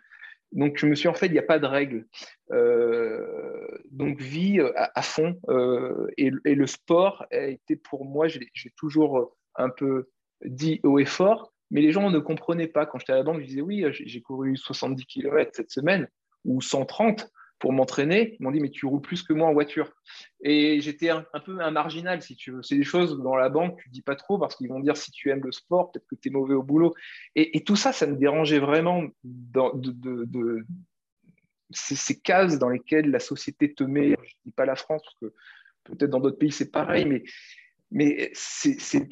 Donc, 0.52 0.78
je 0.78 0.86
me 0.86 0.94
suis 0.94 1.08
en 1.08 1.14
fait, 1.14 1.26
il 1.26 1.32
n'y 1.32 1.38
a 1.38 1.42
pas 1.42 1.58
de 1.58 1.66
règle. 1.66 2.06
Euh, 2.52 3.66
donc, 3.90 4.20
vie 4.20 4.60
euh, 4.60 4.72
à, 4.74 5.02
fond. 5.02 5.38
Euh, 5.48 6.08
et, 6.18 6.30
le 6.30 6.66
sport 6.66 7.26
a 7.32 7.46
été 7.46 7.76
pour 7.76 8.04
moi, 8.04 8.28
j'ai 8.28 8.70
toujours 8.76 9.36
un 9.56 9.70
peu 9.70 10.10
dit 10.44 10.80
haut 10.82 10.98
et 10.98 11.04
fort, 11.04 11.52
mais 11.70 11.80
les 11.80 11.92
gens 11.92 12.10
ne 12.10 12.18
comprenaient 12.18 12.68
pas. 12.68 12.86
Quand 12.86 12.98
j'étais 12.98 13.12
à 13.12 13.16
la 13.16 13.22
banque, 13.22 13.40
je 13.40 13.46
disais 13.46 13.60
oui, 13.62 13.84
j'ai 13.90 14.20
couru 14.20 14.56
70 14.56 15.06
km 15.06 15.50
cette 15.54 15.70
semaine 15.70 16.08
ou 16.44 16.60
130 16.60 17.30
pour 17.62 17.72
m'entraîner. 17.72 18.37
Ils 18.40 18.42
m'ont 18.42 18.51
dit, 18.51 18.59
mais 18.59 18.70
tu 18.70 18.87
roules 18.87 19.01
plus 19.01 19.22
que 19.22 19.33
moi 19.33 19.46
en 19.46 19.53
voiture. 19.53 19.92
Et 20.42 20.81
j'étais 20.81 21.11
un, 21.11 21.25
peu 21.44 21.61
un 21.61 21.70
marginal, 21.70 22.20
si 22.20 22.35
tu 22.35 22.51
veux. 22.51 22.62
C'est 22.64 22.75
des 22.77 22.83
choses 22.83 23.16
dans 23.22 23.37
la 23.37 23.48
banque, 23.51 23.79
tu 23.81 23.88
ne 23.88 23.92
dis 23.92 24.03
pas 24.03 24.16
trop 24.16 24.37
parce 24.37 24.57
qu'ils 24.57 24.68
vont 24.68 24.81
dire, 24.81 24.96
si 24.96 25.12
tu 25.12 25.31
aimes 25.31 25.44
le 25.44 25.53
sport, 25.53 25.92
peut-être 25.92 26.09
que 26.09 26.16
tu 26.16 26.29
es 26.29 26.33
mauvais 26.33 26.55
au 26.55 26.64
boulot. 26.64 26.92
Et, 27.37 27.62
tout 27.62 27.77
ça, 27.77 27.92
ça 27.92 28.09
me 28.09 28.16
dérangeait 28.16 28.59
vraiment 28.59 29.05
dans, 29.22 29.70
de, 29.75 30.66
ces, 31.70 32.18
cases 32.18 32.59
dans 32.59 32.68
lesquelles 32.68 33.09
la 33.12 33.20
société 33.20 33.72
te 33.72 33.85
met. 33.85 34.09
Je 34.09 34.35
ne 34.35 34.46
dis 34.46 34.53
pas 34.53 34.66
la 34.66 34.75
France, 34.75 35.03
parce 35.05 35.16
que 35.20 35.37
peut-être 35.85 36.11
dans 36.11 36.18
d'autres 36.18 36.38
pays, 36.38 36.51
c'est 36.51 36.72
pareil, 36.72 37.22
mais 37.92 38.33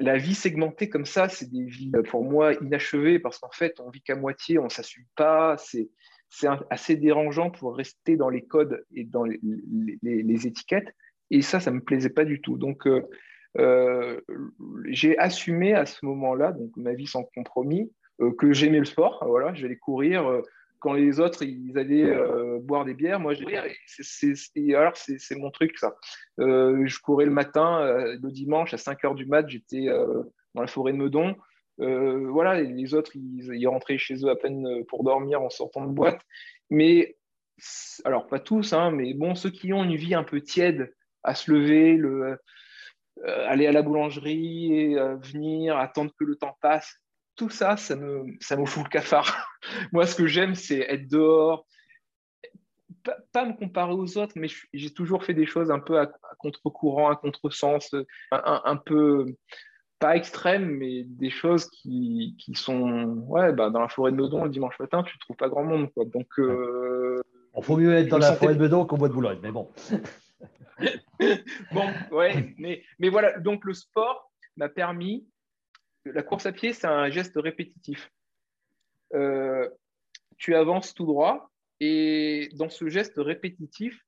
la 0.00 0.16
vie 0.16 0.34
segmentée 0.34 0.88
comme 0.88 1.06
ça, 1.06 1.28
c'est 1.28 1.52
des 1.52 1.66
vies 1.66 1.92
pour 2.08 2.24
moi 2.24 2.54
inachevées 2.54 3.20
parce 3.20 3.38
qu'en 3.38 3.52
fait, 3.52 3.78
on 3.78 3.90
vit 3.90 4.02
qu'à 4.02 4.16
moitié, 4.16 4.58
on 4.58 4.64
ne 4.64 4.70
s'assume 4.70 5.06
pas. 5.14 5.56
C'est 5.56 5.88
c'est 6.30 6.48
assez 6.70 6.96
dérangeant 6.96 7.50
pour 7.50 7.76
rester 7.76 8.16
dans 8.16 8.28
les 8.28 8.42
codes 8.42 8.84
et 8.94 9.04
dans 9.04 9.24
les, 9.24 10.46
étiquettes. 10.46 10.94
Et 11.30 11.42
ça, 11.42 11.58
ça 11.58 11.72
ne 11.72 11.76
me 11.76 11.82
plaisait 11.82 12.10
pas 12.10 12.24
du 12.24 12.40
tout. 12.40 12.56
Donc, 12.56 12.86
euh, 12.86 13.02
euh, 13.58 14.20
j'ai 14.86 15.18
assumé 15.18 15.74
à 15.74 15.86
ce 15.86 16.06
moment-là, 16.06 16.52
donc 16.52 16.70
ma 16.76 16.94
vie 16.94 17.08
sans 17.08 17.24
compromis, 17.34 17.92
euh, 18.20 18.32
que 18.32 18.52
j'aimais 18.52 18.78
le 18.78 18.84
sport. 18.84 19.22
Voilà, 19.26 19.52
j'allais 19.54 19.76
courir. 19.76 20.24
quand 20.78 20.92
les 20.92 21.18
autres, 21.18 21.42
ils 21.42 21.76
allaient 21.76 22.16
boire 22.60 22.84
des 22.84 22.94
bières, 22.94 23.18
moi, 23.18 23.34
j'allais. 23.34 23.74
alors, 24.76 24.96
c'est 24.96 25.36
mon 25.36 25.50
truc, 25.50 25.76
ça. 25.78 25.96
je 26.38 27.00
courais 27.00 27.26
le 27.26 27.32
matin, 27.32 27.84
le 28.06 28.30
dimanche, 28.30 28.72
à 28.72 28.78
5 28.78 29.02
h 29.02 29.14
du 29.16 29.26
mat, 29.26 29.48
j'étais 29.48 29.86
dans 30.54 30.60
la 30.60 30.68
forêt 30.68 30.92
de 30.92 30.98
Meudon. 30.98 31.34
Euh, 31.80 32.28
voilà, 32.30 32.60
les 32.60 32.94
autres, 32.94 33.12
ils, 33.14 33.68
rentraient 33.68 33.98
chez 33.98 34.24
eux 34.24 34.30
à 34.30 34.36
peine 34.36 34.66
euh, 34.66 34.84
pour 34.84 35.04
dormir 35.04 35.42
en 35.42 35.50
sortant 35.50 35.86
de 35.86 35.92
boîte. 35.92 36.20
Mais, 36.68 37.16
alors 38.04 38.26
pas 38.26 38.40
tous, 38.40 38.72
hein, 38.72 38.90
mais 38.90 39.14
bon, 39.14 39.34
ceux 39.34 39.50
qui 39.50 39.72
ont 39.72 39.84
une 39.84 39.96
vie 39.96 40.14
un 40.14 40.24
peu 40.24 40.40
tiède 40.40 40.94
à 41.22 41.34
se 41.34 41.50
lever, 41.50 41.96
le, 41.96 42.38
euh, 43.26 43.48
aller 43.48 43.66
à 43.66 43.72
la 43.72 43.82
boulangerie, 43.82 44.72
et, 44.74 44.94
venir, 45.22 45.76
attendre 45.76 46.12
que 46.18 46.24
le 46.24 46.36
temps 46.36 46.56
passe, 46.60 46.96
tout 47.36 47.50
ça, 47.50 47.76
ça 47.76 47.96
me, 47.96 48.26
ça 48.40 48.56
me 48.56 48.66
fout 48.66 48.84
le 48.84 48.90
cafard. 48.90 49.48
Moi, 49.92 50.06
ce 50.06 50.14
que 50.14 50.26
j'aime, 50.26 50.54
c'est 50.54 50.80
être 50.80 51.08
dehors, 51.08 51.66
pas, 53.32 53.44
me 53.44 53.56
comparer 53.56 53.92
aux 53.92 54.18
autres, 54.18 54.34
mais 54.36 54.48
j'ai 54.72 54.92
toujours 54.92 55.24
fait 55.24 55.34
des 55.34 55.46
choses 55.46 55.70
un 55.70 55.78
peu 55.78 55.98
à, 55.98 56.10
contre-courant, 56.38 57.10
à 57.10 57.16
contre-sens, 57.16 57.94
un, 58.30 58.76
peu 58.76 59.26
pas 60.00 60.16
extrêmes, 60.16 60.66
mais 60.78 61.04
des 61.04 61.30
choses 61.30 61.68
qui, 61.70 62.34
qui 62.38 62.54
sont 62.54 63.04
ouais, 63.28 63.52
bah, 63.52 63.68
dans 63.70 63.80
la 63.80 63.88
forêt 63.88 64.10
de 64.10 64.16
Meudon 64.16 64.44
le 64.44 64.50
dimanche 64.50 64.78
matin, 64.80 65.02
tu 65.02 65.14
ne 65.14 65.20
trouves 65.20 65.36
pas 65.36 65.48
grand 65.48 65.62
monde. 65.62 65.92
Quoi. 65.92 66.06
Donc, 66.06 66.26
euh, 66.38 67.20
Il 67.56 67.62
faut 67.62 67.76
mieux 67.76 67.94
être 67.94 68.08
dans 68.08 68.18
la 68.18 68.32
forêt 68.32 68.54
de 68.54 68.60
Meudon 68.60 68.86
qu'au 68.86 68.96
bois 68.96 69.08
de 69.08 69.12
Boulogne, 69.12 69.38
mais 69.42 69.52
bon. 69.52 69.70
bon, 71.72 71.86
ouais, 72.12 72.54
mais, 72.58 72.82
mais 72.98 73.10
voilà, 73.10 73.38
donc 73.38 73.64
le 73.66 73.74
sport 73.74 74.32
m'a 74.56 74.70
permis. 74.70 75.28
La 76.06 76.22
course 76.22 76.46
à 76.46 76.52
pied, 76.52 76.72
c'est 76.72 76.86
un 76.86 77.10
geste 77.10 77.36
répétitif. 77.36 78.10
Euh, 79.14 79.68
tu 80.38 80.54
avances 80.54 80.94
tout 80.94 81.04
droit, 81.04 81.50
et 81.78 82.48
dans 82.54 82.70
ce 82.70 82.88
geste 82.88 83.18
répétitif, 83.18 84.02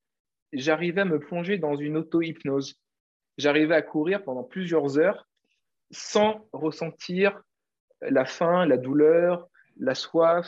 j'arrivais 0.55 1.03
à 1.03 1.05
me 1.05 1.19
plonger 1.19 1.59
dans 1.59 1.77
une 1.77 1.99
auto-hypnose. 1.99 2.81
J'arrivais 3.37 3.75
à 3.75 3.83
courir 3.83 4.25
pendant 4.25 4.43
plusieurs 4.43 4.99
heures 4.99 5.29
sans 5.93 6.49
ressentir 6.53 7.41
la 8.01 8.25
faim, 8.25 8.67
la 8.67 8.77
douleur, 8.77 9.49
la 9.77 9.95
soif, 9.95 10.47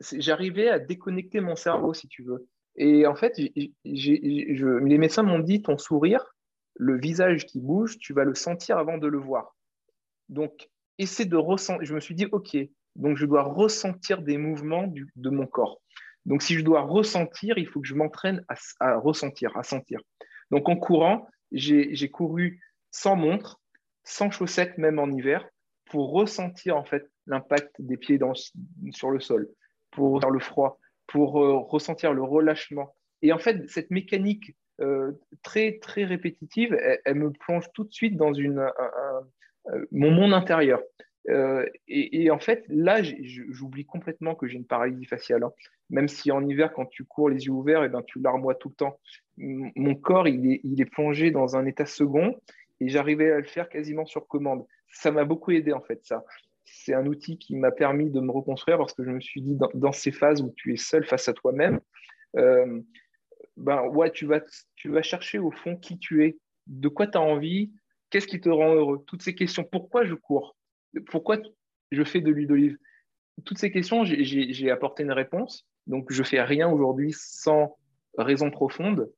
j'arrivais 0.00 0.68
à 0.68 0.78
déconnecter 0.78 1.40
mon 1.40 1.56
cerveau, 1.56 1.92
si 1.92 2.08
tu 2.08 2.22
veux. 2.22 2.48
Et 2.76 3.06
en 3.06 3.14
fait, 3.14 3.36
les 3.84 4.98
médecins 4.98 5.22
m'ont 5.22 5.40
dit 5.40 5.62
ton 5.62 5.78
sourire, 5.78 6.24
le 6.76 6.98
visage 6.98 7.44
qui 7.46 7.60
bouge, 7.60 7.98
tu 7.98 8.12
vas 8.12 8.24
le 8.24 8.34
sentir 8.34 8.78
avant 8.78 8.98
de 8.98 9.08
le 9.08 9.18
voir. 9.18 9.56
Donc, 10.28 10.70
essaie 10.98 11.24
de 11.24 11.36
ressentir. 11.36 11.84
Je 11.84 11.94
me 11.94 12.00
suis 12.00 12.14
dit, 12.14 12.26
OK, 12.30 12.56
donc 12.96 13.16
je 13.16 13.26
dois 13.26 13.42
ressentir 13.42 14.22
des 14.22 14.38
mouvements 14.38 14.92
de 15.16 15.30
mon 15.30 15.46
corps. 15.46 15.80
Donc, 16.24 16.42
si 16.42 16.54
je 16.54 16.64
dois 16.64 16.82
ressentir, 16.82 17.58
il 17.58 17.66
faut 17.66 17.80
que 17.80 17.88
je 17.88 17.94
m'entraîne 17.94 18.44
à, 18.80 18.96
ressentir, 18.96 19.56
à 19.56 19.62
sentir. 19.62 20.00
Donc, 20.50 20.68
en 20.68 20.76
courant, 20.76 21.26
j'ai 21.52 22.10
couru 22.10 22.60
sans 22.90 23.16
montre, 23.16 23.60
sans 24.08 24.30
chaussettes, 24.30 24.78
même 24.78 24.98
en 24.98 25.10
hiver, 25.10 25.46
pour 25.90 26.12
ressentir 26.12 26.76
en 26.76 26.84
fait 26.84 27.10
l'impact 27.26 27.74
des 27.78 27.98
pieds 27.98 28.18
sur 28.90 29.10
le 29.10 29.20
sol, 29.20 29.48
pour 29.90 30.20
faire 30.20 30.30
le 30.30 30.40
froid, 30.40 30.80
pour 31.06 31.42
euh, 31.42 31.58
ressentir 31.58 32.14
le 32.14 32.22
relâchement. 32.22 32.94
Et 33.20 33.32
en 33.32 33.38
fait, 33.38 33.68
cette 33.68 33.90
mécanique 33.90 34.56
euh, 34.80 35.12
très, 35.42 35.78
très 35.78 36.04
répétitive, 36.04 36.76
elle, 37.04 37.14
me 37.16 37.30
plonge 37.30 37.66
tout 37.74 37.84
de 37.84 37.92
suite 37.92 38.16
dans 38.16 38.32
une, 38.32 38.60
euh, 38.60 39.84
mon 39.92 40.10
monde 40.10 40.32
intérieur. 40.32 40.80
Et, 41.86 42.30
en 42.30 42.38
fait, 42.38 42.64
là, 42.68 43.02
j'oublie 43.02 43.84
complètement 43.84 44.34
que 44.34 44.46
j'ai 44.46 44.56
une 44.56 44.64
paralysie 44.64 45.04
faciale. 45.04 45.42
Hein. 45.42 45.52
Même 45.90 46.08
si 46.08 46.32
en 46.32 46.46
hiver, 46.48 46.72
quand 46.72 46.86
tu 46.86 47.04
cours 47.04 47.28
les 47.28 47.44
yeux 47.44 47.52
ouverts, 47.52 47.82
et 47.82 47.86
eh 47.86 47.88
ben, 47.90 48.02
tu 48.06 48.18
larmoies 48.18 48.54
tout 48.54 48.70
le 48.70 48.74
temps. 48.74 48.98
Mon 49.36 49.94
corps, 49.94 50.26
il 50.26 50.50
est, 50.50 50.60
il 50.64 50.80
est 50.80 50.86
plongé 50.86 51.30
dans 51.30 51.54
un 51.54 51.66
état 51.66 51.84
second 51.84 52.34
et 52.80 52.88
j'arrivais 52.88 53.32
à 53.32 53.38
le 53.38 53.44
faire 53.44 53.68
quasiment 53.68 54.06
sur 54.06 54.26
commande. 54.26 54.66
Ça 54.90 55.10
m'a 55.10 55.24
beaucoup 55.24 55.50
aidé, 55.50 55.72
en 55.72 55.80
fait, 55.80 56.04
ça 56.04 56.24
c'est 56.72 56.94
un 56.94 57.06
outil 57.06 57.38
qui 57.38 57.56
m'a 57.56 57.70
permis 57.70 58.10
de 58.10 58.20
me 58.20 58.30
reconstruire 58.30 58.78
parce 58.78 58.92
que 58.92 59.04
je 59.04 59.10
me 59.10 59.20
suis 59.20 59.42
dit, 59.42 59.56
dans, 59.74 59.92
ces 59.92 60.12
phases 60.12 60.42
où 60.42 60.52
tu 60.56 60.72
es 60.72 60.76
seul 60.76 61.04
face 61.04 61.28
à 61.28 61.32
toi-même, 61.32 61.80
euh, 62.36 62.80
ben 63.56 63.90
tu 64.12 64.26
vas, 64.26 64.40
tu 64.76 64.90
vas 64.90 65.02
chercher 65.02 65.38
au 65.38 65.50
fond 65.50 65.76
qui 65.76 65.98
tu 65.98 66.24
es, 66.24 66.38
de 66.66 66.88
quoi 66.88 67.06
tu 67.06 67.18
as 67.18 67.20
envie, 67.20 67.72
qu'est-ce 68.10 68.26
qui 68.26 68.40
te 68.40 68.48
rend 68.48 68.74
heureux, 68.74 69.04
toutes 69.06 69.22
ces 69.22 69.34
questions. 69.34 69.64
Pourquoi 69.64 70.04
je 70.04 70.14
cours 70.14 70.56
Pourquoi 71.06 71.38
je 71.90 72.04
fais 72.04 72.20
de 72.20 72.30
l'huile 72.30 72.48
d'olive 72.48 72.78
Toutes 73.44 73.58
ces 73.58 73.70
questions, 73.70 74.04
j'ai 74.04 74.70
apporté 74.70 75.02
une 75.02 75.12
réponse. 75.12 75.66
Donc, 75.86 76.12
je 76.12 76.22
fais 76.22 76.42
rien 76.42 76.68
aujourd'hui 76.68 77.14
sans 77.16 77.76
raison 78.16 78.50
profonde. 78.50 79.10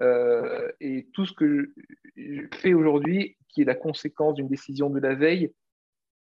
Euh, 0.00 0.70
et 0.80 1.08
tout 1.12 1.26
ce 1.26 1.32
que 1.32 1.72
je 2.16 2.42
fais 2.54 2.74
aujourd'hui, 2.74 3.36
qui 3.48 3.62
est 3.62 3.64
la 3.64 3.74
conséquence 3.74 4.34
d'une 4.34 4.48
décision 4.48 4.90
de 4.90 5.00
la 5.00 5.14
veille, 5.14 5.52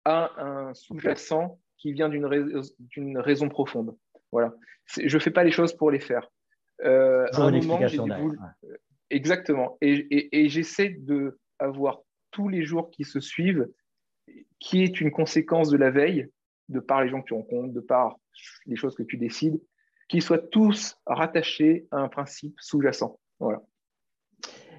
a 0.04 0.32
un 0.40 0.74
sous-jacent 0.74 1.58
qui 1.78 1.92
vient 1.92 2.08
d'une 2.08 3.18
raison 3.18 3.48
profonde. 3.48 3.96
Voilà. 4.32 4.54
Je 4.86 5.14
ne 5.14 5.20
fais 5.20 5.30
pas 5.30 5.44
les 5.44 5.50
choses 5.50 5.74
pour 5.74 5.90
les 5.90 5.98
faire. 5.98 6.28
Euh, 6.84 7.26
un 7.32 7.50
moment, 7.50 7.80
Exactement. 9.10 9.78
Et, 9.80 10.48
j'essaie 10.48 10.96
d'avoir 10.98 12.00
tous 12.30 12.48
les 12.48 12.64
jours 12.64 12.90
qui 12.90 13.04
se 13.04 13.20
suivent, 13.20 13.68
qui 14.58 14.82
est 14.82 15.00
une 15.00 15.10
conséquence 15.10 15.70
de 15.70 15.76
la 15.76 15.90
veille, 15.90 16.28
de 16.68 16.80
par 16.80 17.02
les 17.02 17.08
gens 17.08 17.20
que 17.22 17.28
tu 17.28 17.34
rencontres, 17.34 17.72
de 17.72 17.80
par 17.80 18.16
les 18.66 18.76
choses 18.76 18.94
que 18.94 19.04
tu 19.04 19.16
décides, 19.16 19.60
qu'ils 20.08 20.22
soient 20.22 20.38
tous 20.38 20.98
rattachés 21.06 21.86
à 21.90 21.98
un 21.98 22.08
principe 22.08 22.54
sous-jacent. 22.60 23.18
Voilà. 23.40 23.62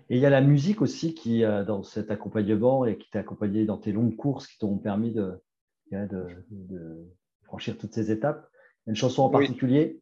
Et 0.10 0.15
il 0.15 0.20
y 0.20 0.26
a 0.26 0.30
la 0.30 0.41
musique 0.41 0.82
aussi 0.82 1.13
qui, 1.13 1.43
euh, 1.43 1.65
dans 1.65 1.84
cet 1.84 2.12
accompagnement 2.12 2.86
et 2.86 2.98
qui 2.98 3.10
t'a 3.10 3.20
accompagné 3.20 3.65
dans 3.65 3.78
tes 3.78 3.91
longues 3.91 4.15
courses 4.15 4.48
qui 4.48 4.58
t'ont 4.58 4.78
permis 4.78 5.12
de, 5.12 5.34
de, 5.91 7.08
franchir 7.43 7.78
toutes 7.78 7.93
ces 7.93 8.12
étapes. 8.12 8.48
Une 8.88 8.96
chanson 8.96 9.24
en 9.24 9.30
particulier? 9.30 10.00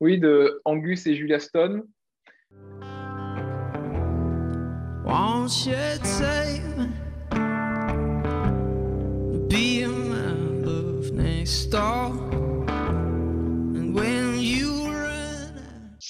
Oui, 0.00 0.18
de 0.18 0.60
Angus 0.64 1.06
et 1.06 1.14
Julia 1.14 1.40
Stone. 1.40 1.84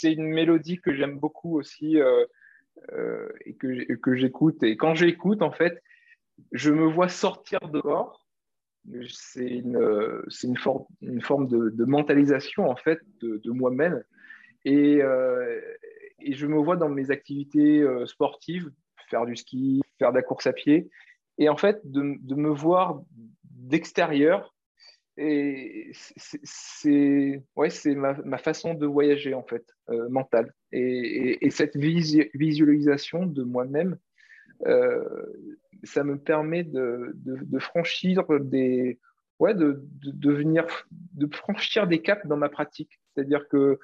C'est 0.04 0.12
une 0.12 0.28
mélodie 0.28 0.80
que 0.82 0.92
j'aime 0.92 1.18
beaucoup 1.18 1.58
aussi. 1.58 1.98
Euh, 1.98 2.26
euh, 2.92 3.28
et 3.44 3.54
que, 3.54 4.14
j'écoute. 4.14 4.62
Et 4.62 4.76
quand 4.76 4.94
j'écoute, 4.94 5.40
en 5.40 5.50
fait, 5.50 5.82
je 6.52 6.70
me 6.70 6.84
vois 6.84 7.08
sortir 7.08 7.60
dehors. 7.60 8.26
C'est 9.08 9.46
une, 9.46 9.80
une, 10.42 10.56
forme, 10.58 10.84
une 11.00 11.22
forme 11.22 11.48
de, 11.48 11.84
mentalisation, 11.84 12.68
en 12.68 12.76
fait, 12.76 13.00
de, 13.22 13.50
moi-même. 13.50 14.02
Et, 14.66 15.02
euh, 15.02 15.58
et, 16.20 16.34
je 16.34 16.46
me 16.46 16.58
vois 16.58 16.76
dans 16.76 16.90
mes 16.90 17.10
activités 17.10 17.80
euh, 17.80 18.04
sportives, 18.04 18.70
faire 19.08 19.24
du 19.24 19.36
ski, 19.36 19.82
faire 19.98 20.10
de 20.10 20.16
la 20.16 20.22
course 20.22 20.46
à 20.46 20.52
pied. 20.52 20.90
Et 21.38 21.48
en 21.48 21.56
fait, 21.56 21.80
de, 21.84 22.16
de 22.20 22.34
me 22.34 22.50
voir 22.50 23.00
d'extérieur 23.44 24.53
et 25.16 25.92
c'est 25.94 27.42
ouais, 27.54 27.68
ma, 27.86 28.14
ma, 28.24 28.38
façon 28.38 28.74
de 28.74 28.86
voyager, 28.86 29.34
en 29.34 29.44
fait, 29.44 29.64
euh, 29.90 30.08
mentale. 30.08 30.52
Et, 30.72 31.46
et, 31.46 31.50
cette 31.50 31.76
visualisation 31.76 33.24
de 33.24 33.44
moi-même, 33.44 33.96
euh, 34.66 35.04
ça 35.84 36.02
me 36.02 36.18
permet 36.18 36.64
de, 36.64 37.12
de, 37.14 37.58
franchir 37.60 38.24
des. 38.40 38.98
Ouais, 39.38 39.54
de, 39.54 39.84
de, 40.02 40.32
venir, 40.32 40.66
de 40.90 41.32
franchir 41.34 41.86
des 41.86 42.00
caps 42.02 42.26
dans 42.26 42.36
ma 42.36 42.48
pratique. 42.48 43.00
C'est-à-dire 43.14 43.48
que 43.48 43.78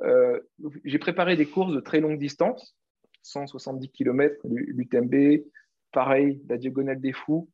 euh, 0.00 0.40
j'ai 0.84 0.98
préparé 0.98 1.36
des 1.36 1.46
courses 1.46 1.72
de 1.72 1.80
très 1.80 2.00
longue 2.00 2.18
distance, 2.18 2.76
170 3.22 3.90
km, 3.90 4.36
l'UTMB, 4.44 5.44
pareil, 5.92 6.42
la 6.48 6.58
Diagonale 6.58 7.00
des 7.00 7.12
Fous 7.12 7.48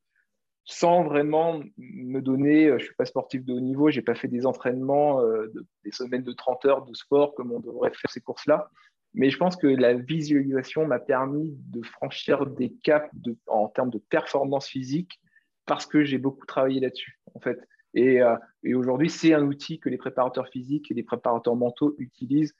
sans 0.65 1.03
vraiment 1.03 1.61
me 1.77 2.19
donner, 2.19 2.67
euh, 2.67 2.77
je 2.77 2.83
ne 2.83 2.87
suis 2.87 2.95
pas 2.95 3.05
sportif 3.05 3.43
de 3.43 3.53
haut 3.53 3.59
niveau, 3.59 3.89
je 3.89 3.97
n'ai 3.97 4.03
pas 4.03 4.15
fait 4.15 4.27
des 4.27 4.45
entraînements, 4.45 5.21
euh, 5.21 5.51
des 5.83 5.91
semaines 5.91 6.23
de 6.23 6.31
30 6.31 6.65
heures 6.65 6.85
de 6.85 6.93
sport 6.93 7.33
comme 7.35 7.51
on 7.51 7.59
devrait 7.59 7.91
faire 7.91 8.11
ces 8.11 8.21
courses-là. 8.21 8.69
Mais 9.13 9.29
je 9.29 9.37
pense 9.37 9.57
que 9.57 9.67
la 9.67 9.93
visualisation 9.93 10.85
m'a 10.87 10.99
permis 10.99 11.53
de 11.67 11.81
franchir 11.81 12.45
des 12.45 12.71
caps 12.83 13.09
en 13.47 13.67
termes 13.67 13.89
de 13.89 13.97
performance 13.97 14.67
physique 14.67 15.19
parce 15.65 15.85
que 15.85 16.03
j'ai 16.03 16.17
beaucoup 16.17 16.45
travaillé 16.45 16.79
là-dessus, 16.79 17.19
en 17.33 17.39
fait. 17.39 17.59
Et, 17.93 18.21
euh, 18.21 18.37
et 18.63 18.73
aujourd'hui, 18.73 19.09
c'est 19.09 19.33
un 19.33 19.43
outil 19.43 19.79
que 19.79 19.89
les 19.89 19.97
préparateurs 19.97 20.47
physiques 20.47 20.91
et 20.91 20.93
les 20.93 21.03
préparateurs 21.03 21.55
mentaux 21.55 21.95
utilisent 21.97 22.55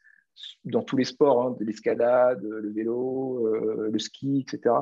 dans 0.65 0.81
tous 0.81 0.97
les 0.97 1.05
sports, 1.05 1.41
hein, 1.41 1.55
de 1.57 1.63
l'escalade, 1.63 2.41
le 2.43 2.71
vélo, 2.71 3.47
le 3.47 3.99
ski, 3.99 4.45
etc. 4.47 4.73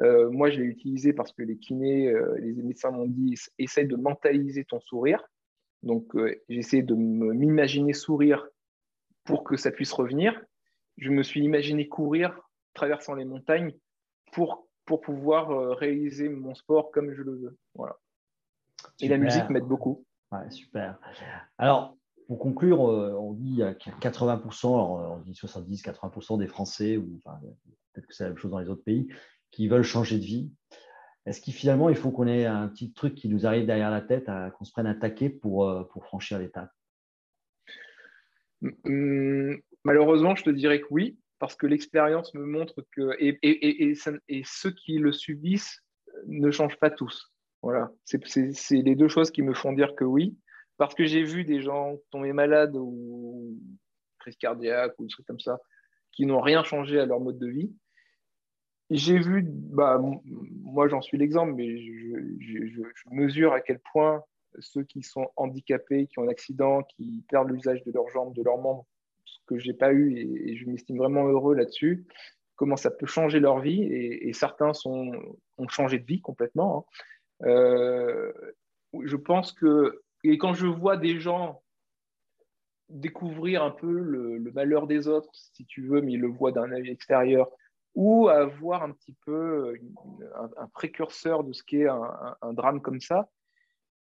Euh, 0.00 0.30
moi, 0.30 0.50
je 0.50 0.58
l'ai 0.58 0.66
utilisé 0.66 1.12
parce 1.12 1.32
que 1.32 1.42
les 1.42 1.58
kinés, 1.58 2.08
euh, 2.08 2.36
les 2.38 2.52
médecins 2.62 2.90
m'ont 2.90 3.06
dit 3.06 3.34
essaye 3.58 3.86
de 3.86 3.96
mentaliser 3.96 4.64
ton 4.64 4.80
sourire. 4.80 5.22
Donc, 5.82 6.14
euh, 6.16 6.34
j'ai 6.48 6.58
essayé 6.58 6.82
de 6.82 6.94
m'imaginer 6.94 7.92
sourire 7.92 8.46
pour 9.24 9.44
que 9.44 9.56
ça 9.56 9.70
puisse 9.70 9.92
revenir. 9.92 10.40
Je 10.96 11.10
me 11.10 11.22
suis 11.22 11.42
imaginé 11.42 11.88
courir, 11.88 12.38
traversant 12.74 13.14
les 13.14 13.24
montagnes 13.24 13.74
pour, 14.32 14.68
pour 14.84 15.00
pouvoir 15.00 15.76
réaliser 15.76 16.28
mon 16.28 16.54
sport 16.54 16.90
comme 16.90 17.12
je 17.12 17.22
le 17.22 17.32
veux. 17.32 17.58
Voilà. 17.74 17.96
Et 19.00 19.08
la 19.08 19.18
musique 19.18 19.48
m'aide 19.48 19.64
beaucoup. 19.64 20.04
Ouais, 20.30 20.50
super. 20.50 20.98
Alors, 21.58 21.96
pour 22.26 22.38
conclure, 22.38 22.80
on 22.80 23.32
dit 23.32 23.60
80%, 23.60 24.66
on 24.66 25.18
dit 25.18 25.32
70-80% 25.32 26.38
des 26.38 26.46
Français, 26.46 26.96
ou 26.96 27.20
peut-être 27.92 28.06
que 28.06 28.14
c'est 28.14 28.24
la 28.24 28.30
même 28.30 28.38
chose 28.38 28.50
dans 28.50 28.58
les 28.58 28.68
autres 28.68 28.84
pays, 28.84 29.08
qui 29.52 29.68
veulent 29.68 29.84
changer 29.84 30.18
de 30.18 30.24
vie. 30.24 30.50
Est-ce 31.24 31.40
qu'il 31.40 31.54
finalement, 31.54 31.88
il 31.88 31.94
faut 31.94 32.10
qu'on 32.10 32.26
ait 32.26 32.46
un 32.46 32.66
petit 32.66 32.92
truc 32.92 33.14
qui 33.14 33.28
nous 33.28 33.46
arrive 33.46 33.66
derrière 33.66 33.90
la 33.90 34.00
tête, 34.00 34.28
qu'on 34.58 34.64
se 34.64 34.72
prenne 34.72 34.88
un 34.88 34.94
taquet 34.94 35.30
pour, 35.30 35.68
euh, 35.68 35.84
pour 35.84 36.04
franchir 36.04 36.40
l'étape? 36.40 36.72
Hum, 38.84 39.60
Malheureusement, 39.84 40.34
je 40.34 40.44
te 40.44 40.50
dirais 40.50 40.80
que 40.80 40.86
oui, 40.90 41.18
parce 41.38 41.56
que 41.56 41.66
l'expérience 41.66 42.34
me 42.34 42.44
montre 42.44 42.86
que, 42.92 43.16
et, 43.18 43.38
et, 43.42 43.82
et, 43.82 43.94
et, 44.28 44.42
ceux 44.44 44.70
qui 44.70 44.98
le 44.98 45.12
subissent 45.12 45.82
ne 46.26 46.50
changent 46.50 46.78
pas 46.78 46.90
tous. 46.90 47.32
Voilà, 47.62 47.90
c'est 48.04 48.20
les 48.70 48.96
deux 48.96 49.08
choses 49.08 49.30
qui 49.30 49.42
me 49.42 49.54
font 49.54 49.72
dire 49.72 49.94
que 49.96 50.04
oui, 50.04 50.36
parce 50.76 50.94
que 50.94 51.04
j'ai 51.04 51.22
vu 51.22 51.44
des 51.44 51.60
gens 51.62 51.96
tomber 52.10 52.32
malades 52.32 52.76
ou 52.76 53.56
crise 54.18 54.36
cardiaque 54.36 54.94
ou 54.98 55.04
des 55.04 55.10
trucs 55.10 55.26
comme 55.26 55.40
ça, 55.40 55.58
qui 56.12 56.26
n'ont 56.26 56.40
rien 56.40 56.62
changé 56.64 56.98
à 57.00 57.06
leur 57.06 57.20
mode 57.20 57.38
de 57.38 57.48
vie 57.48 57.72
j'ai 58.96 59.18
vu, 59.18 59.44
bah, 59.46 60.00
moi 60.62 60.88
j'en 60.88 61.00
suis 61.00 61.18
l'exemple, 61.18 61.54
mais 61.54 61.78
je, 61.78 62.82
mesure 63.10 63.52
à 63.52 63.60
quel 63.60 63.78
point 63.92 64.22
ceux 64.58 64.84
qui 64.84 65.02
sont 65.02 65.28
handicapés, 65.36 66.06
qui 66.06 66.18
ont 66.18 66.24
un 66.24 66.28
accident, 66.28 66.82
qui 66.82 67.24
perdent 67.28 67.50
l'usage 67.50 67.82
de 67.84 67.92
leurs 67.92 68.08
jambes, 68.08 68.34
de 68.34 68.42
leurs 68.42 68.58
membres, 68.58 68.86
ce 69.24 69.38
que 69.46 69.58
je 69.58 69.68
n'ai 69.68 69.74
pas 69.74 69.92
eu, 69.92 70.16
et, 70.18 70.56
je 70.56 70.66
m'estime 70.66 70.98
vraiment 70.98 71.26
heureux 71.26 71.54
là-dessus, 71.54 72.06
comment 72.56 72.76
ça 72.76 72.90
peut 72.90 73.06
changer 73.06 73.40
leur 73.40 73.60
vie, 73.60 73.82
et, 73.82 74.32
certains 74.32 74.72
ont 74.84 75.68
changé 75.68 75.98
de 75.98 76.04
vie 76.04 76.20
complètement. 76.20 76.86
Hein. 77.42 77.46
Euh, 77.46 78.32
je 79.02 79.16
pense 79.16 79.52
que, 79.52 80.02
et 80.24 80.38
quand 80.38 80.54
je 80.54 80.66
vois 80.66 80.96
des 80.96 81.18
gens 81.18 81.62
découvrir 82.88 83.62
un 83.62 83.70
peu 83.70 83.90
le, 83.90 84.38
malheur 84.52 84.86
des 84.86 85.08
autres, 85.08 85.30
si 85.32 85.64
tu 85.64 85.86
veux, 85.86 86.00
mais 86.00 86.12
ils 86.12 86.20
le 86.20 86.28
voient 86.28 86.52
d'un 86.52 86.70
œil 86.72 86.90
extérieur, 86.90 87.50
ou 87.94 88.28
avoir 88.28 88.82
un 88.82 88.92
petit 88.92 89.14
peu 89.24 89.74
un, 90.56 90.66
précurseur 90.68 91.44
de 91.44 91.52
ce 91.52 91.62
qu'est 91.62 91.88
un, 91.88 92.36
un, 92.40 92.52
drame 92.52 92.80
comme 92.80 93.00
ça, 93.00 93.28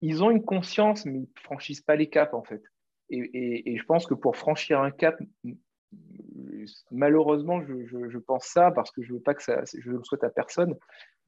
ils 0.02 0.24
ont 0.24 0.32
une 0.32 0.44
conscience, 0.44 1.06
mais 1.06 1.20
ils 1.20 1.30
ne 1.36 1.42
franchissent 1.44 1.82
pas 1.82 1.96
les 1.96 2.10
caps, 2.10 2.34
en 2.34 2.44
fait. 2.44 2.64
Et, 3.12 3.78
je 3.78 3.84
pense 3.84 4.08
que 4.08 4.14
pour 4.14 4.38
franchir 4.38 4.80
un 4.80 4.92
cap, 4.92 5.20
malheureusement, 6.92 7.62
je, 7.62 8.18
pense 8.18 8.46
ça 8.46 8.72
parce 8.72 8.92
que 8.92 9.04
je 9.04 9.14
veux 9.14 9.20
pas 9.20 9.34
que 9.34 9.44
ça, 9.44 9.64
je 9.66 9.92
le 9.92 10.04
souhaite 10.04 10.24
à 10.24 10.30
personne, 10.30 10.78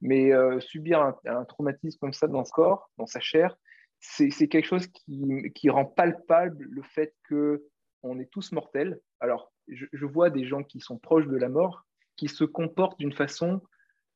mais 0.00 0.32
euh, 0.32 0.60
subir 0.60 1.14
un, 1.26 1.44
traumatisme 1.44 1.98
comme 1.98 2.14
ça 2.14 2.26
dans 2.26 2.40
le 2.40 2.50
corps, 2.50 2.90
dans 2.96 3.06
sa 3.06 3.20
chair, 3.20 3.56
c'est 4.00 4.48
quelque 4.48 4.66
chose 4.66 4.86
qui, 4.86 5.70
rend 5.70 5.84
palpable 5.84 6.66
le 6.70 6.82
fait 6.82 7.14
que 7.24 7.64
on 8.02 8.18
est 8.18 8.30
tous 8.30 8.52
mortels. 8.52 9.00
Alors, 9.20 9.52
je, 9.68 10.06
vois 10.06 10.30
des 10.30 10.44
gens 10.44 10.62
qui 10.62 10.80
sont 10.80 10.98
proches 10.98 11.26
de 11.26 11.36
la 11.36 11.48
mort, 11.48 11.84
qui 12.16 12.28
se 12.28 12.44
comportent 12.44 12.98
d'une 12.98 13.12
façon 13.12 13.60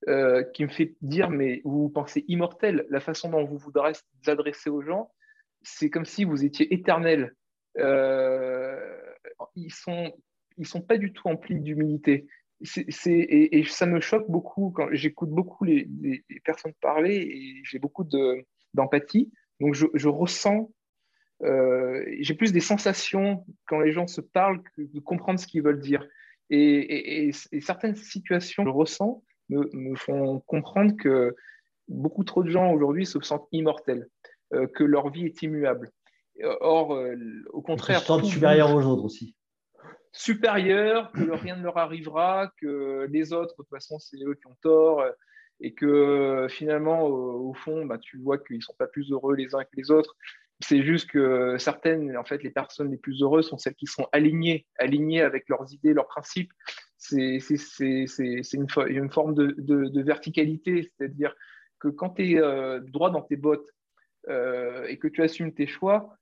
euh, 0.07 0.45
qui 0.55 0.63
me 0.63 0.69
fait 0.69 0.95
dire, 1.03 1.29
mais 1.29 1.61
vous 1.65 1.89
pensez 1.89 2.25
immortel, 2.29 2.87
la 2.89 3.01
façon 3.01 3.31
dont 3.31 3.45
vous 3.45 3.59
vous 3.59 3.73
adressez 4.27 4.71
aux 4.71 4.81
gens, 4.81 5.11
c'est 5.63 5.91
comme 5.91 6.05
si 6.05 6.25
vous 6.25 6.45
étiez 6.45 6.73
éternel. 6.73 7.35
Euh, 7.79 8.97
ils 9.57 9.73
sont 9.73 10.13
ils 10.57 10.67
sont 10.67 10.81
pas 10.81 10.99
du 10.99 11.13
tout 11.13 11.29
emplis 11.29 11.61
d'humilité. 11.61 12.27
Et, 13.07 13.65
ça 13.65 13.87
me 13.87 14.01
choque 14.01 14.29
beaucoup 14.29 14.73
quand 14.75 14.89
j'écoute 14.91 15.31
beaucoup 15.31 15.65
les, 15.65 15.89
personnes 16.45 16.75
parler 16.81 17.17
et 17.17 17.61
j'ai 17.65 17.79
beaucoup 17.79 18.05
d'empathie. 18.75 19.33
Donc 19.61 19.75
je, 19.75 19.87
je 19.95 20.09
ressens, 20.09 20.71
euh, 21.43 22.05
j'ai 22.21 22.35
plus 22.35 22.53
des 22.53 22.61
sensations 22.61 23.45
quand 23.67 23.81
les 23.81 23.93
gens 23.93 24.07
se 24.07 24.21
parlent 24.21 24.63
que 24.63 24.83
de 24.83 25.01
comprendre 25.01 25.39
ce 25.39 25.47
qu'ils 25.47 25.63
veulent 25.63 25.81
dire. 25.81 26.07
Et, 26.51 27.31
certaines 27.61 27.97
situations 27.97 28.65
que 28.65 28.71
je 28.71 28.75
ressens 28.75 29.23
me, 29.49 29.69
me, 29.73 29.97
font 29.97 30.41
comprendre 30.41 30.97
que 30.97 31.35
beaucoup 31.89 32.25
trop 32.25 32.43
de 32.43 32.51
gens 32.51 32.73
aujourd'hui 32.73 33.07
se 33.07 33.21
sentent 33.21 33.49
immortels, 33.53 34.09
euh, 34.55 34.67
que 34.67 34.85
leur 34.85 35.11
vie 35.11 35.27
est 35.27 35.43
immuable. 35.43 35.91
Or, 36.61 36.95
euh, 36.95 37.17
au 37.53 37.63
contraire. 37.63 37.99
Ils 37.99 38.01
se 38.01 38.07
sentent 38.07 38.25
supérieurs 38.25 38.75
aux 38.75 38.85
autres 38.85 39.05
aussi. 39.05 39.35
Supérieurs, 40.13 41.13
que 41.13 41.31
rien 41.31 41.57
ne 41.57 41.63
leur 41.63 41.77
arrivera, 41.77 42.51
que 42.61 43.07
les 43.11 43.33
autres, 43.33 43.53
de 43.53 43.57
toute 43.57 43.69
façon, 43.69 43.99
c'est 43.99 44.17
eux 44.25 44.35
qui 44.35 44.47
ont 44.47 44.57
tort, 44.63 45.01
euh, 45.01 45.11
et 45.61 45.75
que 45.75 46.47
finalement, 46.49 47.03
au, 47.03 47.53
fond, 47.53 47.85
bah, 47.85 47.99
tu 47.99 48.19
vois 48.19 48.39
qu'ils 48.39 48.57
ne 48.57 48.63
sont 48.63 48.77
pas 48.79 48.87
plus 48.87 49.11
heureux 49.11 49.35
les 49.35 49.55
uns 49.55 49.65
que 49.65 49.77
les 49.77 49.91
autres. 49.91 50.17
C'est 50.61 50.83
juste 50.83 51.09
que 51.11 51.57
certaines, 51.59 52.17
en 52.17 52.25
fait, 52.25 52.43
les 52.43 52.51
personnes 52.51 52.91
les 52.91 52.97
plus 52.97 53.23
heureuses 53.23 53.49
sont 53.49 53.59
celles 53.59 53.75
qui 53.75 53.87
sont 53.87 54.09
alignées, 54.13 54.67
alignées 54.79 55.23
avec 55.23 55.49
leurs 55.49 55.73
idées, 55.73 55.95
leurs 55.95 56.09
principes. 56.09 56.53
C'est 56.97 57.39
une, 58.55 58.69
forme 59.11 59.35
de, 59.35 60.03
verticalité, 60.03 60.83
c'est-à-dire 60.83 61.35
que 61.79 61.89
quand 61.89 62.11
tu 62.11 62.33
es 62.33 62.41
euh, 62.41 62.81
droit 62.81 63.11
dans 63.11 63.23
tes 63.23 63.37
bottes 63.37 63.73
et 64.29 64.99
que 64.99 65.09
tu 65.09 65.23
assumes 65.23 65.55
tes 65.55 65.67
choix, 65.67 66.19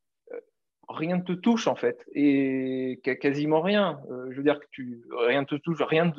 rien 0.88 1.16
ne 1.18 1.22
te 1.22 1.32
touche 1.32 1.66
en 1.66 1.74
fait, 1.74 2.04
et 2.12 3.00
quasiment 3.20 3.60
rien. 3.60 4.00
Euh, 4.10 4.28
je 4.30 4.36
veux 4.36 4.42
dire 4.42 4.60
que 4.60 5.26
rien 5.26 5.44
te 5.44 5.56
touche, 5.56 5.80
rien 5.80 6.12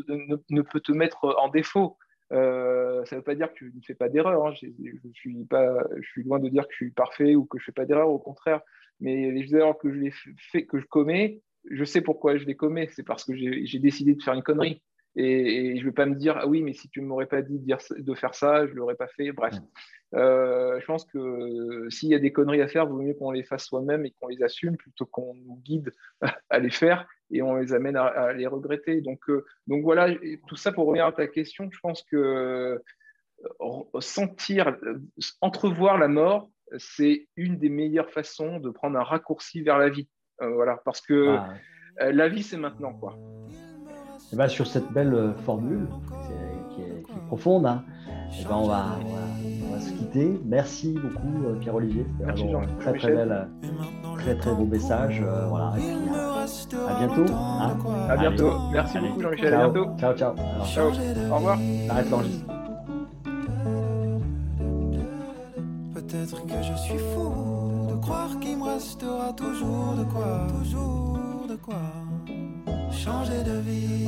ne, 0.50 0.62
peut 0.62 0.80
te 0.80 0.92
mettre 0.92 1.36
en 1.40 1.50
défaut. 1.50 1.98
Euh, 2.34 3.06
ça 3.06 3.16
ne 3.16 3.20
veut 3.20 3.24
pas 3.24 3.36
dire 3.36 3.52
que 3.52 3.58
tu 3.58 3.74
ne 3.74 3.82
fais 3.82 3.96
pas 3.96 4.10
d'erreur. 4.10 4.46
Hein. 4.46 4.54
Je, 4.54 4.68
suis 5.14 5.48
je 5.50 6.22
loin 6.22 6.40
de 6.40 6.50
dire 6.50 6.64
que 6.64 6.72
je 6.72 6.78
suis 6.78 6.92
parfait 6.92 7.36
ou 7.36 7.46
que 7.46 7.58
je 7.58 7.64
ne 7.64 7.66
fais 7.66 7.72
pas 7.72 7.86
d'erreur, 7.86 8.10
au 8.10 8.20
contraire. 8.20 8.62
Mais 9.00 9.32
les 9.32 9.56
erreurs 9.56 9.78
que 9.78 9.92
je, 9.92 10.10
fait, 10.52 10.66
que 10.66 10.80
je 10.80 10.86
commets, 10.86 11.42
je 11.70 11.84
sais 11.84 12.02
pourquoi 12.02 12.38
je 12.38 12.46
les 12.46 12.56
commets. 12.56 12.90
C'est 12.94 13.04
parce 13.04 13.24
que 13.24 13.36
j'ai 13.36 13.80
décidé 13.80 14.16
de 14.16 14.22
faire 14.22 14.34
une 14.34 14.44
connerie. 14.44 14.82
Et, 15.16 15.76
je 15.78 15.82
ne 15.82 15.86
vais 15.86 15.94
pas 15.94 16.06
me 16.06 16.16
dire, 16.16 16.38
ah 16.38 16.48
oui, 16.48 16.62
mais 16.62 16.74
si 16.74 16.90
tu 16.90 17.02
ne 17.02 17.08
m'aurais 17.08 17.26
pas 17.26 17.42
dit 17.42 17.60
de, 17.60 18.14
faire 18.14 18.36
ça, 18.36 18.68
je 18.68 18.72
ne 18.72 18.78
l'aurais 18.78 18.96
pas 18.96 19.08
fait. 19.08 19.32
Bref. 19.32 19.56
Euh, 20.14 20.80
je 20.80 20.86
pense 20.86 21.06
que 21.06 21.88
s'il 21.90 22.10
y 22.10 22.16
a 22.16 22.20
des 22.20 22.32
conneries 22.32 22.62
à 22.62 22.68
faire, 22.68 22.84
il 22.84 22.90
vaut 22.90 23.02
mieux 23.02 23.14
qu'on 23.14 23.32
les 23.32 23.44
fasse 23.44 23.66
soi-même 23.66 24.06
et 24.06 24.12
qu'on 24.12 24.28
les 24.28 24.42
assume 24.42 24.78
plutôt 24.78 25.06
qu'on 25.06 25.34
nous 25.34 25.58
guide 25.58 25.92
à 26.50 26.60
les 26.60 26.70
faire 26.70 27.08
et 27.30 27.42
on 27.42 27.56
les 27.56 27.74
amène 27.74 27.98
à, 27.98 28.32
les 28.34 28.48
regretter. 28.48 29.02
Donc, 29.02 29.30
euh, 29.30 29.46
donc 29.68 29.84
voilà, 29.84 30.10
tout 30.48 30.56
ça 30.56 30.72
pour 30.72 30.88
revenir 30.88 31.06
à 31.06 31.12
ta 31.12 31.28
question, 31.28 31.70
je 31.72 31.80
pense 31.82 32.04
que 32.04 32.16
euh, 33.60 34.00
sentir, 34.00 34.78
entrevoir 35.42 35.98
la 35.98 36.08
mort, 36.08 36.50
c'est 36.78 37.28
une 37.36 37.58
des 37.58 37.70
meilleures 37.70 38.10
façons 38.12 38.60
de 38.60 38.70
prendre 38.70 38.98
un 38.98 39.04
raccourci 39.04 39.62
vers 39.62 39.78
la 39.78 39.90
vie. 39.90 40.08
voilà, 40.40 40.82
parce 40.86 41.02
que 41.02 41.38
ah. 41.38 42.12
la 42.12 42.30
vie, 42.30 42.44
c'est 42.44 42.58
maintenant, 42.58 42.94
quoi. 42.94 43.18
Et 44.34 44.36
ben, 44.36 44.48
sur 44.48 44.68
cette 44.68 44.92
belle 44.92 45.34
formule 45.46 45.88
qui 46.76 46.82
est, 46.82 47.04
profonde, 47.28 47.66
hein, 47.66 47.84
et 48.40 48.44
ben 48.44 48.56
on, 48.56 48.68
va, 48.68 48.86
se 49.80 49.92
quitter. 49.94 50.40
Merci 50.46 50.94
beaucoup, 50.94 51.46
euh, 51.46 51.56
Pierre-Olivier. 51.60 52.06
C'était 52.20 52.54
un 52.56 52.66
très, 52.80 52.94
très, 52.94 53.12
bel, 53.12 53.48
très, 54.18 54.36
très 54.36 54.54
beau 54.54 54.66
message. 54.66 55.24
Euh, 55.26 55.48
voilà. 55.48 55.74
Et 55.78 55.82
puis, 55.82 56.78
à 56.88 57.00
bientôt. 57.00 57.34
Hein. 57.34 57.78
à 58.10 58.18
bientôt. 58.18 58.52
Merci 58.72 59.00
beaucoup, 59.00 59.22
Jean-Michel. 59.22 59.54
À 59.54 59.70
bientôt. 59.70 59.90
Ciao, 59.98 60.14
ciao. 60.16 60.36
ciao. 60.66 60.88
Au 60.88 61.36
revoir. 61.36 61.58
Arrête 61.90 62.10
l'enregistrement. 62.10 62.54
Peut-être 65.94 66.46
que 66.46 66.64
je 66.64 66.74
suis 66.78 66.98
fou 66.98 67.90
de 67.90 67.96
croire 68.02 68.40
qu'il 68.40 68.58
me 68.58 68.64
restera 68.64 69.34
toujours 69.34 69.96
de 69.98 70.04
quoi, 70.06 70.48
toujours 70.60 71.20
de 71.50 71.56
quoi 71.56 71.82
changer 72.92 73.44
de 73.44 73.60
vie. 73.60 74.08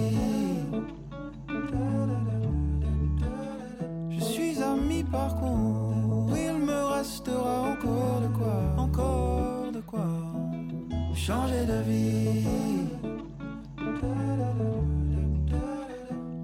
Mi-parcours, 5.10 6.38
il 6.38 6.66
me 6.66 6.86
restera 6.96 7.72
encore 7.72 8.22
de 8.22 8.28
quoi, 8.38 8.62
encore 8.78 9.72
de 9.74 9.80
quoi 9.82 10.08
changer 11.16 11.66
de 11.66 11.82
vie. 11.82 12.48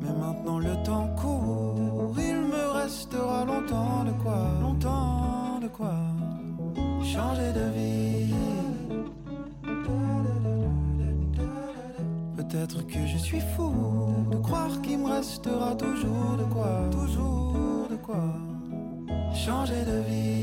Mais 0.01 0.13
maintenant 0.19 0.59
le 0.59 0.83
temps 0.83 1.09
court, 1.15 2.13
il 2.17 2.37
me 2.53 2.71
restera 2.81 3.45
longtemps 3.45 4.03
de 4.03 4.11
quoi, 4.23 4.47
longtemps 4.61 5.59
de 5.61 5.67
quoi 5.67 5.95
changer 7.03 7.51
de 7.53 7.69
vie. 7.77 8.33
Peut-être 12.35 12.85
que 12.87 13.05
je 13.05 13.17
suis 13.17 13.41
fou 13.55 13.73
de 14.31 14.37
croire 14.37 14.81
qu'il 14.81 14.99
me 14.99 15.09
restera 15.09 15.75
toujours 15.75 16.37
de 16.37 16.43
quoi, 16.53 16.89
toujours 16.91 17.87
de 17.89 17.95
quoi 17.95 18.54
changer 19.35 19.83
de 19.85 20.01
vie. 20.07 20.35